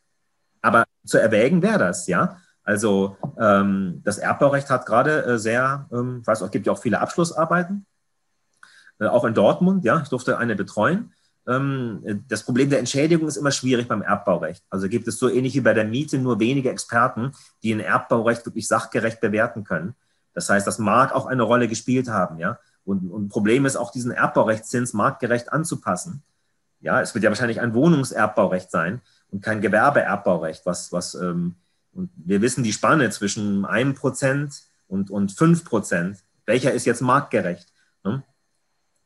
Aber 0.60 0.84
zu 1.04 1.18
erwägen 1.18 1.62
wäre 1.62 1.78
das, 1.78 2.06
ja. 2.06 2.38
Also 2.64 3.16
ähm, 3.38 4.02
das 4.04 4.18
Erbbaurecht 4.18 4.70
hat 4.70 4.86
gerade 4.86 5.24
äh, 5.24 5.38
sehr, 5.38 5.88
ähm, 5.92 6.24
weiß 6.24 6.42
auch, 6.42 6.50
gibt 6.50 6.66
ja 6.66 6.72
auch 6.72 6.80
viele 6.80 7.00
Abschlussarbeiten, 7.00 7.86
äh, 9.00 9.06
auch 9.06 9.24
in 9.24 9.34
Dortmund, 9.34 9.84
ja, 9.84 10.00
ich 10.00 10.08
durfte 10.08 10.38
eine 10.38 10.54
betreuen. 10.54 11.12
Ähm, 11.46 12.24
das 12.28 12.44
Problem 12.44 12.70
der 12.70 12.78
Entschädigung 12.78 13.26
ist 13.26 13.36
immer 13.36 13.50
schwierig 13.50 13.88
beim 13.88 14.02
Erbbaurecht. 14.02 14.64
Also 14.70 14.88
gibt 14.88 15.08
es 15.08 15.18
so 15.18 15.28
ähnlich 15.28 15.54
wie 15.54 15.60
bei 15.60 15.74
der 15.74 15.84
Miete 15.84 16.18
nur 16.18 16.38
wenige 16.38 16.70
Experten, 16.70 17.32
die 17.64 17.74
ein 17.74 17.80
Erbbaurecht 17.80 18.46
wirklich 18.46 18.68
sachgerecht 18.68 19.20
bewerten 19.20 19.64
können. 19.64 19.94
Das 20.34 20.48
heißt, 20.48 20.66
das 20.66 20.78
mag 20.78 21.12
auch 21.12 21.26
eine 21.26 21.42
Rolle 21.42 21.66
gespielt 21.68 22.08
haben, 22.08 22.38
ja. 22.38 22.58
Und, 22.84 23.10
und 23.10 23.28
Problem 23.28 23.64
ist 23.66 23.76
auch, 23.76 23.92
diesen 23.92 24.10
Erbbaurechtszins 24.10 24.92
marktgerecht 24.92 25.52
anzupassen. 25.52 26.22
Ja, 26.80 27.00
es 27.00 27.14
wird 27.14 27.22
ja 27.22 27.30
wahrscheinlich 27.30 27.60
ein 27.60 27.74
Wohnungserbbaurecht 27.74 28.70
sein 28.70 29.02
und 29.32 29.42
kein 29.42 29.60
Gewerbeerbbaurecht, 29.60 30.64
was, 30.64 30.92
was 30.92 31.14
ähm, 31.16 31.56
und 31.92 32.10
wir 32.16 32.40
wissen 32.40 32.64
die 32.64 32.72
Spanne 32.72 33.10
zwischen 33.10 33.66
1% 33.66 34.62
und, 34.88 35.10
und 35.10 35.32
5%. 35.32 36.16
Welcher 36.46 36.72
ist 36.72 36.86
jetzt 36.86 37.02
marktgerecht? 37.02 37.72
Ne? 38.04 38.22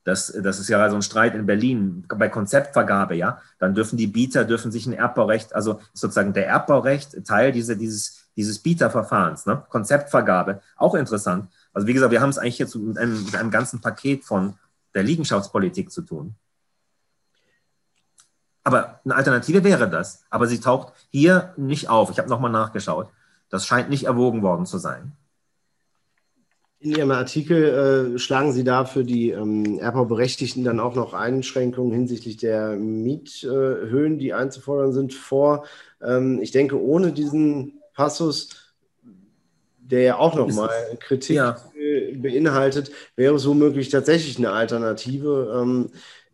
Das, 0.05 0.33
das 0.41 0.61
ist 0.61 0.69
ja 0.69 0.89
so 0.89 0.97
ein 0.97 1.03
Streit 1.03 1.35
in 1.35 1.47
Berlin 1.47 2.05
bei 2.09 2.29
Konzeptvergabe, 2.29 3.17
ja. 3.17 3.41
Dann 3.59 3.75
dürfen 3.75 3.97
die 3.97 4.07
Bieter 4.07 4.45
dürfen 4.45 4.71
sich 4.71 4.87
ein 4.87 4.93
Erbbaurecht, 4.93 5.53
also 5.53 5.81
sozusagen 5.93 6.33
der 6.33 6.47
Erbbaurecht 6.47 7.25
Teil 7.25 7.51
diese, 7.51 7.77
dieses, 7.77 8.29
dieses 8.37 8.61
Bieterverfahrens, 8.61 9.47
ne? 9.47 9.65
Konzeptvergabe, 9.69 10.61
auch 10.77 10.95
interessant. 10.95 11.51
Also 11.73 11.89
wie 11.89 11.93
gesagt, 11.93 12.13
wir 12.13 12.21
haben 12.21 12.31
es 12.31 12.39
eigentlich 12.39 12.59
jetzt 12.59 12.77
mit 12.77 12.99
einem, 12.99 13.25
mit 13.25 13.35
einem 13.35 13.51
ganzen 13.51 13.81
Paket 13.81 14.25
von 14.25 14.55
der 14.95 15.03
Liegenschaftspolitik 15.03 15.91
zu 15.91 16.03
tun. 16.03 16.37
Aber 18.67 18.99
eine 19.05 19.15
Alternative 19.15 19.63
wäre 19.63 19.89
das. 19.89 20.25
Aber 20.29 20.49
sie 20.49 20.59
taucht 20.59 20.93
hier 21.13 21.55
nicht 21.57 21.89
auf. 21.89 22.11
Ich 22.11 22.19
habe 22.19 22.29
nochmal 22.29 22.51
nachgeschaut. 22.51 23.07
Das 23.49 23.65
scheint 23.65 23.91
nicht 23.91 24.07
erwogen 24.07 24.43
worden 24.43 24.67
zu 24.67 24.79
sein. 24.79 25.13
In 26.81 26.91
Ihrem 26.91 27.13
Artikel 27.13 28.17
äh, 28.17 28.19
schlagen 28.19 28.53
Sie 28.53 28.65
da 28.65 28.85
für 28.85 29.05
die 29.05 29.31
ähm, 29.31 29.79
Erbbauberechtigten 29.79 30.65
dann 30.65 30.81
auch 30.81 30.97
noch 30.97 31.15
Einschränkungen 31.15 31.93
hinsichtlich 31.93 32.39
der 32.39 32.71
Miethöhen, 32.71 34.19
die 34.19 34.35
einzufordern 34.35 34.93
sind, 34.93 35.15
vor. 35.15 35.65
Ähm, 36.03 36.41
ich 36.43 36.51
denke, 36.51 36.83
ohne 36.83 37.13
diesen 37.13 37.81
Passus, 37.95 38.75
der 39.79 40.01
ja 40.01 40.17
auch 40.19 40.35
nochmal 40.35 40.71
Kritik 40.99 41.37
ja. 41.37 41.57
beinhaltet, 42.17 42.91
wäre 43.15 43.37
es 43.37 43.47
womöglich 43.47 43.91
tatsächlich 43.91 44.39
eine 44.39 44.51
Alternative, 44.51 45.57
ähm, 45.63 45.91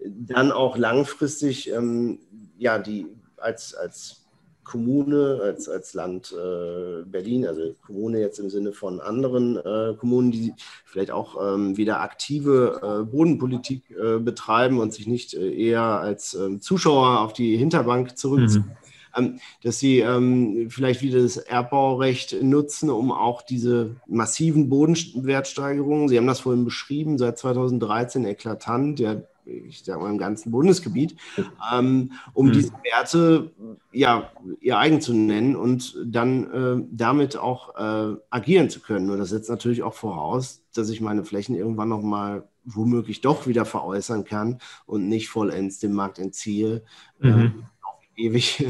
dann 0.06 0.52
auch 0.52 0.76
langfristig 0.76 1.70
ähm, 1.70 2.18
ja, 2.58 2.78
die 2.78 3.06
als, 3.36 3.74
als 3.74 4.22
Kommune, 4.64 5.40
als, 5.42 5.68
als 5.68 5.92
Land 5.94 6.32
äh, 6.32 7.02
Berlin, 7.04 7.46
also 7.46 7.74
Kommune 7.84 8.20
jetzt 8.20 8.38
im 8.38 8.48
Sinne 8.48 8.72
von 8.72 9.00
anderen 9.00 9.56
äh, 9.56 9.94
Kommunen, 9.98 10.30
die 10.30 10.54
vielleicht 10.84 11.10
auch 11.10 11.54
ähm, 11.54 11.76
wieder 11.76 12.00
aktive 12.00 12.80
äh, 13.02 13.04
Bodenpolitik 13.04 13.90
äh, 13.90 14.18
betreiben 14.18 14.78
und 14.78 14.94
sich 14.94 15.06
nicht 15.06 15.34
äh, 15.34 15.52
eher 15.52 15.82
als 15.82 16.34
ähm, 16.34 16.60
Zuschauer 16.60 17.20
auf 17.20 17.32
die 17.32 17.56
Hinterbank 17.56 18.16
zurückziehen. 18.16 18.66
Mhm. 18.66 18.76
Ähm, 19.14 19.40
dass 19.62 19.78
sie 19.78 19.98
ähm, 19.98 20.68
vielleicht 20.70 21.02
wieder 21.02 21.20
das 21.20 21.36
Erbbaurecht 21.36 22.42
nutzen, 22.42 22.88
um 22.88 23.12
auch 23.12 23.42
diese 23.42 23.96
massiven 24.06 24.70
Bodenwertsteigerungen, 24.70 26.08
Sie 26.08 26.16
haben 26.16 26.26
das 26.26 26.40
vorhin 26.40 26.64
beschrieben, 26.64 27.18
seit 27.18 27.36
2013 27.36 28.24
eklatant, 28.24 29.00
der 29.00 29.28
ich 29.44 29.84
sage 29.84 30.00
mal, 30.00 30.10
im 30.10 30.18
ganzen 30.18 30.50
Bundesgebiet, 30.50 31.16
ähm, 31.72 32.12
um 32.32 32.46
mhm. 32.46 32.52
diese 32.52 32.72
Werte 32.84 33.52
ja, 33.92 34.30
ihr 34.60 34.78
eigen 34.78 35.00
zu 35.00 35.14
nennen 35.14 35.56
und 35.56 35.96
dann 36.04 36.50
äh, 36.52 36.84
damit 36.90 37.36
auch 37.36 37.76
äh, 37.76 38.16
agieren 38.30 38.70
zu 38.70 38.80
können. 38.80 39.10
Und 39.10 39.18
das 39.18 39.30
setzt 39.30 39.50
natürlich 39.50 39.82
auch 39.82 39.94
voraus, 39.94 40.62
dass 40.74 40.90
ich 40.90 41.00
meine 41.00 41.24
Flächen 41.24 41.54
irgendwann 41.54 41.88
nochmal 41.88 42.48
womöglich 42.64 43.20
doch 43.20 43.46
wieder 43.46 43.64
veräußern 43.64 44.24
kann 44.24 44.58
und 44.86 45.08
nicht 45.08 45.28
vollends 45.28 45.78
dem 45.78 45.92
Markt 45.92 46.18
entziehe, 46.18 46.84
mhm. 47.18 47.64
äh, 48.16 48.22
ewig 48.22 48.64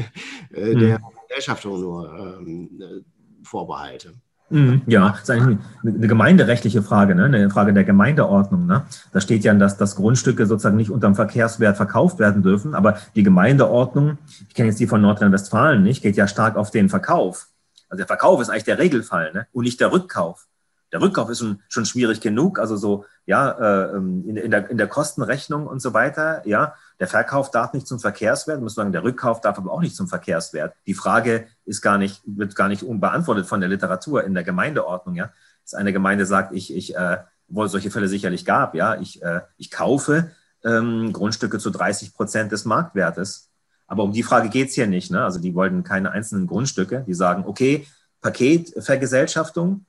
mhm. 0.51 0.79
der 0.79 1.01
Gesellschaftung 1.27 1.79
nur 1.79 2.39
ähm, 2.39 2.81
äh, 2.81 3.01
vorbehalte. 3.43 4.15
Mhm. 4.53 4.83
Ja, 4.85 5.09
das 5.09 5.23
ist 5.23 5.29
eigentlich 5.31 5.57
eine 5.83 6.07
gemeinderechtliche 6.07 6.83
Frage, 6.83 7.15
ne? 7.15 7.25
eine 7.25 7.49
Frage 7.49 7.73
der 7.73 7.83
Gemeindeordnung. 7.83 8.67
Ne? 8.67 8.83
Da 9.11 9.19
steht 9.19 9.43
ja, 9.43 9.53
dass, 9.55 9.77
dass 9.77 9.95
Grundstücke 9.95 10.45
sozusagen 10.45 10.77
nicht 10.77 10.91
unter 10.91 11.07
dem 11.07 11.15
Verkehrswert 11.15 11.75
verkauft 11.75 12.19
werden 12.19 12.43
dürfen, 12.43 12.75
aber 12.75 12.97
die 13.15 13.23
Gemeindeordnung, 13.23 14.19
ich 14.47 14.53
kenne 14.53 14.69
jetzt 14.69 14.79
die 14.79 14.85
von 14.85 15.01
Nordrhein-Westfalen 15.01 15.81
nicht, 15.81 16.03
geht 16.03 16.15
ja 16.17 16.27
stark 16.27 16.55
auf 16.55 16.69
den 16.69 16.87
Verkauf. 16.87 17.47
Also 17.89 17.97
der 17.97 18.07
Verkauf 18.07 18.41
ist 18.41 18.49
eigentlich 18.49 18.63
der 18.63 18.77
Regelfall 18.77 19.33
ne? 19.33 19.47
und 19.53 19.63
nicht 19.63 19.81
der 19.81 19.91
Rückkauf. 19.91 20.45
Der 20.93 21.01
Rückkauf 21.01 21.29
ist 21.29 21.39
schon, 21.39 21.59
schon 21.67 21.85
schwierig 21.85 22.21
genug, 22.21 22.59
also 22.59 22.77
so 22.77 23.05
ja, 23.25 23.51
äh, 23.51 23.97
ähm, 23.97 24.23
in, 24.27 24.37
in, 24.37 24.51
der, 24.51 24.69
in 24.69 24.77
der 24.77 24.87
Kostenrechnung 24.87 25.67
und 25.67 25.81
so 25.81 25.93
weiter, 25.93 26.47
ja, 26.47 26.75
der 26.99 27.07
Verkauf 27.07 27.51
darf 27.51 27.73
nicht 27.73 27.87
zum 27.87 27.99
Verkehrswert, 27.99 28.61
muss 28.61 28.75
sagen, 28.75 28.91
der 28.91 29.03
Rückkauf 29.03 29.41
darf 29.41 29.57
aber 29.57 29.71
auch 29.71 29.81
nicht 29.81 29.95
zum 29.95 30.07
Verkehrswert. 30.07 30.75
Die 30.85 30.93
Frage 30.93 31.47
ist 31.65 31.81
gar 31.81 31.97
nicht, 31.97 32.21
wird 32.25 32.55
gar 32.55 32.69
nicht 32.69 32.83
unbeantwortet 32.83 33.47
von 33.47 33.59
der 33.59 33.69
Literatur 33.69 34.23
in 34.23 34.33
der 34.33 34.43
Gemeindeordnung. 34.43 35.15
Ja? 35.15 35.31
Dass 35.63 35.73
eine 35.73 35.91
Gemeinde 35.91 36.25
sagt, 36.25 36.53
ich, 36.53 36.73
ich 36.73 36.95
äh, 36.95 37.17
wo 37.47 37.63
es 37.63 37.71
solche 37.71 37.91
Fälle 37.91 38.07
sicherlich 38.07 38.45
gab, 38.45 38.75
ja, 38.75 38.95
ich, 38.99 39.21
äh, 39.21 39.41
ich 39.57 39.71
kaufe 39.71 40.31
ähm, 40.63 41.11
Grundstücke 41.13 41.59
zu 41.59 41.69
30 41.69 42.13
Prozent 42.13 42.51
des 42.51 42.65
Marktwertes. 42.65 43.49
Aber 43.87 44.03
um 44.03 44.11
die 44.11 44.23
Frage 44.23 44.49
geht 44.49 44.69
es 44.69 44.75
hier 44.75 44.87
nicht. 44.87 45.11
Ne? 45.11 45.23
Also 45.23 45.39
die 45.39 45.53
wollten 45.55 45.83
keine 45.83 46.11
einzelnen 46.11 46.47
Grundstücke. 46.47 47.03
Die 47.05 47.13
sagen, 47.13 47.43
okay, 47.45 47.85
Paketvergesellschaftung 48.21 49.85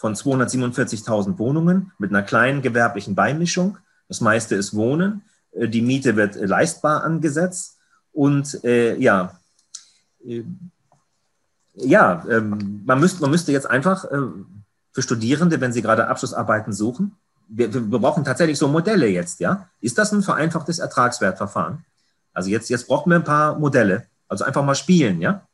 von 0.00 0.14
247.000 0.14 1.36
Wohnungen 1.36 1.92
mit 1.98 2.08
einer 2.08 2.22
kleinen 2.22 2.62
gewerblichen 2.62 3.14
Beimischung. 3.14 3.76
Das 4.08 4.22
meiste 4.22 4.54
ist 4.54 4.74
Wohnen. 4.74 5.20
Äh, 5.52 5.68
die 5.68 5.82
Miete 5.82 6.16
wird 6.16 6.36
leistbar 6.36 7.04
angesetzt 7.04 7.76
und 8.10 8.64
äh, 8.64 8.96
ja, 8.96 9.38
äh, 10.26 10.42
ja, 11.74 12.24
ähm, 12.30 12.82
man, 12.86 12.98
müsst, 12.98 13.20
man 13.20 13.30
müsste 13.30 13.52
jetzt 13.52 13.68
einfach 13.68 14.06
äh, 14.06 14.16
für 14.92 15.02
Studierende, 15.02 15.60
wenn 15.60 15.74
sie 15.74 15.82
gerade 15.82 16.08
Abschlussarbeiten 16.08 16.72
suchen, 16.72 17.16
wir, 17.46 17.72
wir, 17.74 17.98
brauchen 17.98 18.24
tatsächlich 18.24 18.56
so 18.56 18.68
Modelle 18.68 19.06
jetzt, 19.06 19.38
ja. 19.40 19.68
Ist 19.82 19.98
das 19.98 20.12
ein 20.12 20.22
vereinfachtes 20.22 20.78
Ertragswertverfahren? 20.78 21.84
Also 22.32 22.48
jetzt, 22.48 22.70
jetzt 22.70 22.86
brauchen 22.86 23.10
wir 23.10 23.16
ein 23.16 23.24
paar 23.24 23.58
Modelle, 23.58 24.06
also 24.28 24.44
einfach 24.44 24.64
mal 24.64 24.74
spielen, 24.74 25.20
ja. 25.20 25.46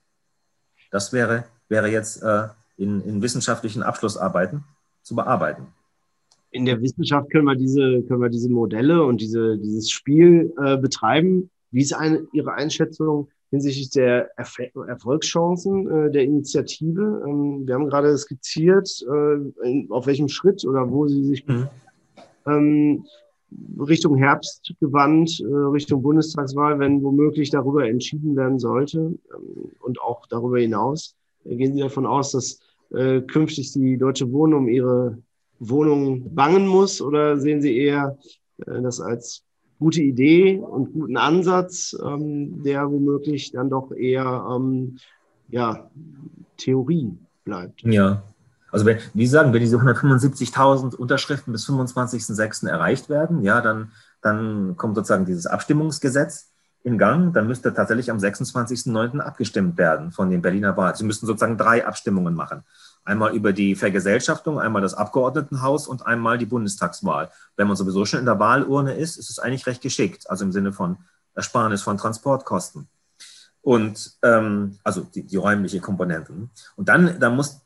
Das 0.92 1.12
wäre, 1.12 1.44
wäre 1.68 1.88
jetzt 1.88 2.22
äh, 2.22 2.46
in, 2.76 3.00
in 3.02 3.22
wissenschaftlichen 3.22 3.82
Abschlussarbeiten 3.82 4.64
zu 5.02 5.14
bearbeiten 5.14 5.68
in 6.56 6.64
der 6.64 6.80
Wissenschaft 6.80 7.30
können 7.30 7.44
wir 7.44 7.54
diese, 7.54 8.02
können 8.02 8.22
wir 8.22 8.30
diese 8.30 8.50
Modelle 8.50 9.04
und 9.04 9.20
diese, 9.20 9.58
dieses 9.58 9.90
Spiel 9.90 10.52
äh, 10.58 10.76
betreiben. 10.78 11.50
Wie 11.70 11.82
ist 11.82 11.92
eine, 11.92 12.26
Ihre 12.32 12.54
Einschätzung 12.54 13.28
hinsichtlich 13.50 13.90
der 13.90 14.30
Erf 14.38 14.56
Erfolgschancen 14.88 15.88
äh, 15.88 16.10
der 16.10 16.24
Initiative? 16.24 17.22
Ähm, 17.26 17.66
wir 17.66 17.74
haben 17.74 17.88
gerade 17.88 18.16
skizziert, 18.16 18.88
äh, 19.06 19.68
in, 19.68 19.86
auf 19.90 20.06
welchem 20.06 20.28
Schritt 20.28 20.64
oder 20.64 20.90
wo 20.90 21.06
Sie 21.06 21.24
sich 21.24 21.46
mhm. 21.46 21.68
ähm, 22.46 23.04
Richtung 23.78 24.16
Herbst 24.16 24.72
gewandt, 24.80 25.38
äh, 25.40 25.44
Richtung 25.44 26.02
Bundestagswahl, 26.02 26.78
wenn 26.78 27.02
womöglich 27.02 27.50
darüber 27.50 27.86
entschieden 27.86 28.34
werden 28.34 28.58
sollte 28.58 28.98
ähm, 28.98 29.72
und 29.80 30.00
auch 30.00 30.26
darüber 30.26 30.58
hinaus. 30.58 31.14
Gehen 31.44 31.74
Sie 31.74 31.80
davon 31.80 32.06
aus, 32.06 32.32
dass 32.32 32.58
äh, 32.90 33.20
künftig 33.20 33.72
die 33.72 33.96
Deutsche 33.96 34.30
Wohnen 34.32 34.54
um 34.54 34.68
ihre 34.68 35.18
Wohnungen 35.58 36.34
bangen 36.34 36.66
muss? 36.66 37.00
Oder 37.00 37.38
sehen 37.38 37.60
Sie 37.60 37.76
eher 37.76 38.18
äh, 38.66 38.80
das 38.82 39.00
als 39.00 39.42
gute 39.78 40.02
Idee 40.02 40.58
und 40.58 40.92
guten 40.92 41.16
Ansatz, 41.16 41.96
ähm, 42.02 42.62
der 42.62 42.90
womöglich 42.90 43.52
dann 43.52 43.70
doch 43.70 43.92
eher 43.92 44.46
ähm, 44.54 44.98
ja, 45.48 45.90
Theorie 46.56 47.16
bleibt? 47.44 47.82
Ja, 47.82 48.22
also 48.70 48.84
wenn, 48.86 48.98
wie 49.14 49.26
sagen, 49.26 49.52
wenn 49.52 49.60
diese 49.60 49.78
175.000 49.78 50.94
Unterschriften 50.96 51.52
bis 51.52 51.68
25.06. 51.68 52.68
erreicht 52.68 53.08
werden, 53.08 53.42
ja, 53.42 53.60
dann, 53.60 53.92
dann 54.22 54.76
kommt 54.76 54.96
sozusagen 54.96 55.24
dieses 55.24 55.46
Abstimmungsgesetz 55.46 56.50
in 56.86 56.98
Gang. 56.98 57.32
Dann 57.34 57.48
müsste 57.48 57.74
tatsächlich 57.74 58.10
am 58.12 58.18
26.09. 58.18 59.18
abgestimmt 59.18 59.76
werden 59.76 60.12
von 60.12 60.30
den 60.30 60.40
Berliner 60.40 60.76
Wahlen. 60.76 60.94
Sie 60.94 61.04
müssten 61.04 61.26
sozusagen 61.26 61.58
drei 61.58 61.84
Abstimmungen 61.84 62.34
machen. 62.34 62.62
Einmal 63.04 63.34
über 63.34 63.52
die 63.52 63.74
Vergesellschaftung, 63.74 64.60
einmal 64.60 64.82
das 64.82 64.94
Abgeordnetenhaus 64.94 65.88
und 65.88 66.06
einmal 66.06 66.38
die 66.38 66.46
Bundestagswahl. 66.46 67.30
Wenn 67.56 67.66
man 67.66 67.76
sowieso 67.76 68.04
schon 68.04 68.20
in 68.20 68.26
der 68.26 68.38
Wahlurne 68.38 68.94
ist, 68.94 69.16
ist 69.16 69.30
es 69.30 69.40
eigentlich 69.40 69.66
recht 69.66 69.82
geschickt, 69.82 70.30
also 70.30 70.44
im 70.44 70.52
Sinne 70.52 70.72
von 70.72 70.98
Ersparnis 71.34 71.82
von 71.82 71.98
Transportkosten. 71.98 72.86
Und 73.62 74.12
ähm, 74.22 74.78
also 74.84 75.00
die, 75.00 75.24
die, 75.24 75.36
räumliche 75.36 75.80
Komponente. 75.80 76.32
Und 76.76 76.88
dann, 76.88 77.18
dann 77.18 77.34
muss, 77.34 77.62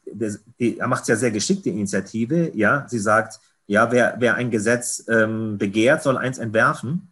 er 0.58 0.88
macht 0.88 1.02
es 1.02 1.08
ja 1.08 1.16
sehr 1.16 1.30
geschickt, 1.30 1.66
die 1.66 1.70
Initiative. 1.70 2.56
Ja, 2.56 2.86
sie 2.88 2.98
sagt, 2.98 3.38
ja, 3.66 3.92
wer, 3.92 4.16
wer 4.18 4.34
ein 4.36 4.50
Gesetz 4.50 5.04
ähm, 5.08 5.58
begehrt, 5.58 6.02
soll 6.02 6.16
eins 6.16 6.38
entwerfen 6.38 7.10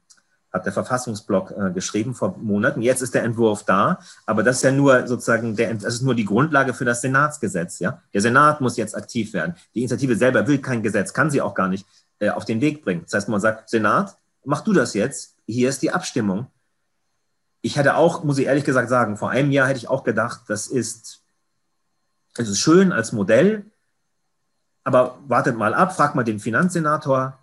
hat 0.52 0.64
der 0.64 0.72
Verfassungsblock 0.72 1.50
äh, 1.50 1.70
geschrieben 1.72 2.14
vor 2.14 2.36
Monaten. 2.38 2.80
Jetzt 2.80 3.02
ist 3.02 3.14
der 3.14 3.22
Entwurf 3.22 3.64
da, 3.64 3.98
aber 4.26 4.42
das 4.42 4.56
ist 4.56 4.62
ja 4.62 4.72
nur 4.72 5.06
sozusagen 5.06 5.56
der, 5.56 5.74
das 5.74 5.94
ist 5.94 6.02
nur 6.02 6.14
die 6.14 6.24
Grundlage 6.24 6.72
für 6.72 6.84
das 6.84 7.02
Senatsgesetz. 7.02 7.78
Ja? 7.80 8.02
Der 8.14 8.20
Senat 8.20 8.60
muss 8.60 8.76
jetzt 8.76 8.96
aktiv 8.96 9.32
werden. 9.34 9.54
Die 9.74 9.80
Initiative 9.80 10.16
selber 10.16 10.46
will 10.46 10.58
kein 10.58 10.82
Gesetz, 10.82 11.12
kann 11.12 11.30
sie 11.30 11.42
auch 11.42 11.54
gar 11.54 11.68
nicht 11.68 11.86
äh, 12.18 12.30
auf 12.30 12.44
den 12.44 12.60
Weg 12.60 12.82
bringen. 12.82 13.02
Das 13.04 13.12
heißt, 13.14 13.28
man 13.28 13.40
sagt, 13.40 13.68
Senat, 13.68 14.16
mach 14.44 14.62
du 14.62 14.72
das 14.72 14.94
jetzt, 14.94 15.36
hier 15.46 15.68
ist 15.68 15.82
die 15.82 15.90
Abstimmung. 15.90 16.46
Ich 17.60 17.76
hätte 17.76 17.96
auch, 17.96 18.24
muss 18.24 18.38
ich 18.38 18.46
ehrlich 18.46 18.64
gesagt 18.64 18.88
sagen, 18.88 19.16
vor 19.16 19.30
einem 19.30 19.50
Jahr 19.50 19.68
hätte 19.68 19.78
ich 19.78 19.88
auch 19.88 20.04
gedacht, 20.04 20.42
das 20.48 20.66
ist, 20.66 21.20
das 22.34 22.48
ist 22.48 22.58
schön 22.58 22.92
als 22.92 23.12
Modell, 23.12 23.66
aber 24.84 25.18
wartet 25.26 25.56
mal 25.56 25.74
ab, 25.74 25.94
frag 25.94 26.14
mal 26.14 26.24
den 26.24 26.40
Finanzsenator, 26.40 27.38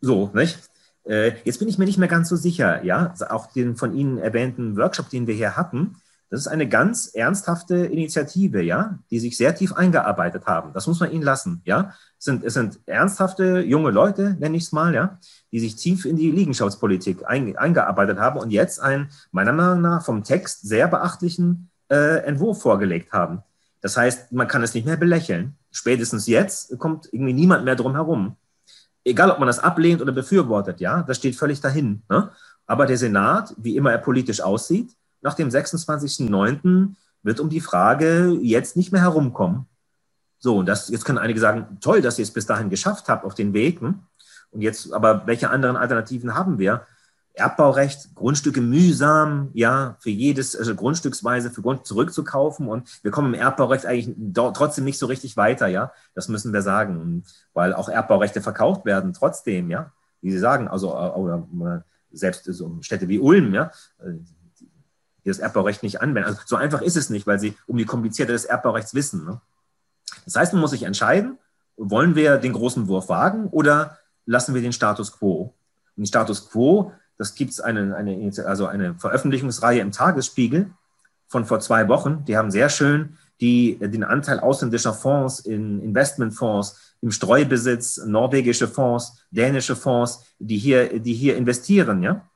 So, 0.00 0.30
nicht? 0.34 0.58
Äh, 1.04 1.32
jetzt 1.44 1.58
bin 1.58 1.68
ich 1.68 1.78
mir 1.78 1.84
nicht 1.84 1.98
mehr 1.98 2.08
ganz 2.08 2.28
so 2.28 2.36
sicher, 2.36 2.84
ja, 2.84 3.14
auch 3.28 3.52
den 3.52 3.76
von 3.76 3.94
Ihnen 3.94 4.18
erwähnten 4.18 4.76
Workshop, 4.76 5.10
den 5.10 5.26
wir 5.26 5.34
hier 5.34 5.56
hatten, 5.56 5.96
das 6.34 6.40
ist 6.40 6.48
eine 6.48 6.68
ganz 6.68 7.06
ernsthafte 7.14 7.76
Initiative, 7.76 8.60
ja, 8.60 8.98
die 9.08 9.20
sich 9.20 9.36
sehr 9.36 9.54
tief 9.54 9.72
eingearbeitet 9.72 10.46
haben. 10.46 10.72
Das 10.72 10.88
muss 10.88 10.98
man 10.98 11.12
ihnen 11.12 11.22
lassen, 11.22 11.62
ja. 11.64 11.94
Es 12.18 12.24
sind, 12.24 12.42
es 12.42 12.54
sind 12.54 12.80
ernsthafte 12.86 13.60
junge 13.60 13.92
Leute, 13.92 14.36
nenne 14.40 14.56
ich 14.56 14.64
es 14.64 14.72
mal, 14.72 14.92
ja, 14.94 15.20
die 15.52 15.60
sich 15.60 15.76
tief 15.76 16.04
in 16.04 16.16
die 16.16 16.32
Liegenschaftspolitik 16.32 17.24
ein, 17.24 17.56
eingearbeitet 17.56 18.18
haben 18.18 18.40
und 18.40 18.50
jetzt 18.50 18.80
einen, 18.80 19.10
meiner 19.30 19.52
Meinung 19.52 19.82
nach, 19.82 20.04
vom 20.04 20.24
Text 20.24 20.66
sehr 20.66 20.88
beachtlichen 20.88 21.70
äh, 21.88 22.24
Entwurf 22.24 22.62
vorgelegt 22.62 23.12
haben. 23.12 23.42
Das 23.80 23.96
heißt, 23.96 24.32
man 24.32 24.48
kann 24.48 24.64
es 24.64 24.74
nicht 24.74 24.86
mehr 24.86 24.96
belächeln. 24.96 25.54
Spätestens 25.70 26.26
jetzt 26.26 26.76
kommt 26.80 27.08
irgendwie 27.12 27.34
niemand 27.34 27.64
mehr 27.64 27.76
drum 27.76 27.94
herum 27.94 28.36
egal 29.04 29.30
ob 29.30 29.38
man 29.38 29.46
das 29.46 29.58
ablehnt 29.58 30.02
oder 30.02 30.12
befürwortet, 30.12 30.80
ja, 30.80 31.02
das 31.02 31.18
steht 31.18 31.36
völlig 31.36 31.60
dahin. 31.60 32.02
Ne? 32.08 32.30
Aber 32.66 32.86
der 32.86 32.96
Senat, 32.96 33.54
wie 33.58 33.76
immer 33.76 33.92
er 33.92 33.98
politisch 33.98 34.40
aussieht, 34.40 34.96
nach 35.20 35.34
dem 35.34 35.48
26.09. 35.48 36.94
wird 37.22 37.40
um 37.40 37.48
die 37.48 37.60
Frage 37.60 38.38
jetzt 38.42 38.76
nicht 38.76 38.92
mehr 38.92 39.02
herumkommen. 39.02 39.66
So, 40.38 40.58
und 40.58 40.66
das, 40.66 40.88
jetzt 40.88 41.04
können 41.04 41.18
einige 41.18 41.40
sagen, 41.40 41.78
toll, 41.80 42.02
dass 42.02 42.18
ihr 42.18 42.24
es 42.24 42.30
bis 42.30 42.46
dahin 42.46 42.68
geschafft 42.68 43.08
habt 43.08 43.24
auf 43.24 43.34
den 43.34 43.54
Wegen. 43.54 44.06
Und 44.50 44.60
jetzt, 44.60 44.92
aber 44.92 45.26
welche 45.26 45.50
anderen 45.50 45.76
Alternativen 45.76 46.34
haben 46.34 46.58
wir? 46.58 46.86
Erbbaurecht, 47.34 48.14
Grundstücke 48.14 48.60
mühsam, 48.60 49.50
ja, 49.54 49.96
für 49.98 50.10
jedes, 50.10 50.56
also 50.56 50.74
grundstücksweise 50.74 51.50
für 51.50 51.62
Grund 51.62 51.84
zurückzukaufen. 51.84 52.68
Und 52.68 52.88
wir 53.02 53.10
kommen 53.10 53.34
im 53.34 53.40
Erbbaurecht 53.40 53.86
eigentlich 53.86 54.14
trotzdem 54.34 54.84
nicht 54.84 54.98
so 54.98 55.06
richtig 55.06 55.36
weiter, 55.36 55.66
ja. 55.66 55.92
Das 56.14 56.28
müssen 56.28 56.52
wir 56.52 56.62
sagen, 56.62 57.24
weil 57.52 57.74
auch 57.74 57.88
Erbbaurechte 57.88 58.40
verkauft 58.40 58.84
werden, 58.84 59.12
trotzdem, 59.12 59.70
ja. 59.70 59.92
Wie 60.20 60.30
Sie 60.30 60.38
sagen, 60.38 60.68
also, 60.68 60.96
oder 60.96 61.84
selbst 62.12 62.44
so 62.44 62.78
Städte 62.80 63.08
wie 63.08 63.18
Ulm, 63.18 63.52
ja, 63.52 63.70
die 65.24 65.28
das 65.28 65.38
Erbbaurecht 65.38 65.82
nicht 65.82 66.00
anwenden. 66.00 66.28
Also 66.28 66.40
so 66.46 66.56
einfach 66.56 66.82
ist 66.82 66.96
es 66.96 67.10
nicht, 67.10 67.26
weil 67.26 67.38
sie 67.38 67.56
um 67.66 67.76
die 67.76 67.84
Kompliziertheit 67.84 68.34
des 68.34 68.44
Erbbaurechts 68.44 68.94
wissen. 68.94 69.24
Ne? 69.24 69.40
Das 70.24 70.36
heißt, 70.36 70.52
man 70.52 70.60
muss 70.60 70.70
sich 70.70 70.84
entscheiden, 70.84 71.38
wollen 71.76 72.14
wir 72.14 72.38
den 72.38 72.52
großen 72.52 72.88
Wurf 72.88 73.08
wagen 73.08 73.48
oder 73.48 73.98
lassen 74.26 74.54
wir 74.54 74.62
den 74.62 74.72
Status 74.72 75.12
quo? 75.12 75.54
Und 75.96 76.02
den 76.02 76.06
Status 76.06 76.48
quo 76.50 76.92
das 77.18 77.34
gibt 77.34 77.52
es 77.52 77.60
eine, 77.60 77.94
eine, 77.96 78.30
also 78.44 78.66
eine 78.66 78.94
Veröffentlichungsreihe 78.94 79.80
im 79.80 79.92
Tagesspiegel 79.92 80.70
von 81.26 81.44
vor 81.44 81.60
zwei 81.60 81.88
Wochen. 81.88 82.24
Die 82.26 82.36
haben 82.36 82.50
sehr 82.50 82.68
schön 82.68 83.16
die, 83.40 83.78
den 83.80 84.04
Anteil 84.04 84.40
ausländischer 84.40 84.94
Fonds 84.94 85.40
in 85.40 85.80
Investmentfonds, 85.80 86.96
im 87.00 87.10
Streubesitz, 87.10 87.98
norwegische 88.06 88.68
Fonds, 88.68 89.24
dänische 89.30 89.76
Fonds, 89.76 90.24
die 90.38 90.56
hier, 90.56 91.00
die 91.00 91.14
hier 91.14 91.36
investieren. 91.36 92.02
Ja? 92.02 92.28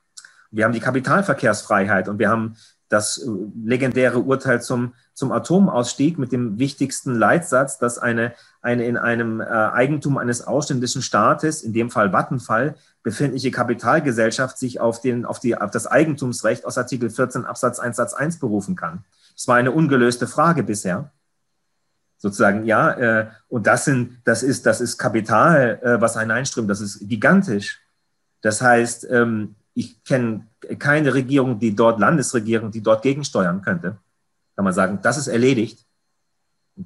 Wir 0.50 0.64
haben 0.64 0.72
die 0.72 0.80
Kapitalverkehrsfreiheit 0.80 2.08
und 2.08 2.18
wir 2.18 2.28
haben 2.28 2.56
das 2.88 3.18
äh, 3.18 3.30
legendäre 3.64 4.18
Urteil 4.18 4.62
zum, 4.62 4.94
zum 5.14 5.30
Atomausstieg 5.32 6.18
mit 6.18 6.32
dem 6.32 6.58
wichtigsten 6.58 7.14
Leitsatz, 7.14 7.78
dass 7.78 7.98
eine, 7.98 8.34
eine 8.60 8.86
in 8.86 8.96
einem 8.96 9.40
äh, 9.40 9.44
Eigentum 9.44 10.18
eines 10.18 10.46
ausländischen 10.46 11.02
Staates, 11.02 11.62
in 11.62 11.72
dem 11.72 11.90
Fall 11.90 12.12
Vattenfall, 12.12 12.74
befindliche 13.02 13.50
Kapitalgesellschaft 13.50 14.58
sich 14.58 14.80
auf, 14.80 15.00
den, 15.00 15.24
auf, 15.24 15.38
die, 15.38 15.56
auf 15.56 15.70
das 15.70 15.86
Eigentumsrecht 15.86 16.66
aus 16.66 16.76
Artikel 16.76 17.10
14 17.10 17.44
Absatz 17.44 17.78
1 17.78 17.96
Satz 17.96 18.14
1 18.14 18.38
berufen 18.38 18.74
kann. 18.76 19.04
Das 19.34 19.46
war 19.46 19.56
eine 19.56 19.70
ungelöste 19.70 20.26
Frage 20.26 20.62
bisher. 20.62 21.10
Sozusagen, 22.16 22.64
ja, 22.64 22.90
äh, 22.90 23.30
und 23.48 23.68
das, 23.68 23.84
sind, 23.84 24.20
das, 24.24 24.42
ist, 24.42 24.66
das 24.66 24.80
ist 24.80 24.98
Kapital, 24.98 25.78
äh, 25.82 26.00
was 26.00 26.18
hineinströmt, 26.18 26.68
das 26.68 26.80
ist 26.80 27.08
gigantisch. 27.08 27.80
Das 28.40 28.60
heißt, 28.60 29.06
ähm, 29.10 29.54
ich 29.74 30.02
kenne 30.02 30.46
keine 30.80 31.14
Regierung, 31.14 31.60
die 31.60 31.76
dort, 31.76 32.00
Landesregierung, 32.00 32.72
die 32.72 32.82
dort 32.82 33.02
gegensteuern 33.02 33.62
könnte. 33.62 33.98
Kann 34.56 34.64
man 34.64 34.74
sagen, 34.74 34.98
das 35.02 35.16
ist 35.16 35.28
erledigt. 35.28 35.86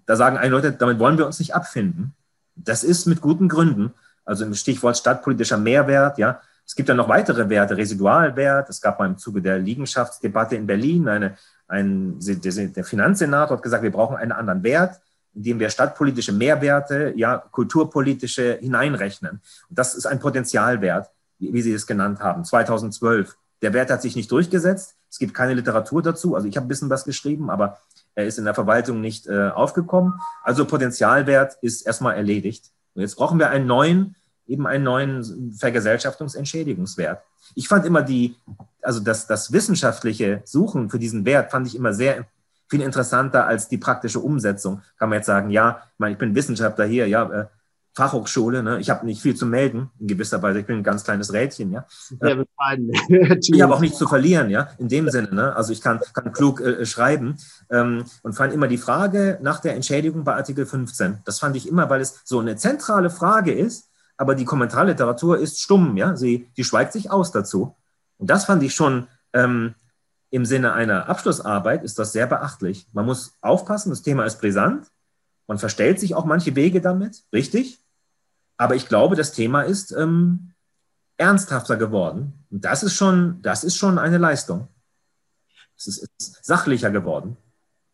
Da 0.07 0.17
sagen 0.17 0.37
einige 0.37 0.55
Leute, 0.55 0.73
damit 0.73 0.99
wollen 0.99 1.19
wir 1.19 1.27
uns 1.27 1.39
nicht 1.39 1.55
abfinden. 1.55 2.15
Das 2.55 2.85
ist 2.85 3.07
mit 3.07 3.21
guten 3.21 3.49
Gründen. 3.49 3.93
Also 4.25 4.45
im 4.45 4.55
Stichwort 4.55 4.97
stadtpolitischer 4.97 5.59
Mehrwert, 5.59 6.19
ja. 6.19 6.41
Es 6.65 6.77
gibt 6.77 6.89
ja 6.89 6.95
noch 6.95 7.09
weitere 7.09 7.49
Werte, 7.49 7.77
Residualwert. 7.77 8.71
Es 8.71 8.81
gab 8.81 8.99
mal 8.99 9.07
im 9.07 9.19
Zuge 9.19 9.43
der 9.43 9.59
Liegenschaftsdebatte 9.59 10.57
in 10.57 10.67
Berlin 10.67 11.09
eine, 11.09 11.37
ein, 11.67 12.19
der 12.21 12.85
Finanzsenator 12.85 13.57
hat 13.57 13.63
gesagt, 13.63 13.83
wir 13.83 13.91
brauchen 13.91 14.17
einen 14.17 14.33
anderen 14.33 14.63
Wert, 14.63 15.01
indem 15.35 15.59
wir 15.59 15.71
stadtpolitische 15.71 16.33
Mehrwerte, 16.33 17.13
ja, 17.17 17.39
kulturpolitische 17.39 18.59
hineinrechnen. 18.61 19.41
Und 19.69 19.79
das 19.79 19.95
ist 19.95 20.07
ein 20.07 20.21
Potenzialwert, 20.21 21.11
wie, 21.39 21.53
wie 21.53 21.63
Sie 21.63 21.73
es 21.73 21.87
genannt 21.87 22.21
haben, 22.21 22.45
2012. 22.45 23.37
Der 23.63 23.73
Wert 23.73 23.91
hat 23.91 24.03
sich 24.03 24.17
nicht 24.17 24.31
durchgesetzt. 24.31 24.97
Es 25.11 25.19
gibt 25.19 25.35
keine 25.35 25.55
Literatur 25.55 26.03
dazu. 26.03 26.35
Also 26.35 26.49
ich 26.49 26.57
habe 26.57 26.67
ein 26.67 26.69
bisschen 26.69 26.91
was 26.91 27.05
geschrieben, 27.05 27.51
aber 27.51 27.79
er 28.15 28.27
ist 28.27 28.39
in 28.39 28.45
der 28.45 28.55
Verwaltung 28.55 29.01
nicht 29.01 29.27
äh, 29.27 29.49
aufgekommen. 29.49 30.15
Also 30.43 30.65
Potenzialwert 30.65 31.57
ist 31.63 31.87
erstmal 31.87 32.17
erledigt. 32.17 32.71
Und 32.95 33.03
jetzt 33.03 33.17
brauchen 33.17 33.39
wir 33.39 33.51
einen 33.51 33.67
neuen, 33.67 34.17
eben 34.47 34.67
einen 34.67 34.85
neuen 34.85 35.53
Vergesellschaftungsentschädigungswert. 35.59 37.23
Ich 37.55 37.69
fand 37.69 37.87
immer 37.87 38.03
die, 38.03 38.37
also 38.83 39.01
das, 39.01 39.27
das 39.27 39.53
wissenschaftliche 39.53 40.43
Suchen 40.45 40.91
für 40.91 40.99
diesen 40.99 41.25
Wert 41.25 41.51
fand 41.51 41.67
ich 41.67 41.75
immer 41.75 41.93
sehr 41.93 42.27
viel 42.69 42.83
interessanter 42.83 43.47
als 43.47 43.69
die 43.69 43.79
praktische 43.79 44.21
Umsetzung. 44.21 44.83
Kann 44.99 45.09
man 45.09 45.19
jetzt 45.19 45.27
sagen, 45.27 45.51
ja, 45.51 45.83
ich, 45.93 45.99
meine, 45.99 46.13
ich 46.13 46.19
bin 46.19 46.35
Wissenschaftler 46.35 46.87
hier, 46.87 47.07
ja, 47.07 47.31
äh, 47.31 47.47
Fachhochschule, 47.95 48.63
ne? 48.63 48.81
ich 48.81 48.89
habe 48.91 49.05
nicht 49.05 49.21
viel 49.21 49.37
zu 49.37 49.45
melden, 49.45 49.91
in 49.99 50.07
gewisser 50.07 50.43
Weise, 50.43 50.61
ich 50.61 50.67
bin 50.67 50.79
ein 50.79 50.83
ganz 50.83 51.05
kleines 51.05 51.33
Rädchen, 51.33 51.73
ja. 51.73 51.87
Sehr 51.89 52.37
ich 53.41 53.63
habe 53.63 53.75
auch 53.75 53.81
nichts 53.81 53.99
zu 53.99 54.09
verlieren, 54.09 54.49
ja, 54.49 54.69
in 54.79 54.89
dem 54.89 55.11
Sinne, 55.11 55.35
ne? 55.35 55.55
also 55.55 55.73
ich 55.73 55.81
kann, 55.81 56.01
kann 56.15 56.33
klug 56.33 56.61
äh, 56.61 56.87
schreiben 56.87 57.37
ähm, 57.71 58.05
und 58.23 58.33
fand 58.33 58.55
immer 58.55 58.69
die 58.69 58.79
Frage 58.79 59.39
nach 59.43 59.61
der 59.61 59.75
Entschädigung 59.75 60.25
bei 60.25 60.35
Artikel 60.35 60.65
15, 60.65 61.19
das 61.25 61.39
fand 61.39 61.55
ich 61.57 61.69
immer, 61.69 61.91
weil 61.91 62.01
es 62.01 62.21
so 62.25 62.41
eine 62.41 62.57
zentrale 62.57 63.11
Frage 63.11 63.53
ist, 63.53 63.91
aber 64.17 64.35
die 64.35 64.45
Kommentarliteratur 64.45 65.39
ist 65.39 65.61
stumm, 65.61 65.97
ja, 65.97 66.17
sie, 66.17 66.49
die 66.57 66.65
schweigt 66.65 66.93
sich 66.93 67.11
aus 67.11 67.33
dazu. 67.33 67.77
Und 68.19 68.31
das 68.31 68.45
fand 68.45 68.63
ich 68.63 68.75
schon 68.75 69.09
ähm, 69.33 69.75
im 70.31 70.47
Sinne 70.47 70.73
einer 70.73 71.09
Abschlussarbeit 71.09 71.85
ist 71.85 71.99
das 71.99 72.13
sehr 72.13 72.27
beachtlich. 72.27 72.87
Man 72.93 73.05
muss 73.05 73.37
aufpassen, 73.43 73.91
das 73.91 74.03
Thema 74.03 74.25
ist 74.25 74.41
brisant, 74.41 74.87
man 75.47 75.59
verstellt 75.59 76.01
sich 76.01 76.15
auch 76.15 76.25
manche 76.25 76.57
Wege 76.57 76.81
damit, 76.81 77.25
richtig? 77.33 77.82
Aber 78.63 78.77
ich 78.77 78.87
glaube, 78.87 79.17
das 79.17 79.33
Thema 79.33 79.63
ist 79.63 79.91
ähm, 79.91 80.53
ernsthafter 81.17 81.77
geworden. 81.77 82.45
Und 82.49 82.65
das 82.65 82.85
ist 82.85 82.95
schon, 82.95 83.43
das 83.43 83.65
ist 83.65 83.77
schon 83.77 83.99
eine 83.99 84.19
Leistung. 84.19 84.69
Es 85.77 85.89
ist, 85.89 86.09
ist, 86.17 86.45
sachlicher 86.45 86.93
geworden. 86.93 87.37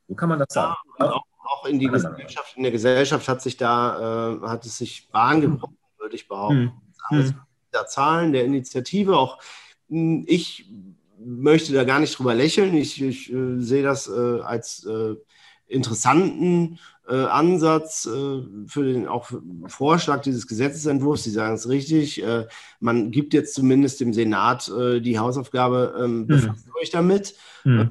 So 0.08 0.14
kann 0.14 0.28
man 0.28 0.40
das 0.40 0.48
sagen. 0.50 0.74
Ja, 0.98 1.12
auch, 1.12 1.24
auch, 1.42 1.64
in, 1.64 1.78
die 1.78 1.86
Gesellschaft, 1.86 2.54
in 2.54 2.64
der 2.64 2.72
Gesellschaft 2.72 3.26
hat 3.28 3.40
sich 3.40 3.56
da, 3.56 4.34
äh, 4.34 4.46
hat 4.46 4.66
es 4.66 4.76
sich 4.76 5.08
Bahn 5.08 5.40
gebrochen, 5.40 5.78
würde 5.96 6.16
ich 6.16 6.28
behaupten. 6.28 6.74
Hm. 7.08 7.34
Der 7.72 7.86
Zahlen, 7.86 8.34
der 8.34 8.44
Initiative, 8.44 9.16
auch 9.16 9.38
hm, 9.88 10.26
ich 10.28 10.70
möchte 11.18 11.72
da 11.72 11.84
gar 11.84 11.98
nicht 11.98 12.18
drüber 12.18 12.34
lächeln. 12.34 12.74
Ich, 12.74 13.00
ich 13.00 13.32
äh, 13.32 13.58
sehe 13.58 13.82
das 13.82 14.06
äh, 14.06 14.40
als 14.42 14.84
äh, 14.84 15.14
interessanten 15.66 16.78
äh, 17.08 17.24
Ansatz 17.24 18.06
äh, 18.06 18.42
für 18.66 18.84
den 18.84 19.06
auch 19.06 19.30
Vorschlag 19.66 20.22
dieses 20.22 20.46
Gesetzesentwurfs. 20.46 21.24
Sie 21.24 21.30
sagen 21.30 21.54
es 21.54 21.68
richtig. 21.68 22.22
Äh, 22.22 22.46
man 22.80 23.10
gibt 23.10 23.34
jetzt 23.34 23.54
zumindest 23.54 24.00
dem 24.00 24.12
Senat 24.12 24.68
äh, 24.68 25.00
die 25.00 25.18
Hausaufgabe, 25.18 25.94
ähm, 26.02 26.18
mhm. 26.20 26.26
befasst 26.26 26.66
mhm. 26.66 26.72
euch 26.80 26.90
damit. 26.90 27.34
Mhm. 27.64 27.90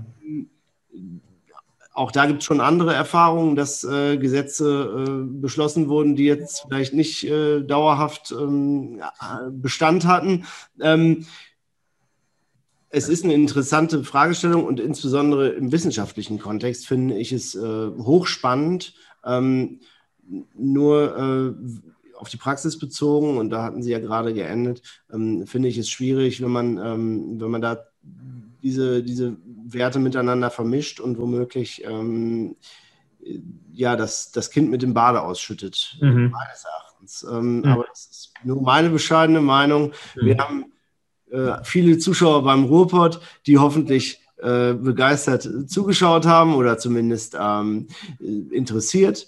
Auch 1.93 2.11
da 2.11 2.27
gibt 2.27 2.41
es 2.41 2.45
schon 2.45 2.61
andere 2.61 2.93
Erfahrungen, 2.93 3.55
dass 3.55 3.83
äh, 3.83 4.17
Gesetze 4.17 5.05
äh, 5.07 5.39
beschlossen 5.41 5.89
wurden, 5.89 6.15
die 6.15 6.25
jetzt 6.25 6.65
vielleicht 6.67 6.93
nicht 6.93 7.27
dauerhaft 7.27 8.31
ähm, 8.31 9.01
Bestand 9.49 10.05
hatten. 10.05 10.45
Ähm, 10.79 11.25
es 12.89 13.09
ist 13.09 13.23
eine 13.23 13.33
interessante 13.33 14.03
Fragestellung 14.03 14.65
und 14.65 14.79
insbesondere 14.79 15.49
im 15.49 15.71
wissenschaftlichen 15.71 16.39
Kontext 16.39 16.87
finde 16.87 17.17
ich 17.17 17.31
es 17.33 17.53
äh, 17.53 17.89
hochspannend. 17.97 18.93
Ähm, 19.27 19.79
nur 20.55 21.17
äh, 21.17 22.15
auf 22.17 22.29
die 22.29 22.37
Praxis 22.37 22.79
bezogen, 22.79 23.37
und 23.37 23.49
da 23.49 23.63
hatten 23.63 23.83
Sie 23.83 23.91
ja 23.91 23.99
gerade 23.99 24.33
geendet, 24.33 24.81
ähm, 25.13 25.45
finde 25.45 25.69
ich 25.69 25.77
es 25.77 25.89
schwierig, 25.89 26.41
wenn 26.41 26.51
man, 26.51 26.77
ähm, 26.77 27.39
wenn 27.39 27.51
man 27.51 27.61
da 27.61 27.77
diese, 28.63 29.03
diese 29.03 29.37
Werte 29.45 29.99
miteinander 29.99 30.49
vermischt 30.49 30.99
und 30.99 31.17
womöglich 31.17 31.83
ähm, 31.85 32.55
ja, 33.73 33.95
das, 33.95 34.31
das 34.31 34.49
Kind 34.49 34.69
mit 34.69 34.81
dem 34.81 34.93
Bade 34.93 35.21
ausschüttet, 35.21 35.97
mhm. 36.01 36.31
meines 36.31 36.63
Erachtens. 36.63 37.27
Ähm, 37.29 37.59
mhm. 37.59 37.65
Aber 37.65 37.85
das 37.89 38.05
ist 38.05 38.33
nur 38.43 38.61
meine 38.61 38.89
bescheidene 38.89 39.41
Meinung. 39.41 39.91
Mhm. 40.15 40.25
Wir 40.25 40.37
haben 40.37 40.65
äh, 41.29 41.63
viele 41.63 41.97
Zuschauer 41.97 42.43
beim 42.43 42.65
Ruhrpott, 42.65 43.19
die 43.45 43.57
hoffentlich 43.57 44.21
äh, 44.37 44.73
begeistert 44.73 45.49
zugeschaut 45.67 46.25
haben 46.25 46.55
oder 46.55 46.77
zumindest 46.77 47.35
ähm, 47.39 47.87
interessiert. 48.19 49.27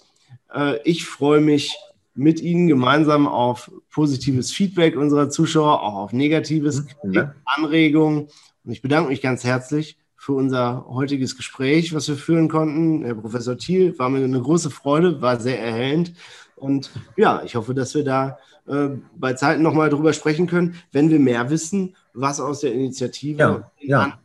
Äh, 0.54 0.78
ich 0.84 1.04
freue 1.04 1.40
mich 1.40 1.76
mit 2.14 2.40
Ihnen 2.40 2.68
gemeinsam 2.68 3.26
auf 3.26 3.70
positives 3.90 4.52
Feedback 4.52 4.96
unserer 4.96 5.30
Zuschauer, 5.30 5.82
auch 5.82 5.94
auf 5.94 6.12
negatives, 6.12 6.84
ja. 7.04 7.34
Anregungen. 7.44 8.28
Und 8.64 8.72
ich 8.72 8.82
bedanke 8.82 9.10
mich 9.10 9.22
ganz 9.22 9.44
herzlich 9.44 9.96
für 10.16 10.32
unser 10.32 10.86
heutiges 10.88 11.36
Gespräch, 11.36 11.94
was 11.94 12.08
wir 12.08 12.16
führen 12.16 12.48
konnten. 12.48 13.04
Herr 13.04 13.14
Professor 13.14 13.56
Thiel, 13.56 13.98
war 13.98 14.10
mir 14.10 14.22
eine 14.22 14.40
große 14.40 14.70
Freude, 14.70 15.22
war 15.22 15.40
sehr 15.40 15.58
erhellend. 15.58 16.12
Und 16.56 16.90
ja, 17.16 17.42
ich 17.44 17.56
hoffe, 17.56 17.72
dass 17.72 17.94
wir 17.94 18.04
da 18.04 18.38
äh, 18.68 18.90
bei 19.16 19.32
Zeiten 19.32 19.62
nochmal 19.62 19.88
drüber 19.88 20.12
sprechen 20.12 20.46
können, 20.46 20.74
wenn 20.92 21.08
wir 21.08 21.18
mehr 21.18 21.48
wissen, 21.48 21.96
was 22.12 22.38
aus 22.38 22.60
der 22.60 22.74
Initiative 22.74 23.38
ja, 23.38 23.70
ja. 23.80 24.18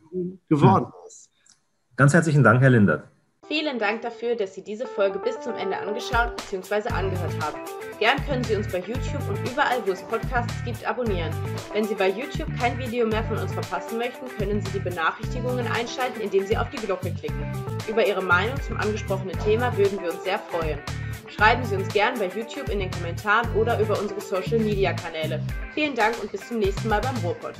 Geworden 0.48 0.92
ist. 1.06 1.30
Ganz 1.96 2.12
herzlichen 2.12 2.42
Dank, 2.42 2.60
Herr 2.60 2.70
Lindert. 2.70 3.08
Vielen 3.48 3.78
Dank 3.78 4.02
dafür, 4.02 4.34
dass 4.34 4.54
Sie 4.54 4.62
diese 4.62 4.86
Folge 4.86 5.20
bis 5.20 5.38
zum 5.40 5.54
Ende 5.54 5.78
angeschaut 5.78 6.34
bzw. 6.36 6.88
angehört 6.88 7.32
haben. 7.40 7.60
Gern 8.00 8.16
können 8.26 8.42
Sie 8.42 8.56
uns 8.56 8.70
bei 8.72 8.80
YouTube 8.80 9.22
und 9.28 9.38
überall, 9.48 9.86
wo 9.86 9.92
es 9.92 10.02
Podcasts 10.02 10.64
gibt, 10.64 10.84
abonnieren. 10.84 11.32
Wenn 11.72 11.84
Sie 11.84 11.94
bei 11.94 12.08
YouTube 12.08 12.48
kein 12.58 12.76
Video 12.76 13.06
mehr 13.06 13.22
von 13.22 13.38
uns 13.38 13.52
verpassen 13.52 13.98
möchten, 13.98 14.26
können 14.36 14.60
Sie 14.60 14.72
die 14.72 14.80
Benachrichtigungen 14.80 15.64
einschalten, 15.68 16.20
indem 16.20 16.44
Sie 16.44 16.56
auf 16.58 16.68
die 16.70 16.84
Glocke 16.84 17.12
klicken. 17.14 17.40
Über 17.88 18.04
Ihre 18.04 18.22
Meinung 18.22 18.60
zum 18.62 18.78
angesprochenen 18.78 19.38
Thema 19.38 19.74
würden 19.76 20.00
wir 20.02 20.12
uns 20.12 20.24
sehr 20.24 20.40
freuen. 20.40 20.80
Schreiben 21.28 21.64
Sie 21.64 21.76
uns 21.76 21.88
gern 21.92 22.18
bei 22.18 22.26
YouTube 22.26 22.68
in 22.68 22.80
den 22.80 22.90
Kommentaren 22.90 23.48
oder 23.54 23.78
über 23.78 23.96
unsere 24.00 24.20
Social 24.20 24.58
Media 24.58 24.92
Kanäle. 24.92 25.40
Vielen 25.72 25.94
Dank 25.94 26.20
und 26.20 26.32
bis 26.32 26.48
zum 26.48 26.58
nächsten 26.58 26.88
Mal 26.88 27.00
beim 27.00 27.16
Ruhrpott. 27.18 27.54